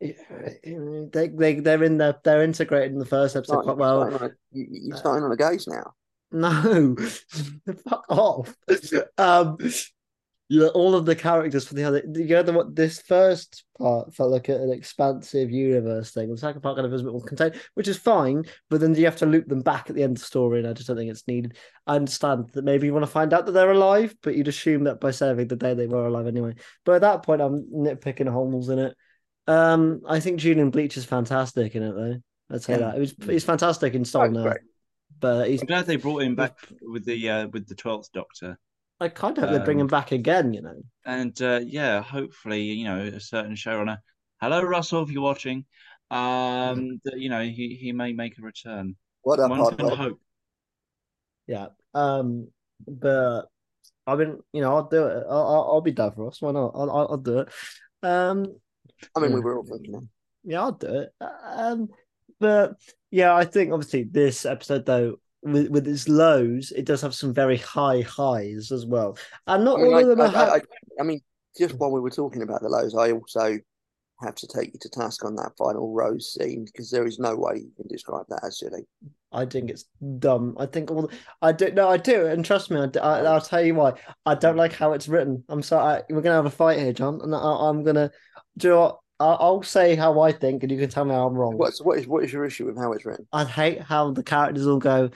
they 0.00 1.28
they 1.34 1.60
they're 1.60 1.82
in 1.84 1.98
there, 1.98 2.14
they're 2.24 2.42
integrated 2.44 2.92
in 2.92 2.98
the 2.98 3.04
first 3.04 3.34
episode 3.36 3.62
Starting- 3.62 3.74
quite 3.74 3.78
well. 3.78 4.00
starting 4.08 4.18
on 4.22 4.30
a- 4.30 4.34
you, 4.56 4.66
you're 4.70 4.96
starting 4.96 5.24
on 5.24 5.32
a 5.32 5.36
gaze 5.36 5.66
now. 5.66 5.92
No, 6.32 6.94
fuck 7.88 8.04
off. 8.08 8.56
Um, 9.18 9.58
you 10.50 10.58
know, 10.58 10.68
all 10.70 10.96
of 10.96 11.06
the 11.06 11.14
characters 11.14 11.64
for 11.68 11.74
the 11.74 11.84
other, 11.84 12.02
you 12.12 12.24
know, 12.26 12.42
the, 12.42 12.52
what 12.52 12.74
this 12.74 13.00
first 13.00 13.62
part 13.78 14.12
felt 14.12 14.32
like 14.32 14.48
an 14.48 14.72
expansive 14.72 15.48
universe 15.48 16.10
thing. 16.10 16.28
The 16.28 16.36
second 16.36 16.60
part 16.60 16.74
kind 16.74 16.84
of 16.84 16.90
was 16.90 17.02
a 17.02 17.04
bit 17.04 17.12
more 17.12 17.22
contained, 17.22 17.54
which 17.74 17.86
is 17.86 17.96
fine. 17.96 18.42
But 18.68 18.80
then 18.80 18.92
you 18.96 19.04
have 19.04 19.14
to 19.18 19.26
loop 19.26 19.46
them 19.46 19.62
back 19.62 19.88
at 19.88 19.94
the 19.94 20.02
end 20.02 20.16
of 20.16 20.20
the 20.20 20.26
story, 20.26 20.58
and 20.58 20.66
I 20.66 20.72
just 20.72 20.88
don't 20.88 20.96
think 20.96 21.08
it's 21.08 21.28
needed. 21.28 21.56
I 21.86 21.94
understand 21.94 22.50
that 22.54 22.64
maybe 22.64 22.88
you 22.88 22.92
want 22.92 23.04
to 23.04 23.10
find 23.10 23.32
out 23.32 23.46
that 23.46 23.52
they're 23.52 23.70
alive, 23.70 24.12
but 24.22 24.34
you'd 24.34 24.48
assume 24.48 24.84
that 24.84 25.00
by 25.00 25.12
saving 25.12 25.46
the 25.46 25.54
day 25.54 25.74
they 25.74 25.86
were 25.86 26.06
alive 26.08 26.26
anyway. 26.26 26.56
But 26.84 26.96
at 26.96 27.02
that 27.02 27.22
point, 27.22 27.40
I'm 27.40 27.62
nitpicking 27.72 28.28
holes 28.28 28.70
in 28.70 28.80
it. 28.80 28.96
Um, 29.46 30.00
I 30.04 30.18
think 30.18 30.40
Julian 30.40 30.70
Bleach 30.70 30.96
is 30.96 31.04
fantastic 31.04 31.76
in 31.76 31.84
it, 31.84 31.94
though. 31.94 32.16
I'd 32.52 32.62
say 32.64 32.72
Yeah. 32.72 32.78
that 32.78 32.96
it 32.96 32.98
was 32.98 33.14
he's 33.24 33.44
fantastic 33.44 33.94
in 33.94 34.04
Soul 34.04 34.22
That's 34.22 34.34
now, 34.34 34.42
great. 34.42 34.60
but 35.20 35.48
he's 35.48 35.60
I'm 35.60 35.68
glad 35.68 35.86
they 35.86 35.94
brought 35.94 36.22
him 36.22 36.34
back 36.34 36.56
with 36.82 37.04
the 37.04 37.30
uh, 37.30 37.46
with 37.46 37.68
the 37.68 37.76
twelfth 37.76 38.10
Doctor. 38.12 38.58
I 39.00 39.08
kind 39.08 39.36
of 39.36 39.42
hope 39.42 39.50
they 39.50 39.58
bring 39.58 39.80
him 39.80 39.86
Um, 39.86 39.88
back 39.88 40.12
again, 40.12 40.54
you 40.54 40.62
know. 40.62 40.82
and 41.04 41.40
uh, 41.42 41.60
yeah, 41.64 42.02
hopefully, 42.02 42.62
you 42.62 42.84
know, 42.84 43.00
a 43.00 43.20
certain 43.20 43.54
showrunner. 43.54 43.98
Hello, 44.40 44.62
Russell, 44.62 45.02
if 45.02 45.10
you're 45.10 45.22
watching. 45.22 45.64
Um, 46.10 47.00
that 47.04 47.18
you 47.18 47.28
know, 47.30 47.42
he 47.42 47.78
he 47.80 47.92
may 47.92 48.12
make 48.12 48.38
a 48.38 48.42
return. 48.42 48.96
What 49.22 49.40
up, 49.40 49.50
One 49.50 49.76
can 49.76 49.88
hope. 49.88 50.20
Yeah. 51.46 51.68
Um, 51.94 52.48
but 52.86 53.46
I 54.06 54.16
mean, 54.16 54.40
you 54.52 54.62
know, 54.62 54.74
I'll 54.76 54.88
do 54.88 55.06
it. 55.06 55.24
I'll, 55.28 55.46
I'll, 55.48 55.62
I'll 55.74 55.80
be 55.80 55.92
down 55.92 56.12
for. 56.12 56.32
Why 56.40 56.52
not? 56.52 56.72
I'll, 56.74 56.90
I'll, 56.90 57.08
I'll 57.12 57.16
do 57.18 57.40
it. 57.40 57.48
Um, 58.02 58.56
I 59.16 59.20
mean, 59.20 59.32
we 59.32 59.40
Yeah. 59.40 59.44
were 59.44 59.56
all 59.56 59.64
thinking 59.64 59.92
that. 59.92 60.08
yeah, 60.44 60.62
I'll 60.62 60.72
do 60.72 60.86
it. 61.00 61.14
Um, 61.20 61.88
but 62.38 62.76
yeah, 63.10 63.34
I 63.34 63.44
think 63.44 63.72
obviously 63.72 64.04
this 64.04 64.46
episode 64.46 64.86
though, 64.86 65.16
with 65.42 65.68
with 65.68 65.88
its 65.88 66.08
lows, 66.08 66.72
it 66.72 66.84
does 66.84 67.00
have 67.02 67.14
some 67.14 67.32
very 67.32 67.56
high 67.56 68.02
highs 68.02 68.72
as 68.72 68.86
well, 68.86 69.16
and 69.46 69.64
not 69.64 69.78
I 69.78 69.82
mean, 69.82 69.92
all 69.92 69.98
I, 69.98 70.02
of 70.02 70.08
them 70.08 70.20
I, 70.20 70.24
are. 70.24 70.30
ha- 70.30 70.60
I, 70.98 71.02
mean, 71.02 71.20
just 71.56 71.74
while 71.74 71.90
we 71.90 72.00
were 72.00 72.10
talking 72.10 72.42
about 72.42 72.62
the 72.62 72.68
lows, 72.68 72.94
I 72.94 73.12
also 73.12 73.58
have 74.22 74.34
to 74.34 74.46
take 74.46 74.72
you 74.74 74.78
to 74.80 74.88
task 74.90 75.24
on 75.24 75.34
that 75.36 75.52
final 75.56 75.94
Rose 75.94 76.34
scene 76.34 76.64
because 76.66 76.90
there 76.90 77.06
is 77.06 77.18
no 77.18 77.34
way 77.36 77.56
you 77.56 77.72
can 77.76 77.88
describe 77.88 78.26
that 78.28 78.44
as 78.44 78.58
silly. 78.58 78.82
I 79.32 79.46
think 79.46 79.70
it's 79.70 79.86
dumb. 80.18 80.56
I 80.58 80.66
think 80.66 80.90
all 80.90 81.10
I 81.40 81.52
do. 81.52 81.70
No, 81.72 81.88
I 81.88 81.96
do, 81.96 82.26
and 82.26 82.44
trust 82.44 82.70
me, 82.70 82.80
I, 83.00 83.22
will 83.22 83.40
tell 83.40 83.64
you 83.64 83.74
why. 83.74 83.94
I 84.26 84.34
don't 84.34 84.56
like 84.56 84.72
how 84.72 84.92
it's 84.92 85.08
written. 85.08 85.44
I'm 85.48 85.62
sorry. 85.62 86.02
We're 86.10 86.20
gonna 86.20 86.34
have 86.34 86.46
a 86.46 86.50
fight 86.50 86.78
here, 86.78 86.92
John, 86.92 87.20
and 87.22 87.34
I, 87.34 87.38
I'm 87.38 87.82
gonna 87.82 88.10
do. 88.56 88.68
You 88.68 88.74
know 88.74 88.80
what? 88.80 88.98
I'll, 89.20 89.36
I'll 89.38 89.62
say 89.62 89.94
how 89.94 90.20
I 90.20 90.32
think, 90.32 90.62
and 90.62 90.72
you 90.72 90.78
can 90.78 90.88
tell 90.88 91.04
me 91.04 91.14
how 91.14 91.26
I'm 91.26 91.34
wrong. 91.34 91.58
What's 91.58 91.80
what 91.80 91.98
is 91.98 92.08
what 92.08 92.24
is 92.24 92.32
your 92.32 92.44
issue 92.46 92.66
with 92.66 92.78
how 92.78 92.92
it's 92.92 93.04
written? 93.04 93.28
I 93.32 93.44
hate 93.44 93.82
how 93.82 94.10
the 94.12 94.22
characters 94.22 94.66
all 94.66 94.78
go. 94.78 95.10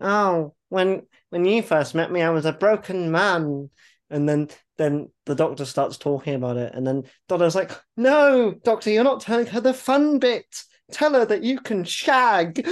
Oh, 0.00 0.54
when 0.70 1.02
when 1.28 1.44
you 1.44 1.62
first 1.62 1.94
met 1.94 2.10
me, 2.10 2.22
I 2.22 2.30
was 2.30 2.46
a 2.46 2.52
broken 2.52 3.12
man, 3.12 3.70
and 4.10 4.28
then 4.28 4.48
then 4.78 5.10
the 5.26 5.34
doctor 5.34 5.66
starts 5.66 5.98
talking 5.98 6.34
about 6.34 6.56
it, 6.56 6.74
and 6.74 6.86
then 6.86 7.04
Donna's 7.28 7.54
like, 7.54 7.70
"No, 7.96 8.54
doctor, 8.64 8.90
you're 8.90 9.04
not 9.04 9.20
telling 9.20 9.46
her 9.46 9.60
the 9.60 9.74
fun 9.74 10.18
bit. 10.18 10.46
Tell 10.90 11.12
her 11.12 11.26
that 11.26 11.44
you 11.44 11.60
can 11.60 11.84
shag." 11.84 12.66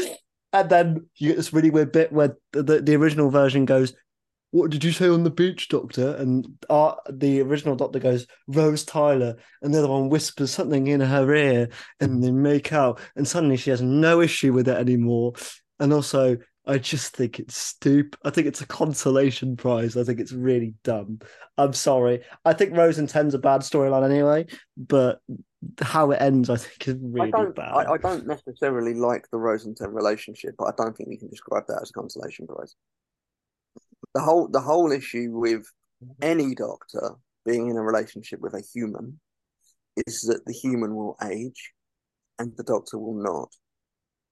And 0.52 0.70
then 0.70 1.06
you 1.16 1.30
get 1.30 1.36
this 1.36 1.52
really 1.52 1.70
weird 1.70 1.92
bit 1.92 2.12
where 2.12 2.38
the, 2.52 2.62
the, 2.62 2.80
the 2.80 2.96
original 2.96 3.28
version 3.28 3.66
goes, 3.66 3.92
What 4.56 4.70
did 4.70 4.84
you 4.84 4.90
say 4.90 5.10
on 5.10 5.22
the 5.22 5.30
beach, 5.30 5.68
Doctor? 5.68 6.16
And 6.16 6.46
uh, 6.70 6.94
the 7.10 7.42
original 7.42 7.76
Doctor 7.76 7.98
goes, 7.98 8.26
Rose 8.46 8.84
Tyler. 8.84 9.36
And 9.60 9.74
the 9.74 9.80
other 9.80 9.88
one 9.88 10.08
whispers 10.08 10.50
something 10.50 10.86
in 10.86 11.00
her 11.00 11.34
ear 11.34 11.68
and 12.00 12.24
they 12.24 12.30
make 12.30 12.72
out. 12.72 12.98
And 13.16 13.28
suddenly 13.28 13.58
she 13.58 13.68
has 13.68 13.82
no 13.82 14.22
issue 14.22 14.54
with 14.54 14.66
it 14.68 14.78
anymore. 14.78 15.34
And 15.78 15.92
also, 15.92 16.38
I 16.64 16.78
just 16.78 17.14
think 17.14 17.38
it's 17.38 17.54
stupid. 17.54 18.18
I 18.24 18.30
think 18.30 18.46
it's 18.46 18.62
a 18.62 18.66
consolation 18.66 19.58
prize. 19.58 19.94
I 19.94 20.04
think 20.04 20.20
it's 20.20 20.32
really 20.32 20.72
dumb. 20.84 21.18
I'm 21.58 21.74
sorry. 21.74 22.22
I 22.46 22.54
think 22.54 22.74
Rose 22.74 22.98
and 22.98 23.10
Ten's 23.10 23.34
a 23.34 23.38
bad 23.38 23.60
storyline 23.60 24.08
anyway, 24.10 24.46
but 24.74 25.20
how 25.82 26.12
it 26.12 26.22
ends, 26.22 26.48
I 26.48 26.56
think, 26.56 26.88
is 26.88 26.96
really 26.98 27.30
I 27.34 27.44
bad. 27.44 27.72
I, 27.74 27.92
I 27.92 27.98
don't 27.98 28.26
necessarily 28.26 28.94
like 28.94 29.28
the 29.30 29.36
Rose 29.36 29.66
and 29.66 29.76
Ten 29.76 29.92
relationship, 29.92 30.54
but 30.56 30.64
I 30.64 30.82
don't 30.82 30.96
think 30.96 31.10
we 31.10 31.18
can 31.18 31.28
describe 31.28 31.64
that 31.68 31.82
as 31.82 31.90
a 31.90 31.92
consolation 31.92 32.46
prize. 32.46 32.74
The 34.16 34.22
whole 34.22 34.48
the 34.48 34.62
whole 34.62 34.92
issue 34.92 35.28
with 35.30 35.70
mm-hmm. 36.02 36.12
any 36.22 36.54
doctor 36.54 37.16
being 37.44 37.68
in 37.68 37.76
a 37.76 37.82
relationship 37.82 38.40
with 38.40 38.54
a 38.54 38.62
human 38.72 39.20
is 40.06 40.22
that 40.22 40.40
the 40.46 40.54
human 40.54 40.96
will 40.96 41.18
age 41.22 41.72
and 42.38 42.50
the 42.56 42.64
doctor 42.64 42.98
will 42.98 43.22
not. 43.22 43.50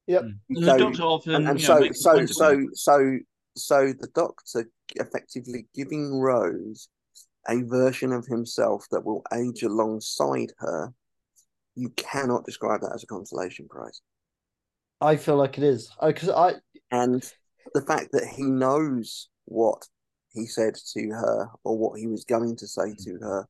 Yep. 0.07 0.23
Mm. 0.23 0.39
The 0.49 0.79
Doctor 0.79 1.03
often, 1.03 1.35
and, 1.35 1.49
and 1.49 1.61
you 1.61 1.69
know, 1.69 1.91
so 1.93 2.25
so 2.25 2.27
so 2.27 2.67
so 2.73 3.19
so 3.57 3.93
the 3.93 4.09
doctor 4.15 4.71
effectively 4.97 5.67
giving 5.75 6.19
Rose 6.19 6.89
a 7.47 7.61
version 7.63 8.11
of 8.13 8.25
himself 8.27 8.87
that 8.91 9.05
will 9.05 9.23
age 9.35 9.63
alongside 9.63 10.53
her. 10.61 10.95
You 11.75 11.91
cannot 11.91 12.47
describe 12.47 12.81
that 12.81 12.93
as 12.95 13.03
a 13.03 13.07
consolation 13.07 13.69
prize. 13.69 14.01
I 15.03 15.17
feel 15.17 15.37
like 15.37 15.59
it 15.59 15.65
is. 15.65 15.91
Because 16.03 16.31
I, 16.31 16.55
And 16.91 17.23
the 17.75 17.83
fact 17.83 18.13
that 18.13 18.27
he 18.27 18.45
knows 18.45 19.29
what 19.47 19.87
he 20.33 20.47
said 20.47 20.75
to 20.93 21.09
her 21.11 21.49
or 21.63 21.79
what 21.79 21.99
he 21.99 22.07
was 22.07 22.25
going 22.25 22.57
to 22.57 22.67
say 22.67 22.95
to 23.05 23.19
her 23.21 23.47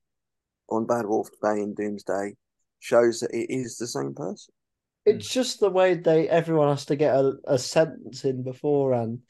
on 0.69 0.87
Bad 0.87 1.07
Wolf 1.07 1.29
Day 1.43 1.61
and 1.61 1.77
Doomsday 1.77 2.35
shows 2.81 3.21
that 3.21 3.35
it 3.35 3.51
is 3.51 3.77
the 3.77 3.87
same 3.87 4.15
person. 4.15 4.53
it's 5.07 5.27
hmm. 5.29 5.33
just 5.33 5.61
the 5.61 5.71
way 5.71 5.95
they 5.95 6.29
everyone 6.29 6.69
has 6.69 6.87
to 6.87 6.97
get 6.97 7.15
a, 7.15 7.35
a 7.47 7.59
sentence 7.59 8.25
in 8.25 8.43
beforehand. 8.43 9.21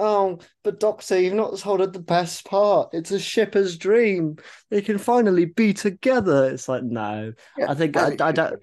Oh, 0.00 0.38
but 0.62 0.78
Doctor, 0.78 1.20
you've 1.20 1.34
not 1.34 1.58
told 1.58 1.80
her 1.80 1.86
the 1.86 1.98
best 1.98 2.44
part. 2.44 2.90
It's 2.92 3.10
a 3.10 3.18
shipper's 3.18 3.76
dream. 3.76 4.36
They 4.70 4.80
can 4.80 4.96
finally 4.96 5.44
be 5.44 5.74
together. 5.74 6.48
It's 6.50 6.68
like 6.68 6.84
no. 6.84 7.32
Yeah, 7.56 7.70
I 7.70 7.74
think 7.74 7.96
as 7.96 8.20
I, 8.20 8.28
I 8.28 8.32
don't. 8.32 8.62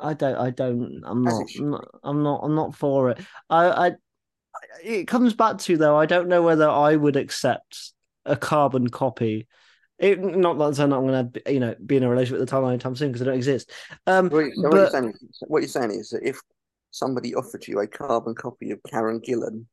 I 0.00 0.14
don't. 0.14 0.36
I 0.36 0.50
don't. 0.50 1.02
I'm 1.04 1.22
not, 1.22 1.42
I'm 1.58 1.70
not. 1.70 1.88
I'm 2.04 2.22
not. 2.22 2.40
I'm 2.44 2.54
not 2.54 2.76
for 2.76 3.10
it. 3.10 3.18
I. 3.50 3.88
I. 3.88 3.92
It 4.82 5.06
comes 5.08 5.34
back 5.34 5.58
to 5.58 5.76
though. 5.76 5.96
I 5.96 6.06
don't 6.06 6.28
know 6.28 6.42
whether 6.42 6.68
I 6.68 6.96
would 6.96 7.16
accept 7.16 7.92
a 8.24 8.36
carbon 8.36 8.88
copy. 8.88 9.46
It, 9.98 10.20
not 10.20 10.58
that 10.58 10.78
I'm 10.78 10.90
not 10.90 11.00
going 11.00 11.32
to, 11.32 11.52
you 11.52 11.60
know, 11.60 11.74
be 11.86 11.96
in 11.96 12.02
a 12.02 12.08
relationship 12.10 12.42
at 12.42 12.46
the 12.46 12.50
time 12.50 12.64
anytime 12.68 12.94
soon 12.96 13.08
because 13.12 13.22
I 13.22 13.24
don't 13.26 13.34
exist. 13.36 13.70
Um, 14.06 14.28
What, 14.28 14.40
you- 14.40 14.52
so 14.56 14.62
what, 14.62 14.70
but 14.72 14.76
you're 14.76 14.90
saying 14.90 15.08
is, 15.08 15.42
what 15.46 15.62
you're 15.62 15.68
saying 15.68 15.90
is 15.92 16.10
that 16.10 16.22
if 16.22 16.38
somebody 16.90 17.34
offered 17.34 17.66
you 17.66 17.78
a 17.80 17.86
carbon 17.86 18.34
copy 18.34 18.72
of 18.72 18.80
Karen 18.90 19.20
Gillan, 19.20 19.64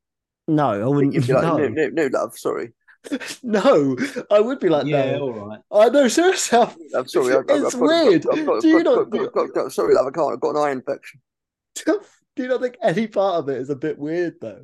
no, 0.48 0.70
I 0.82 0.88
wouldn't. 0.88 1.14
you'd 1.14 1.28
be 1.28 1.34
like, 1.34 1.44
no. 1.44 1.58
no, 1.58 1.68
no, 1.68 1.88
no, 1.90 2.08
love, 2.08 2.38
sorry. 2.38 2.72
no, 3.44 3.98
I 4.32 4.40
would 4.40 4.60
be 4.62 4.70
like, 4.70 4.86
yeah, 4.86 5.12
no. 5.18 5.20
all 5.22 5.32
right. 5.48 5.60
I 5.72 5.90
know, 5.90 6.08
seriously. 6.08 6.58
I'm 6.96 7.08
sorry. 7.08 7.34
I've, 7.36 7.50
I've, 7.50 7.64
It's 7.64 7.76
I've 7.76 7.82
weird. 7.82 8.26
I've 8.32 8.46
got, 8.46 8.62
Do 8.62 8.68
you 8.70 8.78
I've 8.80 8.86
not- 8.86 9.54
got, 9.54 9.72
sorry, 9.74 9.94
love, 9.96 10.08
I 10.08 10.12
can't. 10.12 10.34
I've 10.34 10.40
got 10.40 10.52
an 10.56 10.62
eye 10.64 10.72
infection. 10.72 11.20
Do 12.36 12.44
you 12.44 12.50
not 12.50 12.62
think 12.62 12.78
any 12.82 13.08
part 13.08 13.36
of 13.36 13.50
it 13.50 13.58
is 13.58 13.70
a 13.70 13.76
bit 13.76 13.98
weird 14.00 14.36
though? 14.42 14.64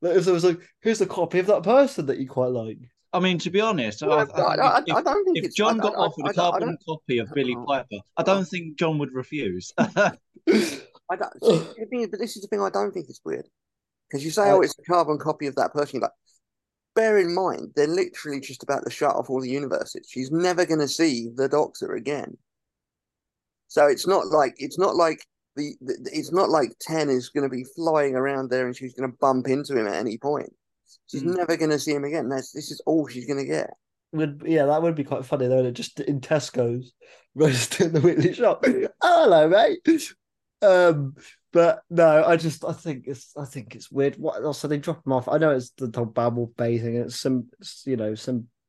Like 0.00 0.16
if 0.16 0.24
there 0.24 0.34
was 0.34 0.44
like, 0.44 0.60
here's 0.80 1.00
a 1.00 1.06
copy 1.06 1.38
of 1.38 1.46
that 1.46 1.62
person 1.62 2.06
that 2.06 2.18
you 2.18 2.28
quite 2.28 2.50
like. 2.50 2.78
I 3.12 3.20
mean, 3.20 3.38
to 3.40 3.50
be 3.50 3.60
honest, 3.60 4.02
I, 4.02 4.06
Well, 4.06 4.18
I 4.18 4.22
I, 4.22 4.24
think 4.26 4.38
I, 4.38 4.78
if, 4.86 4.96
I 4.96 5.02
don't 5.02 5.24
think 5.24 5.38
if 5.38 5.44
it's. 5.44 5.54
John 5.56 5.78
I, 5.78 5.82
got 5.82 5.92
I, 5.94 5.96
offered 5.96 6.24
I, 6.24 6.26
a 6.26 6.30
I, 6.30 6.32
don't- 6.32 6.50
carbon 6.50 6.78
copy 6.88 7.18
of 7.18 7.28
Billie 7.34 7.54
Oh. 7.58 7.64
Piper, 7.66 7.96
I 8.16 8.22
don't 8.22 8.46
think 8.46 8.78
John 8.78 8.98
would 8.98 9.12
refuse. 9.12 9.72
I 9.78 10.16
don't. 10.48 11.44
See, 11.44 11.84
thing 11.90 12.08
but 12.10 12.18
this 12.20 12.36
is 12.36 12.42
the 12.42 12.48
thing. 12.48 12.62
I 12.62 12.70
don't 12.70 12.92
think 12.92 13.06
it's 13.10 13.20
weird 13.24 13.46
because 14.10 14.24
you 14.24 14.30
say, 14.30 14.50
"Oh, 14.50 14.62
it's 14.62 14.74
a 14.78 14.82
carbon 14.90 15.18
copy 15.18 15.46
of 15.46 15.54
that 15.56 15.72
person." 15.74 15.96
You're 16.00 16.02
like, 16.04 16.12
bear 16.96 17.18
in 17.18 17.34
mind, 17.34 17.72
they're 17.76 17.86
literally 17.86 18.40
just 18.40 18.62
about 18.62 18.84
to 18.84 18.90
shut 18.90 19.14
off 19.14 19.28
all 19.28 19.42
the 19.42 19.48
universes. 19.50 20.06
She's 20.10 20.30
never 20.30 20.64
going 20.64 20.80
to 20.80 20.88
see 20.88 21.28
the 21.34 21.48
Doctor 21.48 21.94
again. 21.94 22.36
So 23.68 23.86
it's 23.86 24.06
not 24.06 24.26
like 24.28 24.54
it's 24.56 24.78
not 24.78 24.96
like 24.96 25.24
the, 25.56 25.74
the 25.80 26.10
it's 26.12 26.32
not 26.32 26.50
like 26.50 26.72
Ten 26.80 27.08
is 27.10 27.28
going 27.28 27.48
to 27.48 27.54
be 27.54 27.64
flying 27.76 28.14
around 28.14 28.50
there 28.50 28.66
and 28.66 28.76
she's 28.76 28.94
going 28.94 29.10
to 29.10 29.16
bump 29.20 29.48
into 29.48 29.76
him 29.78 29.86
at 29.86 29.96
any 29.96 30.18
point. 30.18 30.52
She's 31.08 31.22
Mm. 31.22 31.36
never 31.36 31.56
going 31.56 31.70
to 31.70 31.78
see 31.78 31.92
him 31.92 32.04
again. 32.04 32.28
That's 32.28 32.52
this 32.52 32.70
is 32.70 32.82
all 32.86 33.06
she's 33.06 33.26
going 33.26 33.38
to 33.38 33.46
get. 33.46 33.70
Would 34.12 34.42
yeah, 34.46 34.66
that 34.66 34.82
would 34.82 34.94
be 34.94 35.04
quite 35.04 35.24
funny 35.24 35.46
though. 35.48 35.70
Just 35.70 36.00
in 36.00 36.20
Tesco's, 36.20 36.92
roasting 37.34 37.86
in 37.88 37.92
the 37.92 38.00
weekly 38.00 38.32
shop. 38.34 38.64
Oh, 39.04 39.24
hello, 39.24 39.48
mate. 39.48 40.12
Um, 40.62 41.14
but 41.52 41.80
no, 41.90 42.24
I 42.24 42.36
just 42.36 42.64
I 42.64 42.72
think 42.72 43.04
it's 43.06 43.32
I 43.36 43.44
think 43.44 43.74
it's 43.74 43.90
weird. 43.90 44.16
What 44.16 44.42
also 44.42 44.68
they 44.68 44.78
drop 44.78 45.02
them 45.02 45.12
off? 45.12 45.28
I 45.28 45.38
know 45.38 45.50
it's 45.50 45.70
the 45.70 45.90
whole 45.94 46.06
Bad 46.06 46.34
Wolf 46.36 46.50
Bay 46.56 46.78
thing. 46.78 46.96
It's 46.96 47.20
some 47.20 47.48
you 47.84 47.96
know 47.96 48.14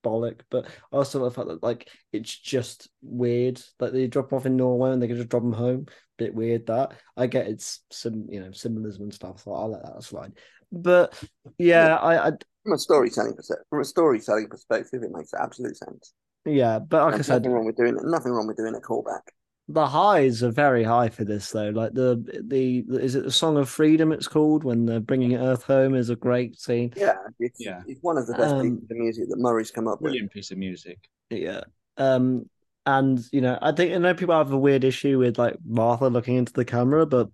symbolic, 0.04 0.44
but 0.50 0.66
I 0.92 0.98
also 0.98 1.20
love 1.20 1.34
the 1.34 1.42
fact 1.42 1.48
that 1.50 1.63
like 1.63 1.89
it's 2.12 2.36
just 2.38 2.89
weird 3.02 3.62
that 3.80 3.94
they 3.94 4.08
drop 4.08 4.30
them 4.30 4.38
off 4.38 4.46
in 4.46 4.58
Norway 4.58 4.92
and 4.92 5.02
they 5.02 5.08
can 5.08 5.18
just 5.18 5.30
drop 5.30 5.44
them 5.44 5.54
home. 5.54 5.88
Bit 6.18 6.36
weird 6.36 6.68
that 6.68 6.94
I 7.18 7.28
get 7.28 7.48
it's 7.48 7.82
some 7.92 8.28
you 8.30 8.39
know 8.39 8.52
symbolism 8.52 9.04
and 9.04 9.13
stuff. 9.13 9.44
So 9.44 9.54
I'll 9.54 9.72
let 9.72 9.84
that 9.84 10.04
slide. 10.04 10.34
But 10.72 11.13
yeah, 11.58 11.96
I, 11.98 12.28
I 12.28 12.32
From 12.63 12.74
a 12.74 12.78
storytelling 12.78 13.36
perspective, 13.36 13.66
from 13.70 13.80
a 13.82 13.86
storytelling 13.86 14.50
perspective, 14.50 15.02
it 15.04 15.12
makes 15.12 15.34
absolute 15.34 15.78
sense. 15.78 16.13
yeah, 16.46 16.80
but 16.80 17.04
like 17.06 17.20
I 17.20 17.22
There's 17.22 17.28
said, 17.28 17.44
nothing 17.44 17.52
wrong 17.52 17.66
with 17.66 17.78
doing 17.78 17.96
it. 17.98 18.04
Nothing 18.04 18.32
wrong 18.34 18.48
with 18.48 18.58
doing 18.58 18.76
a 18.76 18.80
callback. 18.80 19.22
The 19.69 19.88
highs 19.88 20.43
are 20.43 20.52
very 20.52 20.84
high 20.84 21.10
for 21.10 21.23
this 21.23 21.52
though. 21.52 21.69
Like 21.69 21.93
the 21.93 22.21
the 22.45 22.84
is 23.02 23.15
it 23.15 23.23
the 23.23 23.32
Song 23.32 23.58
of 23.58 23.69
Freedom? 23.69 24.12
It's 24.12 24.28
called 24.28 24.63
when 24.63 24.86
they're 24.86 24.99
bringing 24.99 25.36
Earth 25.36 25.63
home 25.63 25.95
is 25.95 26.10
a 26.10 26.15
great 26.15 26.60
scene. 26.60 26.93
Yeah, 26.95 27.15
it's, 27.39 27.60
Yeah. 27.63 27.82
it's 27.88 28.02
one 28.02 28.17
of 28.17 28.28
the 28.28 28.34
best 28.34 28.56
Um, 28.56 28.62
pieces 28.78 28.91
of 28.91 28.97
music 28.97 29.30
that 29.30 29.39
Murray's 29.39 29.71
come 29.71 29.88
up 29.88 30.02
with. 30.02 30.12
Brilliant 30.12 30.32
piece 30.32 30.52
of 30.52 30.58
music. 30.58 30.99
Yeah. 31.30 31.62
Um, 31.97 32.49
and 32.86 33.19
you 33.32 33.39
know, 33.39 33.58
I 33.62 33.71
think 33.71 33.93
I 33.93 33.97
know 33.99 34.13
people 34.13 34.36
have 34.36 34.52
a 34.52 34.58
weird 34.58 34.84
issue 34.84 35.17
with 35.19 35.38
like 35.38 35.56
Martha 35.65 36.08
looking 36.08 36.36
into 36.36 36.52
the 36.54 36.65
camera, 36.65 37.06
but 37.06 37.30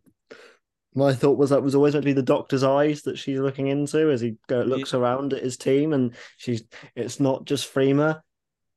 my 0.94 1.14
thought 1.14 1.38
was 1.38 1.50
that 1.50 1.64
was 1.64 1.74
always 1.76 1.94
meant 1.94 2.04
to 2.04 2.10
be 2.10 2.14
the 2.14 2.22
doctor's 2.22 2.64
eyes 2.64 3.04
that 3.04 3.18
she's 3.18 3.40
looking 3.40 3.68
into 3.68 4.12
as 4.12 4.22
he 4.22 4.36
go, 4.48 4.62
looks 4.62 4.94
around 4.94 5.34
at 5.34 5.44
his 5.44 5.58
team, 5.58 5.94
and 5.94 6.16
she's 6.38 6.64
it's 6.96 7.20
not 7.20 7.46
just 7.46 7.74
Freema 7.74 8.22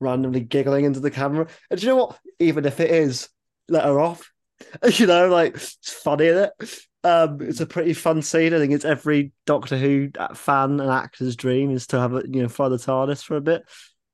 randomly 0.00 0.40
giggling 0.40 0.84
into 0.86 1.00
the 1.00 1.10
camera. 1.10 1.46
And 1.70 1.78
do 1.78 1.86
you 1.86 1.92
know 1.92 1.96
what? 2.06 2.18
Even 2.38 2.64
if 2.64 2.80
it 2.80 2.90
is, 2.90 3.28
let 3.68 3.84
her 3.84 4.00
off. 4.00 4.30
You 4.94 5.06
know, 5.06 5.28
like 5.28 5.56
it's 5.56 5.92
funny, 5.92 6.26
isn't 6.26 6.52
it? 6.60 6.86
Um, 7.04 7.40
it's 7.40 7.60
a 7.60 7.66
pretty 7.66 7.94
fun 7.94 8.22
scene. 8.22 8.54
I 8.54 8.58
think 8.58 8.72
it's 8.72 8.84
every 8.84 9.32
Doctor 9.44 9.76
Who 9.76 10.10
fan 10.34 10.78
and 10.78 10.90
actor's 10.90 11.34
dream 11.34 11.72
is 11.72 11.88
to 11.88 11.98
have 11.98 12.14
a 12.14 12.22
you 12.28 12.42
know 12.42 12.48
fly 12.48 12.68
the 12.68 12.76
TARDIS 12.76 13.24
for 13.24 13.36
a 13.36 13.40
bit. 13.40 13.64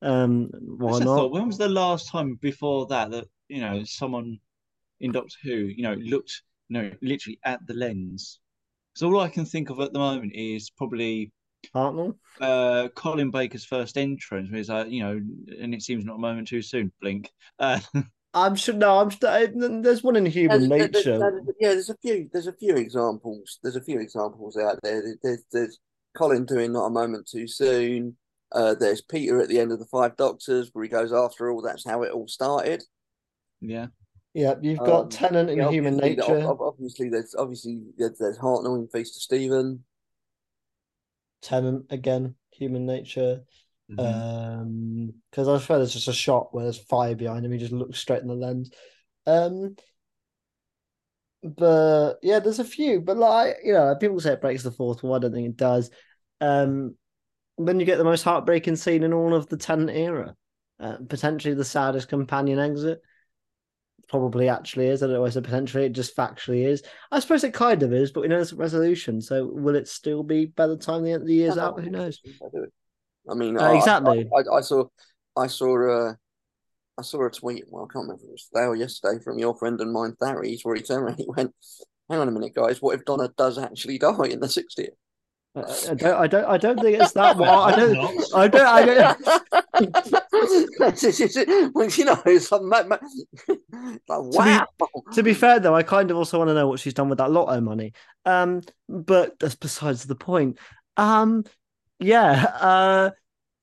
Um, 0.00 0.48
why 0.52 0.92
That's 0.92 1.04
not? 1.04 1.16
thought. 1.16 1.32
When 1.32 1.46
was 1.46 1.58
the 1.58 1.68
last 1.68 2.08
time 2.08 2.38
before 2.40 2.86
that 2.86 3.10
that 3.10 3.26
you 3.48 3.60
know 3.60 3.84
someone 3.84 4.38
in 5.00 5.12
Doctor 5.12 5.36
Who 5.42 5.50
you 5.50 5.82
know 5.82 5.94
looked 5.94 6.42
you 6.70 6.80
know 6.80 6.90
literally 7.02 7.38
at 7.44 7.60
the 7.66 7.74
lens? 7.74 8.40
So 8.94 9.06
all 9.06 9.20
I 9.20 9.28
can 9.28 9.44
think 9.44 9.68
of 9.68 9.80
at 9.80 9.92
the 9.92 9.98
moment 9.98 10.32
is 10.34 10.70
probably 10.70 11.30
Hartnell? 11.74 12.16
uh, 12.40 12.88
Colin 12.94 13.30
Baker's 13.30 13.64
first 13.66 13.98
entrance. 13.98 14.50
Where 14.50 14.58
he's 14.58 14.70
like, 14.70 14.90
you 14.90 15.02
know, 15.02 15.20
and 15.60 15.74
it 15.74 15.82
seems 15.82 16.04
not 16.04 16.16
a 16.16 16.20
moment 16.20 16.48
too 16.48 16.62
soon. 16.62 16.90
Blink. 17.00 17.30
Uh, 17.58 17.80
I'm 18.34 18.54
sure. 18.56 18.74
No, 18.74 18.98
I'm. 18.98 19.10
sure- 19.10 19.80
There's 19.80 20.02
one 20.02 20.16
in 20.16 20.26
human 20.26 20.68
There's- 20.68 20.90
there's- 20.92 20.94
nature. 21.06 21.18
there's- 21.18 21.46
yeah, 21.60 21.68
there's 21.70 21.90
a 21.90 21.96
few. 21.96 22.28
There's 22.32 22.46
a 22.46 22.52
few 22.52 22.74
examples. 22.76 23.58
There's 23.62 23.76
a 23.76 23.80
few 23.82 23.98
examples 24.00 24.56
out 24.56 24.78
there. 24.82 25.02
There- 25.02 25.18
There's, 25.22 25.44
there's 25.52 25.78
Colin 26.16 26.44
doing 26.44 26.72
not 26.72 26.86
a 26.86 26.90
moment 26.90 27.26
too 27.28 27.46
soon. 27.48 28.16
Uh, 28.52 28.74
there's 28.74 29.02
Peter 29.02 29.40
at 29.40 29.48
the 29.48 29.58
end 29.60 29.72
of 29.72 29.78
the 29.78 29.84
Five 29.86 30.16
Doctors, 30.16 30.70
where 30.72 30.82
he 30.84 30.88
goes 30.88 31.12
after 31.12 31.50
all. 31.50 31.62
That's 31.62 31.84
how 31.84 32.02
it 32.02 32.12
all 32.12 32.28
started. 32.28 32.82
yeah. 33.60 33.88
Yeah, 34.34 34.54
you've 34.60 34.78
got 34.78 35.04
Um, 35.04 35.08
Tennant 35.08 35.50
in 35.50 35.56
Yeah, 35.58 35.70
human 35.70 35.96
nature. 35.96 36.22
ob- 36.42 36.60
ob- 36.60 36.60
Obviously, 36.60 37.08
there's 37.08 37.34
obviously 37.34 37.82
there's, 37.96 38.18
there's 38.18 38.38
Hartnell 38.38 38.78
in 38.78 38.86
Feast 38.88 39.16
of 39.16 39.22
Steven. 39.22 39.84
Tennant 41.40 41.86
again, 41.90 42.36
human 42.52 42.84
nature. 42.86 43.44
Mhm. 43.90 44.60
Um, 44.60 45.14
because 45.30 45.48
I 45.48 45.58
swear 45.58 45.78
there's 45.78 45.94
just 45.94 46.08
a 46.08 46.12
shot 46.12 46.52
where 46.52 46.64
there's 46.64 46.78
fire 46.78 47.14
behind 47.14 47.44
him. 47.44 47.52
He 47.52 47.58
just 47.58 47.72
looks 47.72 47.98
straight 47.98 48.22
in 48.22 48.28
the 48.28 48.34
lens. 48.34 48.70
Um, 49.26 49.76
but 51.42 52.14
yeah, 52.22 52.40
there's 52.40 52.58
a 52.58 52.64
few. 52.64 53.00
But 53.00 53.16
like 53.16 53.56
you 53.64 53.72
know, 53.72 53.94
people 53.98 54.20
say 54.20 54.32
it 54.32 54.40
breaks 54.40 54.62
the 54.62 54.70
fourth 54.70 55.02
wall. 55.02 55.14
I 55.14 55.18
don't 55.20 55.32
think 55.32 55.48
it 55.48 55.56
does. 55.56 55.90
Um, 56.40 56.96
then 57.56 57.80
you 57.80 57.86
get 57.86 57.98
the 57.98 58.04
most 58.04 58.22
heartbreaking 58.22 58.76
scene 58.76 59.02
in 59.02 59.12
all 59.12 59.34
of 59.34 59.48
the 59.48 59.56
Tennant 59.56 59.90
era. 59.90 60.34
Uh, 60.80 60.98
potentially 61.08 61.54
the 61.54 61.64
saddest 61.64 62.08
companion 62.08 62.58
exit. 62.58 63.00
Probably 64.08 64.48
actually 64.48 64.86
is. 64.86 65.02
I 65.02 65.06
don't 65.06 65.16
know. 65.16 65.24
I 65.24 65.30
said 65.30 65.44
potentially. 65.44 65.84
It 65.84 65.92
just 65.92 66.16
factually 66.16 66.66
is. 66.66 66.82
I 67.10 67.20
suppose 67.20 67.44
it 67.44 67.52
kind 67.52 67.82
of 67.82 67.92
is, 67.92 68.10
but 68.10 68.20
we 68.20 68.28
know 68.28 68.40
it's 68.40 68.52
a 68.52 68.56
resolution. 68.56 69.20
So 69.20 69.46
will 69.46 69.74
it 69.74 69.88
still 69.88 70.22
be 70.22 70.46
by 70.46 70.66
the 70.66 70.76
time 70.76 71.02
the, 71.02 71.12
end 71.12 71.22
of 71.22 71.28
the 71.28 71.34
year's 71.34 71.58
out? 71.58 71.80
Who 71.80 71.90
knows? 71.90 72.20
I 73.30 73.34
do 73.34 73.40
it. 73.40 73.42
I 73.42 73.44
mean, 73.44 73.60
Uh, 73.60 73.72
exactly. 73.74 74.28
I, 74.36 74.40
I, 74.40 74.56
I 74.58 74.60
saw, 74.60 74.84
I 75.36 75.46
saw, 75.46 76.08
uh, 76.08 76.14
I 76.98 77.02
saw 77.02 77.26
a 77.26 77.30
tweet. 77.30 77.64
Well, 77.68 77.84
I 77.84 77.92
can't 77.92 78.04
remember 78.04 78.22
if 78.22 78.28
it 78.28 78.32
was 78.32 78.48
today 78.52 78.64
or 78.66 78.76
yesterday 78.76 79.22
from 79.22 79.38
your 79.38 79.56
friend 79.56 79.80
and 79.80 79.92
mine, 79.92 80.14
Tharies, 80.20 80.60
where 80.64 80.74
he 80.76 80.82
turned 80.82 81.02
around. 81.04 81.14
and 81.14 81.20
He 81.26 81.26
went, 81.28 81.54
"Hang 82.10 82.18
on 82.20 82.28
a 82.28 82.32
minute, 82.32 82.54
guys. 82.54 82.82
What 82.82 82.94
if 82.96 83.04
Donna 83.04 83.30
does 83.36 83.58
actually 83.58 83.98
die 84.06 84.26
in 84.30 84.40
the 84.40 84.46
60th?" 84.48 84.88
I, 85.56 85.60
I 85.60 85.94
don't. 85.94 86.14
I 86.14 86.26
don't. 86.26 86.44
I 86.44 86.56
don't 86.58 86.80
think 86.80 87.00
it's 87.00 87.12
that. 87.12 87.36
Well, 87.40 87.60
I 87.62 87.74
don't. 87.74 87.96
I 88.34 88.48
don't. 88.48 88.66
I 88.66 88.84
don't. 88.84 89.18
well, 91.74 91.88
you 91.90 92.04
know, 92.04 92.20
it's 92.26 92.52
like, 92.52 92.62
ma- 92.62 92.84
ma- 92.84 92.98
like 93.48 93.98
wow. 94.08 94.66
To 95.14 95.22
be 95.22 95.34
fair, 95.34 95.58
though, 95.60 95.74
I 95.74 95.82
kind 95.82 96.10
of 96.10 96.16
also 96.16 96.38
want 96.38 96.48
to 96.48 96.54
know 96.54 96.68
what 96.68 96.80
she's 96.80 96.94
done 96.94 97.08
with 97.08 97.18
that 97.18 97.30
lotto 97.30 97.60
money. 97.60 97.92
Um, 98.24 98.62
but 98.88 99.38
that's 99.38 99.54
besides 99.54 100.04
the 100.04 100.14
point. 100.14 100.58
Um, 100.96 101.44
yeah. 101.98 102.44
Uh, 102.60 103.10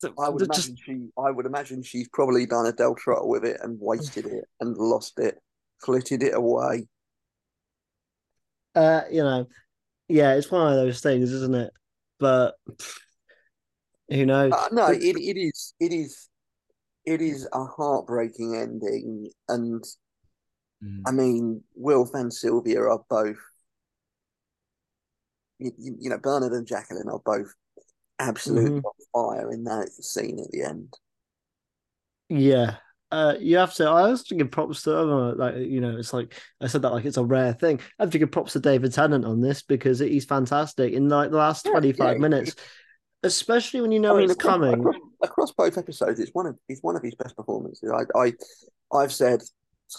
th- 0.02 0.14
I 0.20 0.30
would 0.30 0.48
just 0.52 0.70
imagine 0.70 0.78
she. 0.84 1.08
I 1.18 1.32
would 1.32 1.46
imagine 1.46 1.84
she's 1.84 2.08
probably 2.10 2.46
done 2.46 2.66
a 2.66 2.72
Del 2.72 2.96
Trotter 2.96 3.26
with 3.26 3.46
it 3.46 3.60
and 3.62 3.80
wasted 3.80 4.26
it 4.26 4.46
and 4.60 4.78
lost 4.78 5.20
it, 5.20 5.40
flitted 5.84 6.24
it 6.24 6.34
away. 6.34 6.88
uh, 8.76 9.02
you 9.12 9.24
know, 9.24 9.48
yeah, 10.08 10.34
it's 10.34 10.52
one 10.52 10.68
of 10.68 10.76
those 10.76 11.02
things, 11.02 11.32
isn't 11.32 11.56
it? 11.56 11.72
But 12.20 12.56
who 14.10 14.26
knows? 14.26 14.54
Uh, 14.54 14.68
no, 14.72 14.88
it, 14.88 15.02
it 15.02 15.40
is. 15.40 15.74
It 15.80 15.94
is. 15.94 16.30
It 17.06 17.22
is 17.22 17.48
a 17.54 17.66
heartbreaking 17.66 18.56
ending, 18.56 19.30
and 19.48 19.84
Mm. 20.84 21.04
I 21.08 21.12
mean, 21.12 21.64
Wilf 21.76 22.10
and 22.14 22.34
Sylvia 22.34 22.82
are 22.82 23.04
both. 23.10 23.38
You, 25.58 25.72
you, 25.78 25.98
you 26.02 26.10
know, 26.10 26.18
Bernard 26.18 26.52
and 26.52 26.68
Jacqueline 26.68 27.08
are 27.10 27.22
both 27.24 27.54
absolutely 28.20 28.72
Mhm. 28.72 28.84
on 28.84 28.94
fire 29.14 29.52
in 29.52 29.64
that 29.66 29.92
scene 29.92 30.40
at 30.40 30.52
the 30.52 30.64
end. 30.64 30.98
Yeah. 32.30 32.78
Uh, 33.12 33.36
you 33.40 33.58
have 33.58 33.74
to. 33.76 33.86
I 33.86 34.10
was 34.10 34.24
thinking 34.28 34.50
props 34.50 34.82
to 34.84 34.90
them. 34.92 35.38
Like 35.38 35.56
you 35.58 35.80
know, 35.80 35.96
it's 35.98 36.12
like 36.12 36.34
I 36.60 36.68
said 36.68 36.82
that 36.82 36.92
like 36.92 37.06
it's 37.06 37.18
a 37.18 37.24
rare 37.24 37.54
thing. 37.54 37.80
I 38.00 38.04
have 38.04 38.10
to 38.12 38.20
give 38.20 38.32
props 38.32 38.54
to 38.54 38.60
David 38.60 38.92
Tennant 38.94 39.26
on 39.26 39.42
this 39.42 39.62
because 39.62 40.00
he's 40.00 40.26
fantastic. 40.26 40.94
In 40.94 41.08
like 41.08 41.32
the 41.32 41.38
last 41.38 41.66
Yeah, 41.66 41.72
twenty 41.72 41.94
five 41.94 42.18
yeah, 42.18 42.20
minutes, 42.20 42.56
especially 43.24 43.82
when 43.82 43.92
you 43.92 44.00
know 44.00 44.18
I 44.18 44.22
mean, 44.22 44.30
it's 44.30 44.36
across, 44.36 44.56
coming. 44.56 44.72
across, 44.72 44.96
across 45.24 45.52
both 45.52 45.78
episodes, 45.78 46.20
it's 46.20 46.34
one 46.34 46.46
of 46.46 46.58
it's 46.70 46.84
one 46.84 46.96
of 46.96 47.04
his 47.04 47.16
best 47.16 47.36
performances. 47.36 47.92
I, 47.92 48.04
I 48.20 48.34
I've 48.96 49.12
said 49.14 49.42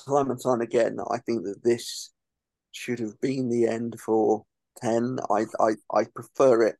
time 0.07 0.31
and 0.31 0.41
time 0.43 0.61
again 0.61 0.97
that 0.97 1.09
I 1.11 1.19
think 1.19 1.45
that 1.45 1.63
this 1.65 2.13
should 2.73 3.01
have 3.01 3.21
been 3.21 3.51
the 3.51 3.67
end 3.69 4.01
for 4.01 4.45
ten. 4.83 5.19
I 5.31 5.47
I, 5.61 5.73
I 5.95 6.05
prefer 6.15 6.65
it 6.65 6.77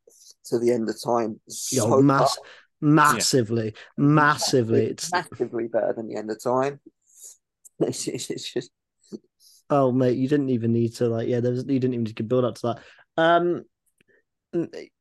to 0.49 0.59
the 0.59 0.71
end 0.71 0.89
of 0.89 1.01
time. 1.01 1.39
Yo, 1.71 1.87
So 1.89 2.01
mass, 2.01 2.35
far. 2.35 2.45
massively, 2.81 3.73
massively. 3.97 4.85
It's 4.87 5.11
massively 5.11 5.67
better 5.67 5.93
than 5.93 6.07
the 6.07 6.15
end 6.15 6.31
of 6.31 6.41
time. 6.41 6.79
It's, 7.79 8.07
it's, 8.07 8.31
it's 8.31 8.51
just 8.51 8.71
oh 9.69 9.91
mate, 9.91 10.17
you 10.17 10.27
didn't 10.27 10.49
even 10.49 10.73
need 10.73 10.95
to 10.95 11.07
like 11.07 11.27
yeah, 11.27 11.39
there 11.39 11.51
was 11.51 11.59
you 11.67 11.79
didn't 11.79 11.93
even 11.93 12.03
need 12.05 12.17
to 12.17 12.23
build 12.23 12.45
up 12.45 12.55
to 12.55 12.75
that. 13.17 13.21
Um, 13.21 13.65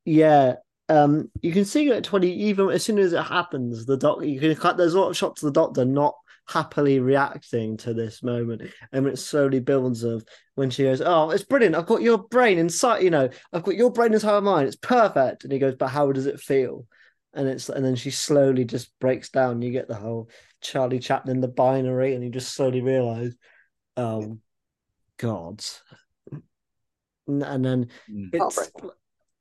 yeah. 0.05 0.55
Um, 0.88 1.30
you 1.42 1.53
can 1.53 1.64
see 1.64 1.90
at 1.90 2.05
twenty 2.05 2.32
even 2.44 2.70
as 2.70 2.84
soon 2.84 2.99
as 2.99 3.12
it 3.12 3.22
happens, 3.22 3.86
the 3.86 3.97
doc 3.97 4.22
you 4.22 4.38
can 4.38 4.55
cut. 4.55 4.76
There's 4.76 4.94
a 4.94 5.01
lot 5.01 5.09
of 5.11 5.16
shots 5.16 5.42
of 5.42 5.53
the 5.53 5.61
doctor 5.61 5.84
not 5.84 6.14
happily 6.49 7.01
reacting 7.01 7.76
to 7.78 7.92
this 7.94 8.22
moment, 8.22 8.62
and 8.92 9.07
it 9.07 9.18
slowly 9.18 9.61
builds 9.61 10.03
of 10.05 10.24
when 10.55 10.70
she 10.70 10.84
goes, 10.84 11.01
"Oh, 11.01 11.30
it's 11.30 11.44
brilliant! 11.44 11.74
I've 11.74 11.86
got 11.86 12.03
your 12.03 12.18
brain 12.18 12.59
inside. 12.59 13.03
You 13.03 13.11
know, 13.11 13.28
I've 13.53 13.64
got 13.64 13.76
your 13.76 13.90
brain 13.90 14.12
inside 14.14 14.36
of 14.36 14.44
mine. 14.44 14.66
It's 14.66 14.76
perfect." 14.76 15.44
And 15.44 15.53
he 15.53 15.59
goes, 15.59 15.74
"But 15.74 15.88
how 15.88 16.12
does 16.12 16.26
it 16.26 16.40
feel?" 16.40 16.86
And 17.34 17.49
it's 17.49 17.68
and 17.68 17.84
then 17.84 17.97
she 17.97 18.11
slowly 18.11 18.64
just 18.64 18.99
breaks 18.99 19.28
down. 19.28 19.61
You 19.62 19.70
get 19.72 19.88
the 19.88 19.94
whole 19.94 20.30
Charlie 20.61 20.99
Chaplin, 21.01 21.40
the 21.40 21.49
binary, 21.49 22.14
and 22.14 22.24
you 22.24 22.30
just 22.30 22.55
slowly 22.55 22.80
realize, 22.80 23.34
oh 23.97 24.38
God. 25.18 25.64
And 27.26 27.42
and 27.42 27.64
then 27.64 27.90
Mm. 28.11 28.30
it's 28.32 28.59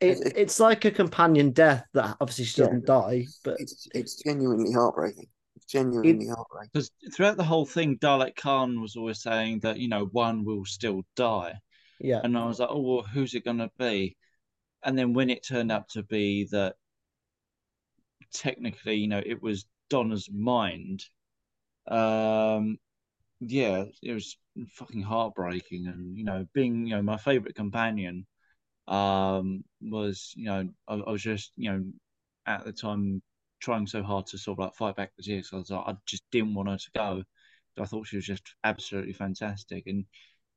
it, 0.02 0.10
It's- 0.18 0.34
it's 0.36 0.60
like 0.60 0.84
a 0.84 0.92
companion 0.92 1.52
death 1.52 1.86
that 1.94 2.18
obviously 2.20 2.46
she 2.46 2.62
Yeah. 2.62 2.68
doesn't 2.68 2.86
die, 2.86 3.28
but 3.44 3.60
it's 3.60 3.88
it's 3.94 4.22
genuinely 4.22 4.74
heartbreaking. 4.74 5.28
It's 5.66 5.72
genuinely 5.72 6.28
heartbreaking. 6.28 6.70
Because 6.74 6.92
throughout 7.14 7.38
the 7.38 7.44
whole 7.44 7.66
thing, 7.66 7.98
Dalek 7.98 8.36
Caan 8.36 8.82
was 8.82 8.96
always 8.96 9.22
saying 9.22 9.60
that, 9.60 9.80
you 9.80 9.88
know, 9.88 10.06
one 10.06 10.44
will 10.46 10.66
still 10.66 11.04
die. 11.16 11.60
yeah, 12.00 12.22
And 12.24 12.38
I 12.38 12.46
was 12.46 12.60
like, 12.60 12.70
oh, 12.72 12.82
well, 12.82 13.04
who's 13.04 13.34
it 13.34 13.46
going 13.46 13.58
to 13.60 13.72
be? 13.78 14.16
And 14.84 14.98
then 14.98 15.14
when 15.14 15.30
it 15.30 15.44
turned 15.46 15.72
out 15.72 15.90
to 15.90 16.04
be 16.04 16.46
that 16.52 16.76
technically, 18.34 18.96
you 18.96 19.08
know, 19.08 19.22
it 19.26 19.42
was 19.42 19.66
Donna's 19.90 20.30
mind, 20.32 21.04
um, 21.88 22.78
yeah, 23.40 23.86
it 24.02 24.14
was 24.14 24.38
fucking 24.70 25.02
heartbreaking. 25.02 25.88
And, 25.88 26.18
you 26.18 26.24
know, 26.24 26.48
being, 26.54 26.88
you 26.88 26.96
know, 26.96 27.02
my 27.02 27.18
favorite 27.18 27.56
companion 27.56 28.26
um, 28.88 29.64
was, 29.82 30.34
you 30.36 30.46
know, 30.46 30.70
I, 30.88 30.96
I 30.96 31.12
was 31.12 31.24
just, 31.24 31.52
you 31.58 31.72
know, 31.72 31.86
at 32.46 32.66
the 32.66 32.74
time 32.74 33.22
trying 33.60 33.88
so 33.88 34.04
hard 34.04 34.28
to 34.28 34.38
sort 34.38 34.60
of 34.60 34.66
like 34.66 34.76
fight 34.76 34.96
back 34.96 35.16
the 35.16 35.24
tears. 35.24 35.50
I 35.54 35.58
was 35.58 35.70
like, 35.70 35.88
I 35.88 35.96
just 36.06 36.24
didn't 36.32 36.54
want 36.54 36.70
her 36.70 36.78
to 36.78 36.92
go. 36.96 37.24
I 37.78 37.86
thought 37.86 38.08
she 38.08 38.16
was 38.16 38.26
just 38.26 38.56
absolutely 38.64 39.14
fantastic. 39.14 39.88
And, 39.88 40.06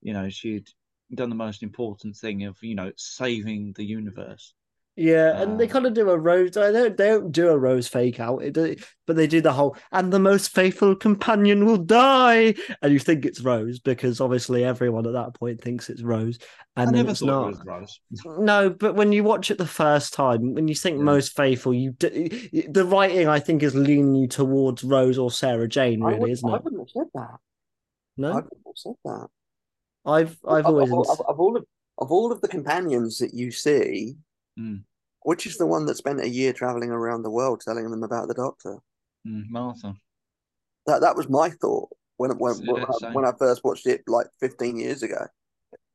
you 0.03 0.13
know, 0.13 0.29
she'd 0.29 0.69
done 1.15 1.31
the 1.31 1.35
most 1.35 1.63
important 1.63 2.17
thing 2.17 2.45
of, 2.45 2.57
you 2.63 2.75
know, 2.75 2.93
saving 2.97 3.73
the 3.77 3.85
universe. 3.85 4.55
Yeah, 4.99 5.41
and 5.41 5.59
they 5.59 5.67
Um, 5.67 5.69
kind 5.69 5.87
of 5.87 5.95
do 5.95 6.11
a 6.11 6.19
rose. 6.19 6.53
They 6.53 6.73
don't, 6.73 6.97
they 6.97 7.09
don't 7.09 7.33
do 7.33 7.49
a 7.51 7.59
rose 7.59 7.89
fake 7.89 8.19
out, 8.21 8.43
it, 8.43 8.83
but 9.07 9.17
they 9.17 9.27
do 9.27 9.41
the 9.41 9.53
whole 9.53 9.77
and 9.93 10.13
the 10.13 10.19
most 10.19 10.51
faithful 10.55 10.97
companion 10.97 11.65
will 11.67 11.79
die, 11.79 12.55
and 12.83 12.93
you 12.93 12.99
think 12.99 13.25
it's 13.25 13.41
Rose 13.41 13.79
because 13.79 14.21
obviously 14.21 14.65
everyone 14.65 15.07
at 15.07 15.13
that 15.15 15.35
point 15.35 15.61
thinks 15.63 15.89
it's 15.91 16.03
Rose, 16.03 16.39
and 16.77 16.89
I 16.89 16.93
then 16.93 17.07
never 17.07 17.11
it's 17.11 17.21
thought 17.21 17.27
not. 17.27 17.45
it 17.45 17.47
was 17.47 17.65
Rose. 17.65 18.01
No, 18.25 18.71
but 18.71 18.95
when 18.97 19.13
you 19.13 19.25
watch 19.25 19.51
it 19.51 19.59
the 19.59 19.67
first 19.67 20.15
time, 20.15 20.55
when 20.55 20.69
you 20.69 20.75
think 20.75 20.99
Yeah. 20.99 21.03
most 21.03 21.37
faithful, 21.37 21.75
you 21.75 21.93
d- 21.93 22.67
the 22.69 22.85
writing 22.85 23.29
I 23.29 23.41
think 23.41 23.63
is 23.63 23.75
leaning 23.75 24.15
you 24.15 24.29
towards 24.29 24.85
Rose 24.85 25.19
or 25.19 25.31
Sarah 25.31 25.69
Jane, 25.69 26.03
really, 26.03 26.19
would, 26.19 26.31
isn't 26.33 26.49
I 26.49 26.57
it? 26.57 26.57
I 26.57 26.61
wouldn't 26.65 26.81
have 26.83 26.91
said 26.91 27.09
that. 27.15 27.39
No, 28.17 28.29
I 28.31 28.35
No, 28.35 28.43
wouldn't 28.43 28.63
have 28.67 28.77
said 28.77 28.95
that. 29.05 29.29
I've 30.05 30.39
I've 30.47 30.69
of, 30.69 30.69
always 30.69 30.93
of, 30.93 30.93
all- 30.93 31.07
of, 31.09 31.21
of 31.21 31.41
all 31.41 31.57
of 31.57 31.65
of 31.99 32.13
all 32.13 32.31
of 32.33 32.41
the 32.41 32.49
companions 32.49 33.19
that 33.19 33.35
you 33.35 33.51
see, 33.51 34.17
Mm. 34.59 34.83
which 35.23 35.47
is 35.47 35.57
the 35.57 35.67
one 35.67 35.87
that 35.87 35.97
spent 35.97 36.21
a 36.21 36.29
year 36.29 36.53
traveling 36.53 36.91
around 36.91 37.23
the 37.23 37.31
world 37.31 37.61
telling 37.61 37.91
them 37.91 38.03
about 38.03 38.29
the 38.29 38.35
Doctor? 38.35 38.79
Mm, 39.27 39.45
Martha. 39.51 39.95
That 40.87 41.01
that 41.03 41.17
was 41.17 41.29
my 41.29 41.51
thought 41.51 41.91
when 42.17 42.31
when 42.39 42.55
when, 42.67 42.83
I, 42.85 43.13
when 43.13 43.25
I 43.25 43.33
first 43.39 43.63
watched 43.63 43.87
it 43.87 44.03
like 44.07 44.27
fifteen 44.41 44.77
years 44.77 45.03
ago. 45.03 45.27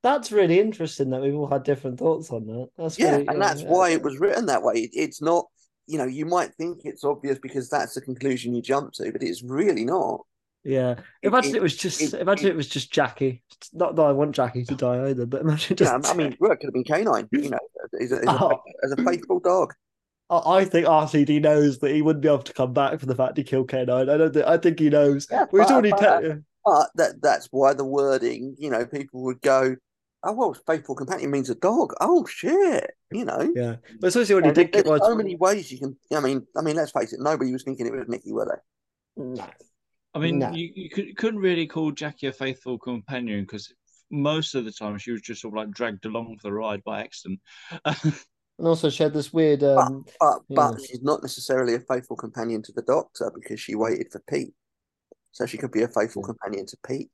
that's 0.04 0.32
really 0.32 0.60
interesting 0.60 1.10
that 1.10 1.22
we've 1.22 1.36
all 1.36 1.48
had 1.48 1.64
different 1.64 1.98
thoughts 2.00 2.30
on 2.32 2.46
that. 2.48 2.70
That's 2.78 3.00
Yeah, 3.00 3.12
really, 3.12 3.28
and 3.28 3.42
that's 3.42 3.62
yeah. 3.64 3.70
why 3.70 3.90
it 3.92 4.02
was 4.04 4.20
written 4.20 4.46
that 4.48 4.64
way. 4.64 4.74
It, 4.76 4.92
it's 4.94 5.22
not, 5.22 5.46
you 5.88 5.98
know, 5.98 6.06
you 6.06 6.26
might 6.26 6.54
think 6.56 6.82
it's 6.84 7.04
obvious 7.04 7.40
because 7.40 7.70
that's 7.70 7.96
the 7.96 8.02
conclusion 8.02 8.54
you 8.54 8.62
jump 8.62 8.94
to, 8.94 9.12
but 9.12 9.24
it's 9.24 9.44
really 9.44 9.86
not. 9.86 10.22
Yeah, 10.66 10.96
imagine 11.22 11.56
it- 11.56 11.58
it, 11.58 11.62
was 11.62 11.76
just 11.76 12.02
it- 12.02 12.14
imagine 12.14 12.48
it- 12.48 12.56
was 12.56 12.70
just 12.70 12.92
Jackie. 12.92 13.44
Not 13.74 13.96
that 13.98 14.02
I 14.04 14.12
want 14.14 14.34
Jackie 14.34 14.64
to 14.66 14.76
die 14.76 15.10
either, 15.10 15.26
but 15.26 15.42
imagine 15.42 15.76
just. 15.78 15.92
know, 15.92 16.10
I 16.10 16.14
mean, 16.14 16.38
well, 16.40 16.52
it 16.52 16.58
could 16.58 16.68
have 16.68 16.74
been 16.74 16.84
canine. 16.86 17.28
You 17.32 17.50
know, 17.50 17.60
as 18.02 18.12
a, 18.12 18.16
as 18.16 18.24
a, 18.24 18.32
Oh. 18.46 18.62
as 18.84 18.92
a 18.94 19.04
faithful 19.04 19.40
dog. 19.40 19.74
I 20.30 20.38
I 20.60 20.66
think 20.66 20.88
RTD 20.88 21.42
knows 21.42 21.80
that 21.80 21.92
he 21.92 22.02
wouldn't 22.02 22.24
be 22.24 22.30
able 22.30 22.40
to 22.44 22.54
come 22.54 22.72
back 22.74 22.98
for 23.00 23.06
the 23.06 23.16
fact 23.16 23.38
he 23.38 23.44
killed 23.44 23.68
K9. 23.70 24.10
I 24.10 24.18
don't 24.18 24.34
think. 24.34 24.46
I 24.46 24.58
think 24.58 24.80
he 24.80 24.90
knows. 24.90 25.28
Yeah, 25.30 25.46
but- 25.52 25.70
already. 25.70 25.92
but- 25.92 26.22
te- 26.22 26.42
But 26.66 26.90
that 26.96 27.22
that's 27.22 27.48
why 27.52 27.74
the 27.74 27.84
wording, 27.84 28.56
you 28.58 28.70
know, 28.70 28.86
people 28.86 29.22
would 29.24 29.42
go, 29.42 29.76
"Oh 30.24 30.32
well, 30.32 30.54
faithful 30.66 30.96
companion 30.96 31.30
means 31.30 31.50
a 31.50 31.56
dog." 31.56 31.94
Oh 32.00 32.26
shit, 32.26 32.92
you 33.12 33.26
know. 33.26 33.52
yeah, 33.54 33.76
but 34.00 34.08
especially 34.08 34.36
when 34.36 34.44
he 34.46 34.48
And 34.52 34.56
there- 34.56 34.64
did 34.68 34.86
there's 34.86 35.02
so 35.02 35.14
many 35.16 35.36
ways 35.36 35.70
you 35.74 35.78
can. 35.80 35.98
I 36.16 36.22
mean, 36.22 36.48
I 36.56 36.62
mean, 36.62 36.78
let's 36.78 36.92
face 36.92 37.12
it. 37.12 37.20
Nobody 37.20 37.52
was 37.52 37.64
thinking 37.64 37.86
it 37.86 37.92
was 37.94 38.08
Mickey, 38.08 38.32
were 38.32 38.46
they? 38.46 39.22
No. 39.24 39.46
I 40.14 40.20
mean, 40.20 40.40
No. 40.40 40.52
you, 40.52 40.72
you 40.76 40.90
could, 40.90 41.18
couldn't 41.18 41.40
really 41.40 41.68
call 41.68 41.92
Jackie 41.92 42.28
a 42.28 42.32
faithful 42.32 42.78
companion 42.78 43.42
because 43.42 43.74
most 44.12 44.54
of 44.54 44.66
the 44.66 44.72
time 44.72 44.98
she 44.98 45.12
was 45.12 45.22
just 45.22 45.42
sort 45.42 45.54
of 45.54 45.58
like 45.58 45.72
dragged 45.72 46.06
along 46.06 46.38
for 46.38 46.50
the 46.50 46.54
ride 46.54 46.84
by 46.84 47.02
accident. 47.02 47.40
And 48.60 48.68
also 48.68 48.92
she 48.92 49.02
had 49.02 49.14
this 49.14 49.34
weird. 49.34 49.64
Um, 49.64 50.06
But 50.20 50.42
but 50.48 50.76
Yeah. 50.76 50.86
she's 50.86 51.02
not 51.02 51.24
necessarily 51.24 51.74
a 51.74 51.80
faithful 51.80 52.16
companion 52.16 52.62
to 52.64 52.72
the 52.72 52.84
Doctor 52.84 53.32
because 53.34 53.60
she 53.60 53.74
waited 53.74 54.12
for 54.12 54.22
Pete. 54.30 54.54
So 55.32 55.48
she 55.48 55.58
could 55.58 55.72
be 55.72 55.82
a 55.82 55.88
faithful 55.88 56.22
Yeah. 56.22 56.28
companion 56.28 56.68
to 56.68 56.78
Pete. 56.88 57.10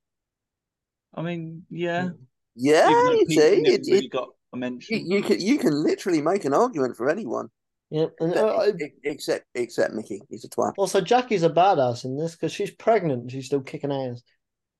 I 1.13 1.21
mean, 1.21 1.65
yeah. 1.69 2.09
Yeah, 2.55 2.89
even 2.89 3.05
you 3.05 3.25
Pete 3.25 3.39
see, 3.39 3.41
it, 3.41 3.81
really 3.87 4.01
it, 4.01 4.11
got 4.11 4.29
a 4.53 4.57
you, 4.57 4.97
you 4.97 5.21
can 5.23 5.39
you 5.39 5.57
can 5.57 5.81
literally 5.81 6.21
make 6.21 6.43
an 6.43 6.53
argument 6.53 6.97
for 6.97 7.09
anyone, 7.09 7.49
yeah, 7.89 8.05
and 8.19 8.33
uh, 8.35 8.61
except, 8.65 8.93
except 9.03 9.45
except 9.55 9.93
Mickey. 9.93 10.21
He's 10.29 10.45
a 10.45 10.49
twat. 10.49 10.73
also 10.77 11.01
Jackie's 11.01 11.43
a 11.43 11.49
badass 11.49 12.05
in 12.05 12.17
this 12.17 12.33
because 12.33 12.51
she's 12.51 12.71
pregnant. 12.71 13.21
And 13.23 13.31
she's 13.31 13.45
still 13.47 13.61
kicking 13.61 13.91
ass. 13.91 14.21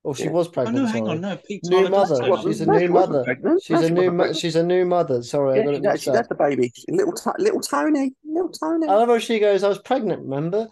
Or 0.02 0.14
she 0.14 0.24
Yeah. 0.24 0.30
was 0.30 0.46
Oh 0.48 0.50
pregnant. 0.52 0.76
no, 0.78 0.86
hang 0.86 1.04
sorry. 1.04 1.16
on, 1.16 1.20
no, 1.20 1.36
Pete 1.46 1.60
New 1.64 1.76
Tyler 1.76 1.90
mother. 1.90 2.16
Glasgow. 2.24 2.48
She's 2.48 2.60
a 2.62 2.66
new 2.66 2.88
mother. 2.88 3.22
pregnant. 3.24 3.62
She's 3.62 3.80
No, 3.80 3.86
a 3.86 3.90
new. 3.90 3.96
wasn't 4.00 4.16
Mo- 4.16 4.32
she's 4.32 4.56
a 4.56 4.62
new 4.62 4.84
mother. 4.86 5.22
Sorry, 5.22 5.52
I 5.52 5.56
Yeah, 5.58 5.64
got 5.64 5.70
she, 5.72 5.76
it 5.76 5.82
no, 5.82 5.90
mixed 5.90 6.04
she, 6.04 6.10
up. 6.10 6.14
that's 6.16 6.28
the 6.28 6.34
baby. 6.36 6.72
Little 6.88 7.14
little 7.38 7.60
Tony, 7.60 8.14
little 8.24 8.48
Tony. 8.50 8.86
I 8.86 8.94
love 8.94 9.08
how 9.08 9.18
she 9.18 9.38
goes. 9.38 9.62
I 9.62 9.68
was 9.68 9.78
pregnant. 9.80 10.22
Remember? 10.22 10.68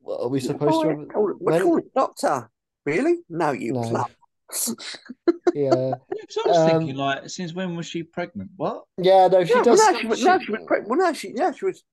What, 0.00 0.20
are 0.22 0.28
we 0.28 0.40
supposed 0.40 0.74
Oh, 0.74 0.82
to? 0.94 1.06
call 1.06 1.22
We're 1.22 1.32
when- 1.52 1.62
calling 1.62 1.84
it 1.84 1.94
Doctor. 1.94 2.50
Really? 2.84 3.20
No, 3.30 3.52
you 3.52 3.72
No. 3.72 4.06
plum. 5.68 6.00
Yeah, 6.10 6.22
So 6.28 6.42
I 6.44 6.48
was 6.48 6.58
Um, 6.58 6.64
thinking, 6.64 6.96
like, 6.96 7.28
since 7.30 7.54
when 7.54 7.76
was 7.76 7.86
she 7.86 8.02
pregnant? 8.02 8.50
What? 8.56 8.84
yeah. 8.98 9.28
No, 9.28 9.44
she 9.44 9.54
yeah, 9.54 9.62
does. 9.62 9.78
Well, 9.78 9.92
no, 9.92 9.98
she, 9.98 10.06
was- 10.06 10.18
she- 10.18 10.24
no, 10.24 10.38
she 10.38 10.52
was 10.52 10.60
preg- 10.62 10.86
well, 10.86 10.98
no, 10.98 11.12
she, 11.12 11.32
yeah, 11.34 11.52
she 11.52 11.64
was, 11.64 11.84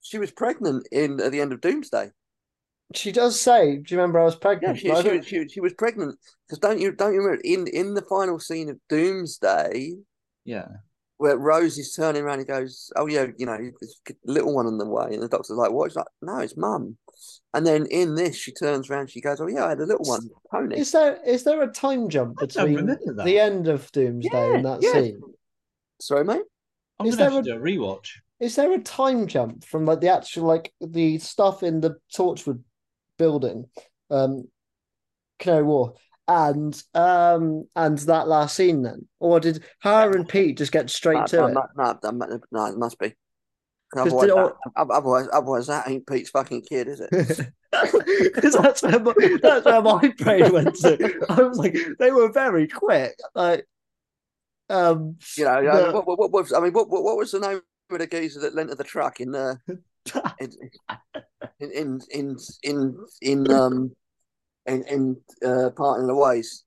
she 0.00 0.18
was 0.18 0.30
pregnant 0.30 0.86
in 0.92 1.20
at 1.20 1.32
the 1.32 1.40
end 1.40 1.52
of 1.52 1.60
Doomsday. 1.60 2.12
she 2.94 3.12
does 3.12 3.40
say, 3.40 3.76
"Do 3.78 3.94
you 3.94 4.00
remember 4.00 4.20
I 4.20 4.24
was 4.24 4.34
Yeah, 4.34 4.40
pregnant?" 4.40 4.78
she, 4.78 4.94
she, 4.94 5.10
was, 5.10 5.26
she, 5.26 5.48
she 5.48 5.60
was 5.60 5.74
pregnant 5.74 6.18
because 6.46 6.58
don't 6.58 6.80
you 6.80 6.92
don't 6.92 7.14
you 7.14 7.20
remember 7.20 7.40
in 7.44 7.66
in 7.66 7.94
the 7.94 8.02
final 8.02 8.38
scene 8.38 8.68
of 8.70 8.78
Doomsday 8.88 9.96
Yeah. 10.44 10.68
Where 11.18 11.36
Rose 11.36 11.78
is 11.78 11.94
turning 11.94 12.22
around 12.22 12.40
and 12.40 12.48
goes, 12.48 12.90
"Oh 12.96 13.06
yeah, 13.06 13.26
you 13.38 13.46
know, 13.46 13.58
this 13.80 14.00
little 14.24 14.54
one 14.54 14.66
on 14.66 14.78
the 14.78 14.86
way," 14.86 15.12
and 15.12 15.22
the 15.22 15.28
doctor's 15.28 15.56
like, 15.56 15.72
"What?" 15.72 15.90
She's 15.90 15.96
like, 15.96 16.06
"No, 16.22 16.38
it's 16.38 16.56
mum." 16.56 16.96
And 17.54 17.66
then 17.66 17.86
in 17.86 18.14
this, 18.14 18.36
she 18.36 18.52
turns 18.52 18.90
around, 18.90 19.10
she 19.10 19.20
goes, 19.20 19.40
"Oh 19.40 19.46
yeah, 19.46 19.64
I 19.64 19.70
had 19.70 19.80
a 19.80 19.86
little 19.86 20.04
one, 20.04 20.28
Tony." 20.50 20.78
Is 20.78 20.92
there 20.92 21.18
is 21.24 21.44
there 21.44 21.62
a 21.62 21.72
time 21.72 22.08
jump 22.08 22.38
between 22.38 22.86
the 22.86 23.40
end 23.40 23.68
of 23.68 23.90
Doomsday 23.92 24.54
and 24.54 24.64
that 24.64 24.82
yeah. 24.82 24.92
scene? 24.92 25.20
Sorry, 26.00 26.24
mate. 26.24 26.42
I'm 26.98 27.06
Is 27.06 27.16
gonna 27.16 27.30
have 27.30 27.44
there 27.44 27.54
to 27.54 27.60
do 27.60 27.64
a 27.64 27.76
rewatch. 27.78 28.08
Is 28.40 28.56
there 28.56 28.72
a 28.72 28.78
time 28.78 29.26
jump 29.26 29.64
from 29.64 29.86
like 29.86 30.00
the 30.00 30.08
actual 30.08 30.44
like 30.44 30.72
the 30.80 31.18
stuff 31.18 31.62
in 31.62 31.80
the 31.80 31.96
Torchwood 32.14 32.62
building, 33.18 33.66
um, 34.10 34.48
Canary 35.38 35.62
Wharf, 35.62 35.98
and 36.28 36.82
um 36.94 37.66
and 37.76 37.98
that 37.98 38.28
last 38.28 38.56
scene 38.56 38.82
then, 38.82 39.06
or 39.20 39.38
did 39.40 39.62
her 39.82 40.14
and 40.16 40.28
Pete 40.28 40.58
just 40.58 40.72
get 40.72 40.90
straight 40.90 41.18
No, 41.20 41.24
to 41.26 41.36
no, 41.36 41.46
it? 41.46 41.54
no, 41.54 41.98
no, 42.02 42.10
no, 42.12 42.40
no, 42.50 42.64
it 42.66 42.76
must 42.78 42.98
be. 42.98 43.14
Otherwise, 43.96 44.26
did- 44.26 44.36
that, 44.36 44.52
otherwise, 44.76 45.28
otherwise, 45.32 45.66
that 45.68 45.88
ain't 45.88 46.06
Pete's 46.06 46.30
fucking 46.30 46.62
kid, 46.68 46.88
is 46.88 47.00
it? 47.00 47.10
Because 47.72 48.54
that's 48.54 48.82
where 48.82 48.98
my, 48.98 49.12
that's 49.42 49.64
where 49.66 49.82
my 49.82 50.12
brain 50.18 50.50
went 50.52 50.74
to. 50.76 51.26
I 51.28 51.42
was 51.42 51.58
like, 51.58 51.76
they 51.98 52.10
were 52.10 52.32
very 52.32 52.66
quick. 52.68 53.14
Like, 53.34 53.66
um, 54.70 55.16
You 55.36 55.44
know, 55.44 55.62
the- 55.62 55.92
what, 55.92 56.06
what, 56.06 56.18
what 56.18 56.32
was 56.32 56.52
I 56.52 56.60
mean? 56.60 56.72
What, 56.72 56.88
what, 56.88 57.02
what 57.04 57.16
was 57.16 57.32
the 57.32 57.40
name 57.40 57.60
of 57.90 57.98
the 57.98 58.06
geezer 58.06 58.40
that 58.40 58.54
lent 58.54 58.70
her 58.70 58.76
the 58.76 58.84
truck 58.84 59.20
in 59.20 59.30
the 59.32 59.58
in 60.40 60.50
in 61.60 62.00
in 62.10 62.36
in, 62.62 63.06
in 63.20 63.50
um 63.52 63.92
in 64.66 64.82
in 64.84 65.16
uh, 65.44 65.70
parting 65.70 66.06
the 66.06 66.14
ways. 66.14 66.64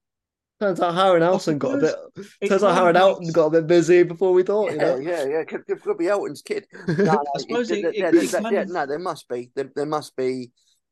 Turns 0.60 0.82
out 0.82 0.94
Harry 0.94 1.22
Nelson 1.22 1.58
got 1.58 1.76
a 1.76 1.78
bit. 1.78 1.96
It 2.42 2.50
Turns 2.50 2.64
out 2.64 2.74
Harry 2.74 2.86
won't 2.88 2.96
Nelson 2.96 3.26
make- 3.28 3.34
got 3.34 3.46
a 3.46 3.50
bit 3.52 3.68
busy 3.68 4.04
before 4.04 4.34
we 4.34 4.44
thought. 4.44 4.72
You 4.72 4.78
Yeah, 4.78 4.84
know? 4.84 4.98
yeah, 4.98 5.26
yeah. 5.26 5.44
Could, 5.46 5.66
could, 5.66 5.82
could 5.82 5.98
be 5.98 6.10
Elton's 6.10 6.42
kid. 6.42 6.68
No, 6.88 6.96
no, 6.96 7.22
it- 7.62 7.72
it- 7.72 7.96
yeah, 7.96 8.08
it- 8.10 8.12
there- 8.12 8.16
it 8.24 8.32
there- 8.32 8.42
kind 8.42 8.54
yeah, 8.56 8.64
no, 8.66 8.86
there 8.86 9.00
must 9.00 9.30
be. 9.30 9.52
There, 9.56 9.72
there 9.76 9.86
must 9.86 10.16
be. 10.18 10.52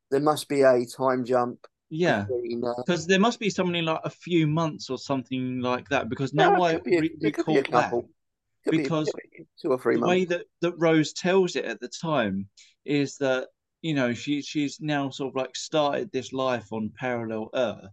There 0.10 0.22
must 0.22 0.48
be 0.48 0.62
a 0.62 0.86
time 0.86 1.26
jump. 1.26 1.60
Yeah. 1.90 2.22
between, 2.24 2.64
uh, 2.64 2.74
Because 2.86 3.08
there 3.08 3.20
must 3.20 3.40
be 3.42 3.50
something 3.50 3.84
like 3.84 4.00
a 4.06 4.10
few 4.10 4.48
months 4.48 4.90
or 4.90 4.98
something 4.98 5.60
like 5.60 5.90
that. 5.90 6.08
Because 6.08 6.34
no, 6.34 6.52
now 6.52 6.64
it 6.64 6.68
I 6.68 6.74
could 6.76 6.84
be 6.86 6.96
a- 6.98 7.02
re- 7.02 7.16
it 7.22 7.34
could 7.34 7.46
be 7.46 7.54
a 7.58 7.62
recall 7.62 7.82
that. 7.82 7.92
Could 7.92 8.72
because 8.72 9.06
could 9.12 9.22
be 9.38 9.46
two 9.62 9.72
or 9.72 9.78
three 9.80 9.96
the 9.96 10.00
months. 10.02 10.10
way 10.10 10.26
that, 10.26 10.46
that 10.62 10.74
Rose 10.78 11.12
tells 11.12 11.58
it 11.58 11.66
at 11.66 11.82
the 11.82 11.90
time 11.90 12.48
is 12.86 13.18
that 13.18 13.48
you 13.82 13.94
know 13.94 14.14
she 14.14 14.42
she's 14.42 14.80
now 14.82 15.10
sort 15.10 15.30
of 15.32 15.36
like 15.36 15.56
started 15.56 16.12
this 16.12 16.34
life 16.34 16.68
on 16.72 16.92
parallel 17.00 17.50
Earth. 17.54 17.86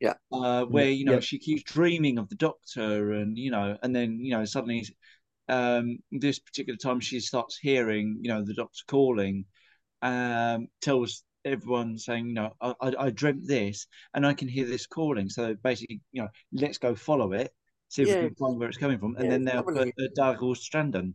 Yeah. 0.00 0.14
Uh, 0.32 0.64
where 0.64 0.90
you 0.90 1.04
know 1.04 1.14
Yeah. 1.14 1.20
she 1.20 1.38
keeps 1.38 1.62
dreaming 1.64 2.18
of 2.18 2.28
the 2.28 2.36
Doctor, 2.36 3.12
and 3.12 3.36
you 3.38 3.50
know, 3.50 3.76
and 3.82 3.94
then 3.94 4.18
you 4.20 4.32
know 4.32 4.44
suddenly, 4.46 4.86
um, 5.48 5.98
this 6.12 6.38
particular 6.38 6.76
time 6.76 7.00
she 7.00 7.20
starts 7.20 7.58
hearing 7.58 8.18
you 8.22 8.28
know 8.30 8.42
the 8.44 8.54
Doctor 8.54 8.80
calling, 8.88 9.44
um, 10.02 10.68
tells 10.80 11.24
everyone 11.44 11.98
saying 11.98 12.28
you 12.28 12.34
know 12.34 12.52
I, 12.60 12.74
I 12.80 12.94
I 13.06 13.10
dreamt 13.10 13.46
this 13.46 13.86
and 14.14 14.26
I 14.26 14.34
can 14.34 14.48
hear 14.48 14.66
this 14.66 14.86
calling. 14.86 15.28
So 15.28 15.54
basically, 15.62 16.00
you 16.12 16.22
know, 16.22 16.28
let's 16.52 16.78
go 16.78 16.94
follow 16.94 17.32
it, 17.32 17.52
see 17.88 18.02
if 18.02 18.08
Yeah. 18.08 18.20
we 18.20 18.28
can 18.28 18.34
find 18.36 18.58
where 18.58 18.68
it's 18.68 18.78
coming 18.78 18.98
from, 18.98 19.16
and 19.16 19.24
Yeah, 19.24 19.32
then 19.32 19.44
they'll 19.44 19.62
probably. 19.64 19.92
put 19.98 20.04
uh, 20.04 20.08
Dargle 20.18 20.56
Strandon. 20.56 21.14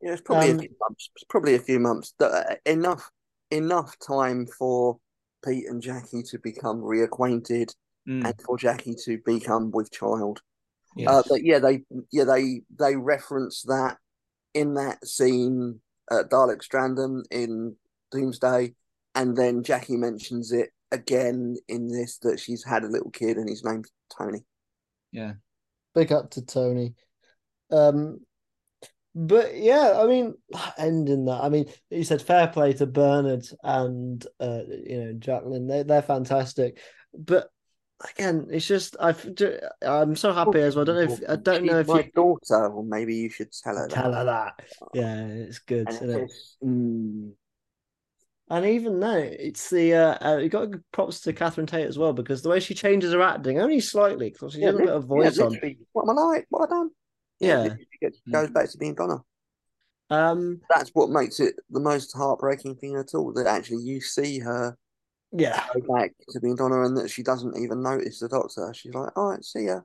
Yeah, 0.00 0.12
it's 0.12 0.22
probably 0.22 0.50
Um, 0.50 0.56
a 0.56 0.58
few 0.58 0.76
months. 0.80 1.10
It's 1.14 1.24
probably 1.24 1.54
a 1.54 1.58
few 1.60 1.78
months. 1.78 2.14
Uh, 2.18 2.56
enough 2.66 3.10
enough 3.50 3.96
time 3.98 4.46
for 4.46 4.98
Pete 5.44 5.66
and 5.68 5.82
Jackie 5.82 6.22
to 6.24 6.38
become 6.38 6.80
reacquainted 6.80 7.74
Mm. 8.08 8.24
and 8.24 8.40
for 8.40 8.56
Jackie 8.56 8.94
to 9.04 9.18
become 9.26 9.70
with 9.70 9.90
child. 9.90 10.40
Yes. 10.96 11.10
Uh, 11.10 11.22
but 11.28 11.44
yeah, 11.44 11.58
they 11.58 11.84
yeah 12.10 12.24
they 12.24 12.62
they 12.78 12.96
reference 12.96 13.62
that 13.64 13.98
in 14.54 14.74
that 14.74 15.06
scene 15.06 15.80
at 16.10 16.30
Dalek 16.30 16.62
Strandon 16.66 17.22
in 17.30 17.76
Doomsday, 18.10 18.74
and 19.14 19.36
then 19.36 19.62
Jackie 19.62 19.98
mentions 19.98 20.50
it 20.50 20.70
again 20.90 21.56
in 21.68 21.88
this 21.88 22.18
that 22.22 22.40
she's 22.40 22.64
had 22.64 22.84
a 22.84 22.88
little 22.88 23.10
kid 23.10 23.36
and 23.36 23.48
his 23.48 23.62
name's 23.64 23.90
Tony. 24.18 24.44
Yeah. 25.12 25.34
Big 25.94 26.10
up 26.10 26.30
to 26.30 26.42
Tony. 26.42 26.94
Um, 27.70 28.20
but 29.14 29.56
yeah, 29.56 30.00
I 30.00 30.06
mean, 30.06 30.34
ending 30.78 31.24
that. 31.26 31.42
I 31.42 31.48
mean, 31.48 31.66
you 31.90 32.04
said 32.04 32.22
fair 32.22 32.48
play 32.48 32.72
to 32.74 32.86
Bernard 32.86 33.46
and 33.62 34.24
uh, 34.38 34.62
you 34.68 35.04
know, 35.04 35.12
Jacqueline. 35.14 35.66
They 35.66 35.82
they're 35.82 36.02
fantastic. 36.02 36.78
But 37.12 37.48
again, 38.12 38.46
it's 38.50 38.66
just 38.66 38.96
I. 39.00 39.14
I'm 39.82 40.16
so 40.16 40.32
happy 40.32 40.60
as 40.60 40.76
well. 40.76 40.82
I 40.82 40.86
don't 40.86 40.96
know 40.96 41.12
if 41.12 41.20
I 41.28 41.36
don't 41.36 41.64
know 41.64 41.80
if 41.80 41.88
my 41.88 42.04
you 42.04 42.10
daughter, 42.14 42.68
or 42.68 42.84
maybe 42.84 43.16
you 43.16 43.30
should 43.30 43.52
tell 43.52 43.76
her 43.76 43.88
tell 43.88 44.12
that. 44.12 44.18
her 44.18 44.24
that. 44.24 44.64
Yeah, 44.94 45.26
it's 45.26 45.58
good. 45.58 45.88
And 45.88 46.10
it? 46.10 46.22
it's, 46.22 46.56
mm, 46.64 47.32
And 48.48 48.66
even 48.66 49.00
though 49.00 49.18
it's 49.18 49.70
the 49.70 49.94
uh, 49.94 50.34
uh 50.34 50.36
you 50.36 50.48
got 50.48 50.68
props 50.92 51.20
to 51.22 51.32
Catherine 51.32 51.66
Tate 51.66 51.88
as 51.88 51.98
well 51.98 52.12
because 52.12 52.42
the 52.42 52.48
way 52.48 52.60
she 52.60 52.74
changes 52.74 53.12
her 53.12 53.22
acting 53.22 53.58
only 53.58 53.80
slightly 53.80 54.30
because 54.30 54.52
she 54.52 54.60
yeah, 54.60 54.66
has 54.66 54.76
a 54.76 54.78
bit 54.78 54.88
of 54.88 55.04
voice 55.04 55.36
yeah, 55.36 55.46
on. 55.46 55.58
What 55.92 56.08
am 56.08 56.16
I 56.16 56.22
like? 56.22 56.46
What 56.48 56.60
have 56.60 56.70
I 56.70 56.74
done? 56.74 56.90
Yeah. 57.40 57.74
she 58.00 58.32
goes 58.32 58.50
back 58.50 58.70
to 58.70 58.78
being 58.78 58.94
Donna. 58.94 59.18
Um, 60.10 60.60
That's 60.68 60.90
what 60.90 61.10
makes 61.10 61.40
it 61.40 61.54
the 61.70 61.80
most 61.80 62.14
heartbreaking 62.16 62.76
thing 62.76 62.96
at 62.96 63.14
all. 63.14 63.32
That 63.32 63.46
actually 63.46 63.84
you 63.84 64.00
see 64.00 64.38
her 64.40 64.76
yeah, 65.32 65.64
go 65.72 65.94
back 65.94 66.12
to 66.30 66.40
being 66.40 66.56
Donna, 66.56 66.82
and 66.82 66.96
that 66.96 67.10
she 67.10 67.22
doesn't 67.22 67.56
even 67.56 67.82
notice 67.82 68.18
the 68.18 68.28
Doctor. 68.28 68.72
She's 68.74 68.92
like, 68.92 69.16
"All 69.16 69.30
right, 69.30 69.44
see 69.44 69.66
ya." 69.66 69.80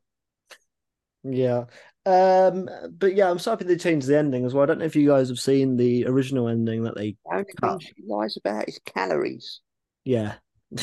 yeah. 1.24 1.66
Um, 2.08 2.70
but 2.92 3.16
yeah, 3.16 3.30
I'm 3.30 3.40
so 3.40 3.52
happy 3.52 3.66
they 3.66 3.78
changed 3.78 4.08
the 4.08 4.18
ending 4.18 4.46
as 4.46 4.54
well. 4.54 4.64
I 4.64 4.66
don't 4.68 4.80
know 4.80 4.86
if 4.86 4.96
you 4.96 5.08
guys 5.08 5.30
have 5.30 5.40
seen 5.40 5.76
the 5.76 6.06
original 6.06 6.48
ending 6.50 6.84
that 6.84 6.96
they, 6.96 7.16
The 7.26 7.32
only 7.32 7.44
thing 7.46 7.56
Cut. 7.62 7.82
she 7.82 7.94
lies 8.08 8.38
about 8.38 8.68
is 8.68 8.80
calories. 8.86 9.62
yeah. 10.04 10.36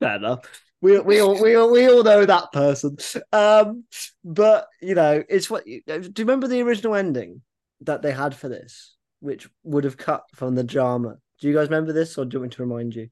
Fair 0.00 0.16
enough. 0.16 0.40
We 0.82 0.98
we 1.00 1.20
all 1.22 1.40
we 1.40 1.54
all 1.54 1.70
we 1.72 1.88
all 1.88 2.02
know 2.02 2.26
that 2.26 2.52
person. 2.52 2.98
Um, 3.32 3.84
but 4.22 4.66
you 4.82 4.94
know, 4.94 5.22
it's 5.28 5.48
what. 5.48 5.64
Do 5.64 5.80
you 5.86 6.12
remember 6.18 6.48
the 6.48 6.60
original 6.60 6.94
ending 6.94 7.40
that 7.80 8.02
they 8.02 8.12
had 8.12 8.34
for 8.34 8.50
this, 8.50 8.94
which 9.20 9.48
would 9.62 9.84
have 9.84 9.96
cut 9.96 10.24
from 10.34 10.54
the 10.54 10.64
drama? 10.64 11.16
Do 11.40 11.48
you 11.48 11.54
guys 11.54 11.68
remember 11.68 11.94
this, 11.94 12.18
or 12.18 12.26
do 12.26 12.34
you 12.34 12.40
want 12.40 12.52
me 12.52 12.56
to 12.56 12.62
remind 12.62 12.94
you? 12.94 13.08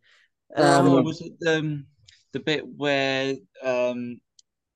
Oh, 0.57 0.97
Um, 0.97 1.05
was 1.05 1.23
it 1.23 1.33
um, 1.49 1.87
the 2.33 2.41
bit 2.41 2.65
where 2.67 3.35
um, 3.63 4.21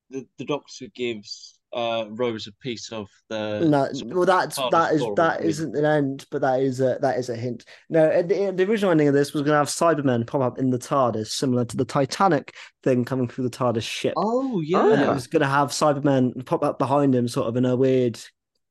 the, 0.09 0.25
the 0.37 0.45
doctor 0.45 0.87
gives 0.93 1.59
uh, 1.75 2.05
Rose 2.09 2.47
a 2.47 2.53
piece 2.53 2.91
of 2.91 3.09
the 3.29 3.59
No, 3.59 3.91
sort 3.91 4.11
of 4.11 4.17
well, 4.17 4.25
that's 4.25 4.55
that 4.55 4.93
is 4.93 5.05
that 5.17 5.43
isn't 5.43 5.75
an 5.75 5.85
end, 5.85 6.25
but 6.31 6.41
that 6.41 6.61
is 6.61 6.79
a 6.79 6.97
that 7.01 7.19
is 7.19 7.29
a 7.29 7.35
hint. 7.35 7.65
No, 7.89 8.21
the, 8.21 8.53
the 8.55 8.63
original 8.63 8.91
ending 8.91 9.09
of 9.09 9.13
this 9.13 9.33
was 9.33 9.41
going 9.41 9.51
to 9.51 9.57
have 9.57 9.67
Cybermen 9.67 10.25
pop 10.25 10.41
up 10.41 10.57
in 10.57 10.69
the 10.69 10.79
TARDIS, 10.79 11.27
similar 11.27 11.65
to 11.65 11.77
the 11.77 11.85
Titanic 11.85 12.55
thing 12.81 13.03
coming 13.03 13.27
through 13.27 13.43
the 13.43 13.55
TARDIS 13.57 13.83
ship, 13.83 14.13
Oh 14.15 14.61
yeah, 14.61 14.93
and 14.93 15.01
it 15.01 15.09
was 15.09 15.27
going 15.27 15.41
to 15.41 15.47
have 15.47 15.69
Cybermen 15.69 16.45
pop 16.45 16.63
up 16.63 16.79
behind 16.79 17.13
him, 17.13 17.27
sort 17.27 17.47
of 17.47 17.57
in 17.57 17.65
a 17.65 17.75
weird, 17.75 18.19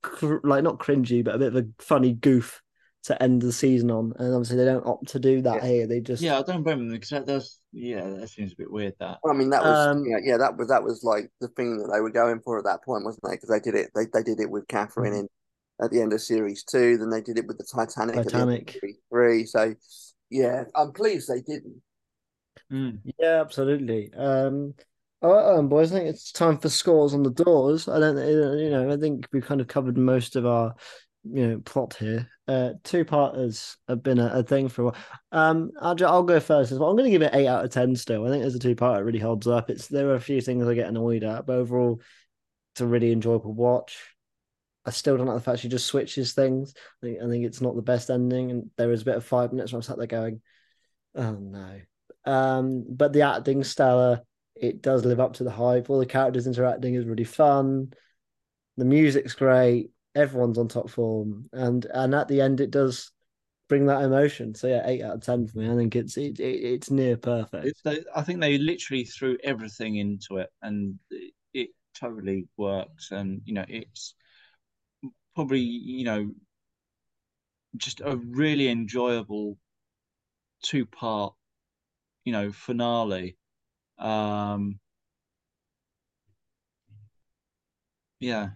cr- 0.03 0.39
like 0.43 0.65
not 0.65 0.79
cringy, 0.79 1.23
but 1.23 1.35
a 1.35 1.39
bit 1.39 1.55
of 1.55 1.57
a 1.57 1.67
funny 1.79 2.15
goof 2.15 2.63
to 3.05 3.23
end 3.23 3.43
the 3.43 3.53
season 3.53 3.91
on. 3.91 4.13
And 4.19 4.35
obviously, 4.35 4.57
they 4.57 4.65
don't 4.65 4.87
opt 4.87 5.09
to 5.09 5.19
do 5.19 5.43
that 5.43 5.63
Yeah. 5.63 5.69
here. 5.69 5.87
They 5.87 6.01
just 6.01 6.23
yeah. 6.23 6.39
I 6.39 6.43
don't 6.43 6.65
remember 6.65 6.93
because 6.93 7.11
that 7.11 7.27
does. 7.27 7.61
Yeah, 7.73 8.09
that 8.09 8.29
seems 8.29 8.53
a 8.53 8.57
bit 8.57 8.71
weird. 8.71 8.95
That. 9.01 9.19
Well, 9.23 9.35
I 9.35 9.37
mean, 9.37 9.51
that 9.51 9.63
was 9.63 9.97
Um, 9.97 10.05
yeah, 10.07 10.19
yeah, 10.23 10.37
that 10.39 10.57
was 10.57 10.69
that 10.69 10.83
was 10.83 11.03
like 11.05 11.31
the 11.41 11.49
thing 11.49 11.79
that 11.79 11.91
they 11.93 12.01
were 12.01 12.11
going 12.11 12.41
for 12.41 12.59
at 12.59 12.65
that 12.65 12.85
point, 12.85 13.05
wasn't 13.05 13.25
they? 13.25 13.37
Because 13.37 13.51
they 13.51 13.61
did 13.61 13.75
it, 13.75 13.91
they 13.95 14.07
they 14.13 14.23
did 14.23 14.41
it 14.41 14.51
with 14.51 14.67
Catherine 14.69 15.13
Mhm. 15.13 15.21
in 15.21 15.29
at 15.83 15.91
the 15.91 16.01
end 16.01 16.13
of 16.13 16.21
series 16.21 16.63
two, 16.63 16.97
then 16.99 17.11
they 17.11 17.21
did 17.21 17.37
it 17.37 17.47
with 17.47 17.59
the 17.59 17.65
Titanic, 17.65 18.17
at 18.17 18.27
the 18.27 18.37
end 18.39 18.51
of 18.51 18.71
series 18.71 18.97
three. 19.11 19.45
So 19.45 19.75
yeah, 20.31 20.65
I'm 20.75 20.93
pleased 20.93 21.29
they 21.29 21.41
didn't. 21.41 21.83
Mm. 22.73 23.01
Yeah, 23.19 23.41
absolutely. 23.41 24.13
Um, 24.15 24.75
all 25.21 25.33
right, 25.35 25.59
um, 25.59 25.69
boys. 25.69 25.93
I 25.93 25.97
think 25.97 26.09
it's 26.09 26.33
time 26.33 26.59
for 26.59 26.69
scores 26.69 27.13
on 27.15 27.23
the 27.23 27.31
doors. 27.31 27.89
I 27.89 27.99
don't, 27.99 28.17
you 28.59 28.71
know, 28.71 28.91
I 28.91 28.97
think 28.97 29.27
we've 29.33 29.45
kind 29.45 29.61
of 29.61 29.69
covered 29.69 29.99
most 29.99 30.37
of 30.37 30.47
our, 30.47 30.75
you 31.25 31.47
know, 31.47 31.59
plot 31.61 31.95
here. 31.95 32.29
Uh, 32.47 32.73
two 32.83 33.05
parters 33.05 33.77
have 33.89 34.03
been 34.03 34.19
a, 34.19 34.27
a 34.27 34.43
thing 34.43 34.69
for 34.69 34.83
a 34.83 34.85
while. 34.87 34.97
Um, 35.33 35.71
I'll, 35.81 35.97
I'll 36.07 36.23
go 36.23 36.41
first 36.41 36.73
as 36.73 36.79
well. 36.79 36.91
I'm 36.91 36.97
going 36.97 37.07
to 37.07 37.11
give 37.11 37.23
it 37.23 37.35
eight 37.35 37.47
out 37.47 37.65
of 37.65 37.71
ten. 37.71 37.97
Still, 37.97 38.27
I 38.27 38.31
think 38.31 38.45
as 38.45 38.55
a 38.55 38.59
two 38.59 38.77
parter, 38.77 39.01
it 39.01 39.05
really 39.05 39.19
holds 39.19 39.47
up. 39.47 39.71
It's 39.71 39.89
there 39.89 40.09
are 40.11 40.17
a 40.17 40.21
few 40.21 40.41
things 40.41 40.67
I 40.67 40.75
get 40.75 40.89
annoyed 40.89 41.25
at, 41.25 41.47
but 41.47 41.57
overall, 41.57 42.01
it's 42.75 42.81
a 42.81 42.87
really 42.87 43.13
enjoyable 43.13 43.55
watch. 43.55 43.99
I 44.85 44.91
still 44.91 45.17
don't 45.17 45.27
like 45.27 45.37
the 45.37 45.43
fact 45.43 45.61
she 45.61 45.69
just 45.69 45.87
switches 45.87 46.35
things. 46.35 46.75
I 47.03 47.07
think 47.07 47.23
I 47.23 47.29
think 47.29 47.45
it's 47.45 47.61
not 47.61 47.75
the 47.75 47.83
best 47.83 48.11
ending, 48.11 48.51
and 48.51 48.71
there 48.77 48.93
is 48.93 49.03
a 49.03 49.07
bit 49.07 49.17
of 49.17 49.25
five 49.25 49.53
minutes 49.53 49.73
where 49.73 49.79
I'm 49.79 49.83
sat 49.83 49.97
there 49.97 50.07
going, 50.07 50.43
"Oh 51.15 51.33
no." 51.33 51.81
Um, 52.27 52.85
but 52.89 53.13
the 53.13 53.23
acting 53.23 53.65
stellar. 53.65 54.23
It 54.57 54.83
does 54.83 55.05
live 55.05 55.19
up 55.19 55.33
to 55.35 55.45
the 55.45 55.51
hype. 55.51 55.91
All 55.91 55.99
the 55.99 56.07
characters 56.07 56.47
interacting 56.47 56.95
is 56.95 57.07
really 57.07 57.25
fun. 57.25 57.93
The 58.77 58.85
music's 58.85 59.35
great. 59.35 59.91
Everyone's 60.15 60.59
on 60.59 60.69
top 60.69 60.91
form, 60.91 61.49
and 61.53 61.85
and 61.87 62.15
at 62.15 62.29
the 62.29 62.41
end, 62.41 62.61
it 62.61 62.71
does 62.71 63.11
bring 63.69 63.87
that 63.87 64.03
emotion. 64.03 64.55
So 64.55 64.69
yeah, 64.69 64.83
eight 64.87 65.03
out 65.03 65.17
of 65.17 65.23
ten 65.23 65.47
for 65.47 65.59
me. 65.59 65.71
I 65.71 65.75
think 65.75 65.97
it's 65.97 66.17
it, 66.17 66.39
it 66.41 66.63
it's 66.63 66.91
near 66.91 67.17
perfect. 67.17 67.67
It, 67.67 67.77
they, 67.85 68.05
I 68.15 68.23
think 68.23 68.41
they 68.41 68.59
literally 68.59 69.05
threw 69.05 69.39
everything 69.43 69.97
into 69.97 70.39
it, 70.39 70.51
and 70.63 70.99
it, 71.11 71.35
it 71.53 71.71
totally 71.95 72.47
works. 72.57 73.11
And 73.11 73.43
you 73.45 73.55
know, 73.55 73.65
it's 73.69 74.15
probably 75.35 75.61
you 75.61 76.05
know 76.05 76.31
just 77.77 78.01
a 78.01 78.17
really 78.17 78.69
enjoyable 78.69 79.59
two 80.63 80.87
part, 80.87 81.35
you 82.25 82.33
know, 82.33 82.53
finale. 82.53 83.37
Um, 83.99 84.81
yeah, 88.21 88.51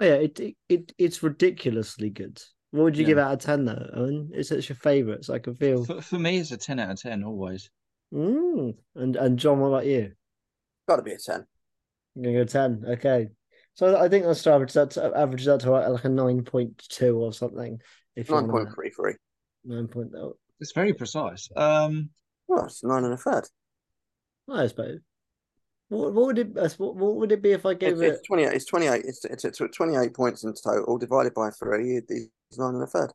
Oh, 0.00 0.04
yeah, 0.04 0.14
it, 0.14 0.38
it 0.40 0.56
it 0.68 0.92
it's 0.98 1.22
ridiculously 1.22 2.10
good. 2.10 2.40
What 2.70 2.84
would 2.84 2.96
you 2.96 3.02
Yeah. 3.02 3.08
give 3.08 3.18
out 3.18 3.32
of 3.32 3.38
ten 3.40 3.64
though? 3.64 3.90
Owen? 3.94 4.30
Is 4.34 4.50
it 4.50 4.68
your 4.68 4.76
favourite? 4.76 5.24
So 5.24 5.34
I 5.34 5.38
can 5.38 5.54
feel. 5.54 5.84
for, 5.84 6.00
for 6.00 6.18
me, 6.18 6.38
it's 6.38 6.52
a 6.52 6.56
ten 6.56 6.78
out 6.78 6.90
of 6.90 7.00
ten 7.00 7.24
always. 7.24 7.70
Mm. 8.12 8.74
And 8.94 9.16
and 9.16 9.38
John, 9.38 9.58
what 9.60 9.68
about 9.68 9.86
you? 9.86 10.12
Got 10.88 10.96
to 10.96 11.02
be 11.02 11.12
a 11.12 11.18
ten. 11.18 11.44
I'm 12.16 12.22
gonna 12.22 12.34
go 12.38 12.44
ten. 12.44 12.84
Okay. 12.86 13.28
So 13.74 13.96
I 13.96 14.08
think 14.08 14.24
that's 14.24 14.46
average 14.46 14.72
that 14.72 14.96
averages 14.96 15.48
out 15.48 15.60
to 15.60 15.70
like 15.70 16.04
a 16.04 16.08
nine 16.08 16.42
point 16.44 16.82
two 16.88 17.16
or 17.18 17.32
something. 17.32 17.80
If 18.16 18.28
you 18.28 18.34
Nine 18.34 18.48
want 18.48 18.52
point 18.66 18.74
three 18.74 18.90
three. 18.90 19.14
nine 19.64 19.86
point 19.88 20.10
oh, 20.16 20.36
It's 20.60 20.72
very 20.72 20.92
precise. 20.92 21.48
Um, 21.56 22.10
Well, 22.48 22.64
it's 22.66 22.82
nine 22.82 23.04
and 23.04 23.14
a 23.14 23.16
third. 23.16 23.44
I 24.50 24.66
suppose. 24.66 25.00
What, 25.88 26.12
what 26.12 26.26
would 26.26 26.38
it? 26.38 26.48
What, 26.78 26.96
what 26.96 27.16
would 27.16 27.32
it 27.32 27.42
be 27.42 27.52
if 27.52 27.64
I 27.64 27.74
gave 27.74 27.94
It's, 27.94 28.00
it? 28.02 28.06
it's 28.14 28.26
28. 28.26 28.52
It's 28.52 28.64
28. 28.66 29.04
It's, 29.04 29.24
it's, 29.24 29.44
it's 29.44 29.58
28 29.58 30.14
points 30.14 30.44
in 30.44 30.52
total 30.54 30.98
divided 30.98 31.34
by 31.34 31.50
three. 31.50 31.96
It's 31.96 32.58
nine 32.58 32.74
and 32.74 32.82
a 32.82 32.86
third. 32.86 33.12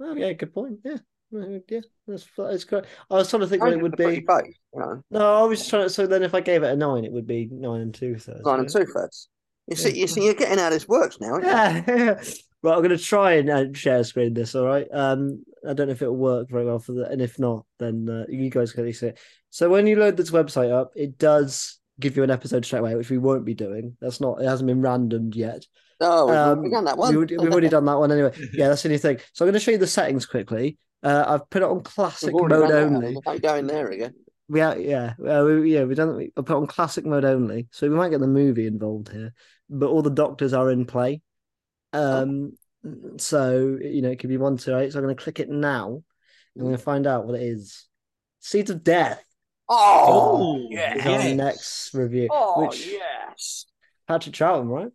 Oh 0.00 0.14
yeah, 0.14 0.32
good 0.32 0.52
point. 0.54 0.78
Yeah, 0.84 0.96
yeah, 1.30 1.80
that's 2.06 2.26
that's 2.36 2.64
great. 2.64 2.84
I 3.10 3.14
was 3.14 3.30
trying 3.30 3.40
to 3.40 3.46
think 3.46 3.62
what 3.62 3.72
it 3.72 3.80
would 3.80 3.94
is 3.98 4.00
a 4.00 4.02
pretty 4.02 4.20
be. 4.20 4.56
you 4.74 4.80
know, 4.80 5.02
No, 5.10 5.34
I 5.34 5.42
was 5.44 5.60
just 5.60 5.70
trying 5.70 5.84
to. 5.84 5.90
So 5.90 6.06
then, 6.06 6.22
if 6.22 6.34
I 6.34 6.40
gave 6.40 6.62
it 6.62 6.72
a 6.72 6.76
nine, 6.76 7.04
it 7.04 7.12
would 7.12 7.26
be 7.26 7.48
nine 7.50 7.80
and 7.80 7.94
two 7.94 8.16
thirds. 8.16 8.44
nine 8.44 8.60
and 8.60 8.68
two 8.68 8.84
thirds. 8.84 9.28
You 9.68 9.76
see, 9.76 9.98
you 9.98 10.06
see, 10.06 10.24
you're 10.24 10.34
getting 10.34 10.58
how 10.58 10.70
this 10.70 10.88
works 10.88 11.20
now. 11.20 11.34
aren't 11.34 11.44
you? 11.44 11.50
Yeah. 11.50 12.14
right, 12.62 12.74
I'm 12.74 12.82
going 12.82 12.90
to 12.90 12.98
try 12.98 13.34
and 13.34 13.48
uh, 13.50 13.64
share 13.72 14.02
screen 14.02 14.34
this. 14.34 14.54
All 14.54 14.66
right. 14.66 14.86
Um, 14.92 15.44
I 15.66 15.72
don't 15.72 15.86
know 15.86 15.92
if 15.92 16.02
it'll 16.02 16.16
work 16.16 16.48
very 16.50 16.64
well 16.64 16.80
for 16.80 16.92
the, 16.92 17.08
and 17.08 17.22
if 17.22 17.38
not, 17.38 17.64
then 17.78 18.08
uh, 18.08 18.24
you 18.28 18.50
guys 18.50 18.72
can 18.72 18.92
see 18.92 19.06
it. 19.08 19.18
So 19.50 19.70
when 19.70 19.86
you 19.86 19.96
load 19.96 20.16
this 20.16 20.32
website 20.32 20.72
up, 20.72 20.92
it 20.96 21.16
does 21.16 21.78
give 22.00 22.16
you 22.16 22.22
an 22.22 22.30
episode 22.30 22.64
straight 22.64 22.80
away, 22.80 22.94
which 22.94 23.10
we 23.10 23.18
won't 23.18 23.44
be 23.44 23.54
doing. 23.54 23.96
That's 24.00 24.20
not. 24.20 24.40
It 24.40 24.46
hasn't 24.46 24.66
been 24.66 24.82
randomed 24.82 25.34
yet. 25.34 25.66
Oh, 26.00 26.26
we've, 26.26 26.36
Um, 26.36 26.62
we've 26.62 26.72
done 26.72 26.84
that 26.86 26.96
We, 26.96 27.00
one. 27.00 27.16
we've 27.16 27.52
already 27.52 27.68
done 27.68 27.84
that 27.84 27.98
one 27.98 28.10
anyway. 28.10 28.32
Yeah, 28.52 28.68
that's 28.68 28.82
the 28.82 28.88
new 28.88 28.98
thing. 28.98 29.18
So 29.32 29.44
I'm 29.44 29.46
going 29.46 29.54
to 29.54 29.60
show 29.60 29.70
you 29.70 29.78
the 29.78 29.86
settings 29.86 30.26
quickly. 30.26 30.78
Uh, 31.02 31.24
I've 31.26 31.50
put 31.50 31.62
it 31.62 31.68
on 31.68 31.82
classic 31.82 32.32
mode 32.32 32.52
only. 32.52 33.16
Don't 33.24 33.42
go 33.42 33.54
in 33.56 33.66
there 33.66 33.88
again. 33.88 34.14
We 34.48 34.60
are, 34.60 34.76
yeah, 34.78 35.14
uh, 35.26 35.44
we, 35.46 35.74
yeah, 35.74 35.84
we 35.84 35.94
done. 35.94 36.16
We 36.16 36.30
put 36.30 36.50
on 36.50 36.66
classic 36.66 37.06
mode 37.06 37.24
only, 37.24 37.68
so 37.70 37.88
we 37.88 37.94
might 37.94 38.10
get 38.10 38.20
the 38.20 38.26
movie 38.26 38.66
involved 38.66 39.10
here, 39.10 39.32
but 39.70 39.88
all 39.88 40.02
the 40.02 40.10
doctors 40.10 40.52
are 40.52 40.70
in 40.70 40.84
play. 40.84 41.22
Um, 41.92 42.52
so 43.16 43.78
you 43.80 44.02
know 44.02 44.10
it 44.10 44.18
could 44.18 44.28
be 44.28 44.36
one 44.36 44.58
to 44.58 44.78
eight. 44.78 44.92
So 44.92 44.98
I'm 44.98 45.04
going 45.04 45.16
to 45.16 45.22
click 45.22 45.40
it 45.40 45.48
now. 45.48 46.02
I'm 46.54 46.62
going 46.62 46.76
to 46.76 46.82
find 46.82 47.06
out 47.06 47.24
what 47.26 47.36
it 47.40 47.42
is. 47.42 47.86
Seeds 48.40 48.70
of 48.70 48.84
Death 48.84 49.24
Oh, 49.74 50.56
Oh, 50.64 50.66
yeah. 50.70 50.94
yes. 50.96 51.06
our 51.30 51.34
next 51.34 51.94
review. 51.94 52.28
Oh, 52.30 52.62
which 52.66 52.86
yes. 52.86 53.66
Patrick 54.06 54.34
Troughton, 54.34 54.68
right? 54.68 54.90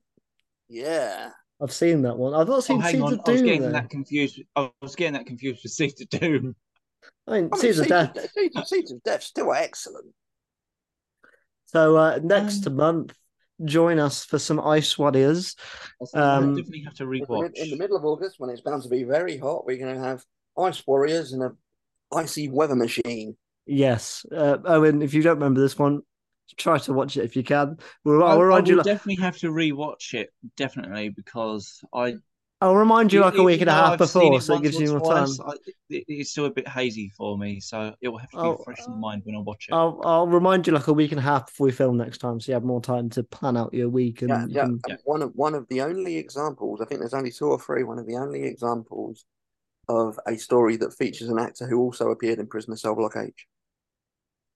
Yeah. 0.70 1.32
I've 1.62 1.72
seen 1.74 2.04
that 2.04 2.18
one. 2.18 2.34
I've 2.36 2.48
not 2.48 2.58
Oh, 2.58 2.60
seen 2.60 2.80
hang 2.80 2.92
Seeds 2.92 3.04
on. 3.04 3.14
of 3.14 3.20
I 3.26 3.32
was 3.32 3.40
Doom. 3.40 3.46
getting 3.46 3.62
though. 3.64 3.72
that 3.72 3.90
confused. 3.90 4.42
I 4.56 4.70
was 4.82 4.96
getting 4.96 5.14
that 5.14 5.26
confused 5.26 5.62
with 5.64 5.72
Seed 5.72 5.94
of 6.02 6.10
Doom. 6.20 6.56
I 7.26 7.32
mean, 7.32 7.50
I 7.52 7.56
mean, 7.56 7.60
Seeds 7.62 7.80
of 7.80 7.88
Death. 7.88 8.16
of, 8.18 8.30
Seeds 8.32 8.70
Seeds 8.70 8.92
of 8.92 9.02
Death 9.04 9.24
still 9.24 9.54
excellent. 9.54 10.14
So 11.66 11.98
uh, 11.98 12.20
next 12.24 12.66
Um, 12.68 12.76
month, 12.76 13.14
join 13.66 14.00
us 14.00 14.24
for 14.24 14.38
some 14.40 14.60
Ice 14.60 14.98
Warriors. 14.98 15.56
I 16.16 16.20
Um, 16.20 16.56
definitely 16.56 16.84
have 16.84 16.94
to 16.96 17.04
In 17.04 17.20
the, 17.20 17.26
rewatch. 17.26 17.52
in 17.56 17.70
the 17.72 17.76
middle 17.78 17.98
of 17.98 18.06
August, 18.06 18.36
when 18.40 18.50
it's 18.50 18.62
bound 18.62 18.84
to 18.84 18.90
be 18.90 19.04
very 19.04 19.38
hot, 19.38 19.66
we're 19.66 19.78
going 19.78 19.96
to 19.96 20.02
have 20.02 20.24
Ice 20.58 20.86
Warriors 20.86 21.34
and 21.34 21.42
a 21.44 21.52
icy 22.16 22.50
weather 22.50 22.76
machine. 22.76 23.36
Yes, 23.68 24.26
uh, 24.32 24.58
Owen. 24.66 25.02
If 25.02 25.14
you 25.14 25.22
don't 25.22 25.36
remember 25.36 25.62
this 25.62 25.78
one, 25.78 26.02
try 26.58 26.78
to 26.80 26.94
watch 26.94 27.18
it 27.18 27.26
if 27.26 27.36
you 27.36 27.44
can. 27.44 27.78
We'll, 28.04 28.24
I, 28.24 28.32
I'll 28.32 28.40
I 28.40 28.44
remind 28.44 28.68
you. 28.68 28.76
will 28.76 28.78
Like, 28.80 28.86
definitely 28.86 29.22
have 29.24 29.38
to 29.40 29.52
rewatch 29.52 30.14
it, 30.14 30.32
definitely, 30.56 31.10
because 31.10 31.82
I 31.94 32.16
I'll 32.60 32.76
remind 32.76 33.14
you 33.14 33.22
like 33.22 33.38
a 33.38 33.44
week 33.44 33.62
and 33.62 33.70
a 33.70 33.74
half 33.74 34.02
I've 34.02 34.10
seen 34.10 34.32
before, 34.32 34.42
so 34.42 34.56
it 34.56 34.64
gives 34.64 34.80
you 34.80 34.98
more 34.98 35.14
time. 35.14 35.30
I, 35.46 35.52
it, 35.90 36.06
it's 36.08 36.32
still 36.32 36.46
a 36.46 36.50
bit 36.50 36.68
hazy 36.68 37.12
for 37.16 37.38
me, 37.38 37.60
so 37.60 37.94
it 38.02 38.08
will 38.08 38.18
have 38.18 38.32
to 38.32 38.38
be 38.38 38.44
Oh, 38.44 38.56
fresh 38.64 38.80
in 38.88 39.00
mind 39.00 39.22
when 39.26 39.36
I 39.36 39.40
watch 39.40 39.68
it. 39.70 39.74
I'll 39.74 40.02
I'll 40.04 40.28
remind 40.28 40.66
you 40.66 40.74
like 40.74 40.88
a 40.88 40.94
week 40.94 41.12
and 41.12 41.20
a 41.20 41.24
half 41.24 41.48
before 41.48 41.66
we 41.66 41.72
film 41.72 41.98
next 41.98 42.18
time, 42.18 42.40
so 42.40 42.52
you 42.52 42.54
have 42.56 42.64
more 42.64 42.82
time 42.82 43.10
to 43.12 43.24
plan 43.24 43.58
out 43.58 43.74
your 43.76 43.90
week 43.90 44.24
and 44.24 44.30
Yeah, 44.30 44.46
yeah. 44.50 44.66
can- 44.66 44.82
Yeah. 44.88 44.96
One 45.04 45.22
of 45.22 45.36
one 45.36 45.54
of 45.54 45.68
the 45.68 45.82
only 45.82 46.18
examples, 46.18 46.82
I 46.82 46.86
think 46.86 47.00
there's 47.00 47.14
only 47.14 47.32
two 47.32 47.46
or 47.48 47.60
three. 47.60 47.84
One 47.84 48.00
of 48.00 48.08
the 48.08 48.16
only 48.16 48.44
examples 48.44 49.26
of 49.88 50.20
a 50.28 50.36
story 50.36 50.78
that 50.78 50.94
features 50.96 51.30
an 51.30 51.38
actor 51.40 51.68
who 51.68 51.80
also 51.80 52.10
appeared 52.10 52.40
in 52.40 52.48
Prisoner 52.48 52.76
Cell 52.76 52.96
Block 52.96 53.16
H. 53.18 53.46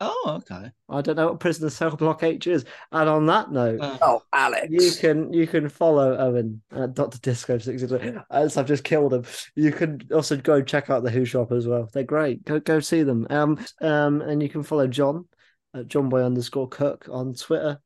Oh, 0.04 0.42
okay. 0.42 0.72
I 0.90 1.02
don't 1.02 1.16
know 1.16 1.28
what 1.28 1.40
prisoner 1.40 1.70
cell 1.70 1.96
block 1.96 2.24
H 2.24 2.48
is. 2.48 2.66
And 2.92 3.08
on 3.08 3.28
that 3.28 3.52
note, 3.52 3.80
Uh, 3.80 3.98
Oh, 4.02 4.24
Alex! 4.34 4.68
you 4.70 4.92
can 5.00 5.32
you 5.32 5.46
can 5.46 5.70
follow 5.70 6.18
Owen 6.18 6.64
at 6.72 6.96
Doctor 6.96 7.20
Disco 7.20 7.60
sixty 7.60 7.86
three. 7.88 8.14
As 8.32 8.58
I've 8.58 8.66
just 8.66 8.84
killed 8.84 9.14
him. 9.14 9.26
You 9.56 9.72
can 9.72 10.02
also 10.12 10.38
go 10.38 10.62
check 10.64 10.90
out 10.90 11.04
the 11.04 11.12
Who 11.12 11.24
Shop 11.24 11.52
as 11.52 11.68
well. 11.68 11.88
They're 11.94 12.04
great. 12.04 12.44
Go 12.46 12.60
go 12.60 12.80
see 12.80 13.04
them. 13.04 13.28
Um 13.30 13.64
um 13.80 14.22
and 14.22 14.42
you 14.42 14.50
can 14.50 14.64
follow 14.64 14.88
John 14.88 15.28
at 15.76 15.88
John 15.88 16.10
Boy 16.10 16.24
underscore 16.24 16.68
Cook 16.68 17.08
on 17.12 17.36
Twitter. 17.36 17.80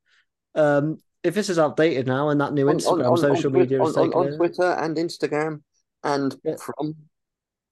Um 0.55 0.99
if 1.21 1.33
this 1.33 1.49
is 1.49 1.57
updated 1.57 2.05
now 2.05 2.29
and 2.29 2.39
that 2.39 2.53
new 2.53 2.69
on, 2.69 2.77
Instagram 2.77 2.99
on, 2.99 3.05
on, 3.07 3.17
social 3.17 3.53
on, 3.53 3.59
media 3.61 3.81
on, 3.81 3.89
is 3.89 3.97
on, 3.97 4.05
taken 4.05 4.19
on. 4.31 4.37
Twitter 4.37 4.71
and 4.71 4.95
Instagram, 4.95 5.61
and 6.03 6.33
Yeah. 6.45 6.55
from 6.57 6.95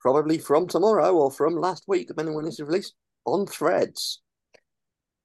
probably 0.01 0.37
from 0.37 0.67
tomorrow 0.67 1.15
or 1.15 1.31
from 1.31 1.55
last 1.55 1.85
week, 1.87 2.09
depending 2.09 2.35
when 2.35 2.43
this 2.43 2.55
is 2.55 2.63
released, 2.65 2.93
on 3.25 3.45
Threads. 3.45 4.19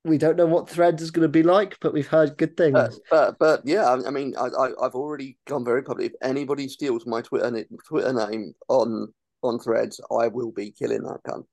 We 0.04 0.16
don't 0.16 0.36
know 0.36 0.46
what 0.46 0.68
threads 0.70 1.02
is 1.02 1.10
going 1.10 1.24
to 1.24 1.28
be 1.28 1.42
like, 1.42 1.76
but 1.80 1.92
we've 1.92 2.06
heard 2.06 2.38
good 2.38 2.56
things. 2.56 2.72
But 2.74 2.94
but, 3.10 3.38
but 3.38 3.60
yeah, 3.64 3.84
I, 3.84 4.06
I 4.06 4.10
mean, 4.10 4.34
I, 4.38 4.46
I 4.46 4.66
I've 4.86 4.94
already 4.94 5.36
gone 5.46 5.64
very 5.64 5.82
public. 5.82 6.12
If 6.12 6.16
anybody 6.22 6.68
steals 6.68 7.04
my 7.04 7.20
Twitter 7.20 7.50
na- 7.50 7.76
Twitter 7.86 8.12
name 8.12 8.54
on 8.68 9.08
on 9.42 9.58
Threads, 9.58 10.00
I 10.10 10.28
will 10.28 10.52
be 10.52 10.70
killing 10.70 11.02
that 11.02 11.18
cunt. 11.26 11.44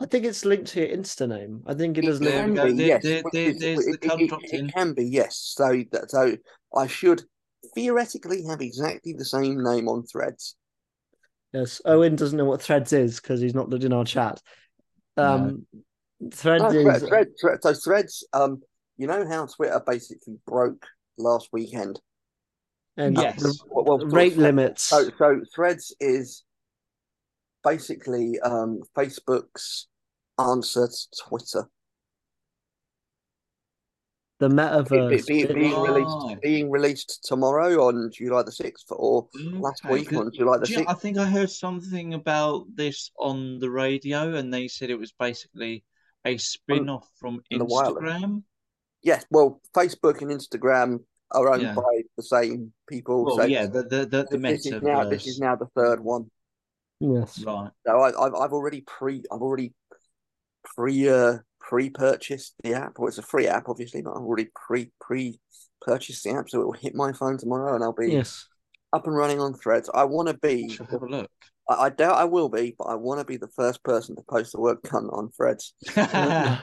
I 0.00 0.06
think 0.06 0.24
it's 0.26 0.44
linked 0.44 0.66
to 0.72 0.80
your 0.86 0.96
Insta 0.96 1.28
name. 1.28 1.62
I 1.66 1.74
think 1.74 1.96
it 1.96 2.04
It 2.04 2.08
does 2.08 2.20
There 2.20 2.46
link. 2.46 2.58
can 2.58 2.76
be, 2.76 2.84
yes. 2.84 3.02
there- 3.02 3.22
which 3.22 3.32
there- 3.32 3.50
is- 3.50 3.58
there's 3.58 3.84
the 3.86 3.92
it- 3.92 4.00
cunt 4.02 4.20
it- 4.20 4.28
dropped 4.28 4.44
it 4.44 4.52
in. 4.60 4.68
can 4.70 4.92
be, 4.92 5.04
yes. 5.06 5.36
So 5.56 5.82
that 5.92 6.10
so 6.10 6.36
I 6.76 6.86
should 6.86 7.22
theoretically 7.74 8.44
have 8.44 8.60
exactly 8.60 9.14
the 9.14 9.24
same 9.24 9.62
name 9.62 9.88
on 9.88 10.04
Threads. 10.04 10.56
Yes, 11.52 11.80
Owen 11.84 12.16
doesn't 12.16 12.36
know 12.36 12.44
what 12.44 12.60
threads 12.60 12.92
is 12.92 13.20
because 13.20 13.40
he's 13.40 13.54
not 13.54 13.70
looked 13.70 13.84
in 13.84 13.92
our 13.92 14.04
chat. 14.04 14.42
Um, 15.16 15.66
threads 16.32 16.62
No, 16.62 16.68
is 16.70 16.84
thread, 16.84 17.08
thread, 17.08 17.28
thread, 17.40 17.58
so 17.62 17.74
threads, 17.74 18.26
um, 18.32 18.62
you 18.96 19.06
know 19.06 19.26
how 19.28 19.46
Twitter 19.46 19.80
basically 19.86 20.38
broke 20.46 20.86
last 21.18 21.48
weekend. 21.52 22.00
and 22.96 23.16
Yes. 23.16 23.42
the 23.42 23.58
Well, 23.70 23.84
well, 23.84 23.98
rate 24.06 24.34
Threads- 24.34 24.36
limits. 24.36 24.82
So, 24.84 25.10
so 25.18 25.40
Threads 25.52 25.92
is 25.98 26.44
basically 27.64 28.38
um, 28.40 28.82
Facebook's 28.96 29.88
answer 30.38 30.86
to 30.86 31.08
Twitter. 31.28 31.68
the 34.40 34.48
Be- 34.48 34.54
metaverse. 34.56 35.26
be- 35.26 35.46
being 35.46 35.72
Right. 35.74 35.88
released, 35.88 36.40
being 36.42 36.70
released 36.70 37.24
tomorrow 37.24 37.86
on 37.86 38.10
July 38.12 38.42
the 38.42 38.52
sixth, 38.52 38.86
or 38.90 39.28
last 39.34 39.84
week 39.88 40.12
on 40.12 40.30
July 40.32 40.58
the 40.58 40.66
Do 40.66 40.72
you 40.72 40.78
know, 40.78 40.82
sixth. 40.84 40.96
I 40.96 41.00
think 41.00 41.18
I 41.18 41.24
heard 41.26 41.50
something 41.50 42.14
about 42.14 42.66
this 42.74 43.10
on 43.18 43.58
the 43.60 43.70
radio, 43.70 44.34
and 44.34 44.52
they 44.52 44.68
said 44.68 44.90
it 44.90 44.98
was 44.98 45.12
basically 45.12 45.84
a 46.24 46.36
spin 46.38 46.88
off 46.88 47.08
from 47.18 47.40
on 47.52 47.58
the 47.58 47.64
wireless. 47.64 48.02
Instagram. 48.04 48.42
Yes, 49.02 49.26
well, 49.30 49.60
Facebook 49.76 50.22
and 50.22 50.30
Instagram 50.30 51.00
are 51.30 51.52
owned 51.52 51.62
Yeah. 51.62 51.74
by 51.74 52.02
the 52.16 52.22
same 52.22 52.72
people. 52.88 53.24
Well, 53.24 53.36
so 53.36 53.44
yeah, 53.44 53.66
the 53.66 53.82
the 53.82 54.06
the, 54.06 54.26
the 54.30 54.38
this 54.38 54.66
is 54.66 54.82
now 54.82 55.08
this 55.08 55.26
is 55.26 55.38
now 55.38 55.56
the 55.56 55.66
third 55.76 56.00
one. 56.00 56.30
Yes. 57.00 57.42
Right. 57.44 57.70
So 57.86 57.98
I, 58.00 58.08
I've 58.26 58.34
I've 58.34 58.52
already 58.52 58.82
pre 58.82 59.22
I've 59.30 59.42
already 59.42 59.74
pre 60.64 61.08
uh, 61.08 61.38
pre 61.60 61.90
purchased 61.90 62.54
the 62.62 62.74
app. 62.74 62.94
Well, 62.98 63.08
it's 63.08 63.18
a 63.18 63.22
free 63.22 63.46
app, 63.46 63.68
obviously, 63.68 64.00
but 64.00 64.12
I've 64.12 64.22
already 64.22 64.48
pre 64.54 64.90
pre 65.00 65.38
purchased 65.82 66.24
the 66.24 66.30
app, 66.30 66.48
so 66.48 66.62
it 66.62 66.64
will 66.64 66.72
hit 66.72 66.94
my 66.94 67.12
phone 67.12 67.36
tomorrow, 67.36 67.74
and 67.74 67.84
I'll 67.84 67.92
be 67.92 68.12
Yes. 68.12 68.46
up 68.94 69.06
and 69.06 69.14
running 69.14 69.40
on 69.40 69.52
Threads. 69.52 69.90
I 69.92 70.04
want 70.04 70.28
to 70.28 70.34
be. 70.38 70.70
shall 70.70 70.86
have 70.86 71.02
a 71.02 71.06
look. 71.06 71.30
I, 71.68 71.74
I 71.74 71.90
doubt 71.90 72.16
I 72.16 72.24
will 72.24 72.48
be, 72.48 72.74
but 72.78 72.84
I 72.84 72.94
want 72.94 73.20
to 73.20 73.26
be 73.26 73.36
the 73.36 73.48
first 73.48 73.82
person 73.82 74.16
to 74.16 74.22
post 74.22 74.52
the 74.52 74.60
word 74.60 74.82
cunt 74.82 75.12
on 75.12 75.30
Threads. 75.30 75.74
to 75.94 76.58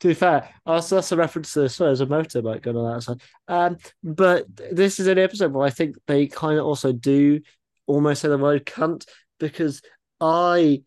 be 0.00 0.14
fair, 0.14 0.48
also 0.66 0.96
that's 0.96 1.12
a 1.12 1.16
reference 1.16 1.52
to 1.54 1.68
so 1.68 1.84
there's 1.84 2.00
a 2.00 2.06
motorbike 2.06 2.62
going 2.62 2.76
on 2.76 2.94
outside. 2.94 3.22
Um, 3.48 3.78
but 4.02 4.46
this 4.56 5.00
is 5.00 5.06
an 5.06 5.18
episode 5.18 5.52
where 5.52 5.66
I 5.66 5.70
think 5.70 5.96
they 6.06 6.26
kind 6.26 6.58
of 6.58 6.66
also 6.66 6.92
do 6.92 7.40
almost 7.86 8.22
say 8.22 8.28
the 8.28 8.38
word 8.38 8.64
cunt 8.64 9.06
because 9.38 9.82
I 10.20 10.82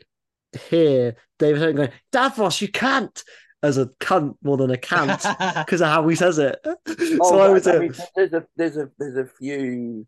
hear 0.69 1.15
David 1.39 1.61
Hogan 1.61 1.75
going, 1.75 1.91
Davros, 2.11 2.61
you 2.61 2.69
can't 2.69 3.23
as 3.63 3.77
a 3.77 3.87
cunt 3.99 4.35
more 4.43 4.57
than 4.57 4.71
a 4.71 4.77
can't 4.77 5.21
because 5.55 5.81
of 5.81 5.87
how 5.87 6.07
he 6.07 6.15
says 6.15 6.37
it. 6.37 6.59
so 6.63 6.75
Oh, 7.21 7.39
I 7.39 7.47
but, 7.47 7.51
would 7.53 7.63
say, 7.63 7.75
I 7.75 7.79
mean, 7.79 7.93
there's 8.15 8.33
a 8.33 8.45
there's 8.55 8.77
a 8.77 8.89
there's 8.97 9.17
a 9.17 9.25
few. 9.25 10.07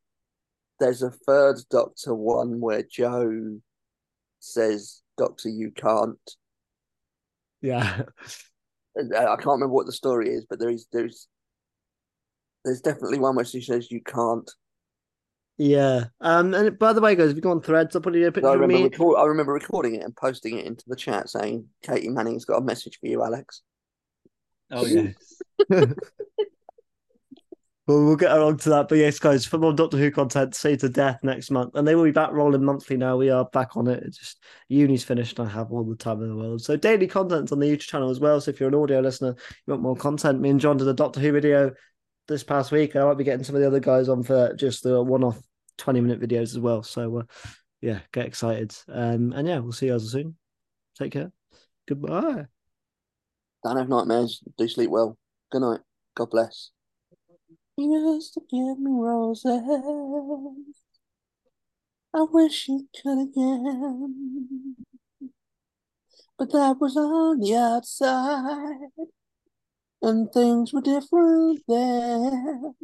There's 0.80 1.02
a 1.04 1.12
third 1.12 1.58
Doctor 1.70 2.16
one 2.16 2.60
where 2.60 2.84
Jo 2.84 3.60
says, 4.40 5.02
"Doctor, 5.18 5.50
you 5.50 5.72
can't." 5.72 6.20
yeah, 7.62 8.04
I 8.98 9.26
I 9.26 9.36
can't 9.36 9.46
remember 9.46 9.74
what 9.74 9.86
the 9.86 9.92
story 9.92 10.30
is, 10.30 10.46
but 10.50 10.60
there 10.60 10.70
is 10.70 10.88
there's 10.92 11.28
there's 12.66 12.82
definitely 12.82 13.20
one 13.20 13.36
where 13.36 13.46
she 13.46 13.62
says 13.62 13.92
you 13.92 14.02
can't. 14.02 14.50
yeah. 15.58 16.06
Um, 16.22 16.54
and 16.54 16.78
by 16.78 16.94
the 16.94 17.02
way, 17.02 17.16
guys, 17.16 17.30
if 17.32 17.36
you 17.36 17.42
go 17.42 17.52
on 17.52 17.62
threads, 17.62 17.96
I'll 17.96 18.02
put 18.02 18.16
in 18.16 18.24
a 18.24 18.32
picture 18.32 18.50
I 18.50 18.54
of 18.54 18.68
me. 18.68 18.84
record, 18.84 19.18
I 19.18 19.26
remember 19.26 19.54
recording 19.54 19.96
it 19.96 20.04
and 20.04 20.16
posting 20.16 20.58
it 20.58 20.66
into 20.66 20.84
the 20.88 20.96
chat 20.96 21.30
saying, 21.30 21.68
"Katy 21.84 22.10
Manning's 22.10 22.46
got 22.46 22.58
a 22.58 22.66
message 22.66 23.00
for 23.00 23.08
you, 23.08 23.24
Alex." 23.24 23.62
oh 24.72 24.86
yes. 24.86 25.16
Well, 27.90 28.06
we'll 28.06 28.18
get 28.18 28.32
along 28.32 28.58
to 28.58 28.70
that. 28.70 28.88
But 28.88 29.00
yes, 29.00 29.18
guys, 29.18 29.48
for 29.48 29.58
more 29.58 29.74
Doctor 29.74 29.98
Who 29.98 30.12
content, 30.12 30.54
Seeds 30.54 30.84
of 30.84 30.94
Death 30.94 31.24
next 31.24 31.50
month. 31.50 31.74
And 31.74 31.88
they 31.88 31.96
will 31.96 32.04
be 32.04 32.12
back 32.12 32.32
rolling 32.32 32.64
monthly 32.64 32.98
now. 32.98 33.18
We 33.18 33.32
are 33.32 33.46
back 33.46 33.76
on 33.76 33.88
it. 33.88 34.04
It's 34.04 34.20
just 34.20 34.44
uni's 34.68 35.04
finished. 35.04 35.40
and 35.40 35.50
I 35.50 35.52
have 35.52 35.72
all 35.72 35.84
the 35.84 35.96
time 35.96 36.22
in 36.22 36.30
the 36.30 36.36
world. 36.36 36.62
So 36.62 36.78
daily 36.78 37.08
content 37.08 37.52
on 37.52 37.58
the 37.58 37.66
YouTube 37.66 37.88
channel 37.88 38.12
as 38.12 38.20
well. 38.20 38.40
So 38.40 38.52
if 38.52 38.60
you're 38.60 38.70
an 38.70 38.76
audio 38.76 39.00
listener, 39.00 39.30
you 39.66 39.72
want 39.72 39.82
more 39.82 39.96
content, 39.96 40.40
me 40.40 40.52
and 40.52 40.60
John 40.60 40.78
did 40.78 40.88
a 40.88 40.94
Doctor 40.94 41.20
Who 41.20 41.32
video 41.32 41.72
this 42.28 42.44
past 42.44 42.72
week. 42.72 42.96
I 42.96 43.04
might 43.04 43.18
be 43.18 43.24
getting 43.24 43.44
some 43.44 43.56
of 43.56 43.62
the 43.62 43.68
other 43.68 43.80
guys 43.80 44.08
on 44.08 44.22
for 44.22 44.54
just 44.54 44.84
the 44.84 45.02
one 45.02 45.24
off 45.24 45.42
20 45.80 46.00
minute 46.00 46.22
videos 46.22 46.52
as 46.52 46.60
well. 46.60 46.84
So 46.84 47.22
uh, 47.22 47.24
yeah, 47.82 48.02
get 48.14 48.28
excited. 48.28 48.72
Um, 48.88 49.34
and 49.34 49.48
yeah, 49.48 49.58
we'll 49.58 49.72
see 49.72 49.88
you 49.88 49.94
guys 49.94 50.12
soon. 50.12 50.38
Take 50.96 51.14
care. 51.14 51.32
Goodbye. 51.88 52.46
Don't 53.64 53.78
have 53.78 53.90
nightmares. 53.90 54.44
Do 54.60 54.68
sleep 54.68 54.92
well. 54.92 55.18
Good 55.52 55.64
night. 55.64 55.80
God 56.16 56.30
bless. 56.30 56.70
Used 57.80 58.34
to 58.34 58.42
give 58.42 58.78
me 58.78 58.92
roses. 58.92 59.46
I 62.14 62.22
wish 62.22 62.68
you 62.68 62.88
could 63.02 63.20
again. 63.20 64.76
But 66.38 66.52
that 66.52 66.78
was 66.80 66.98
on 66.98 67.40
the 67.40 67.56
outside. 67.56 68.92
And 70.02 70.32
things 70.32 70.74
were 70.74 70.82
different 70.82 71.64
then. 71.68 72.76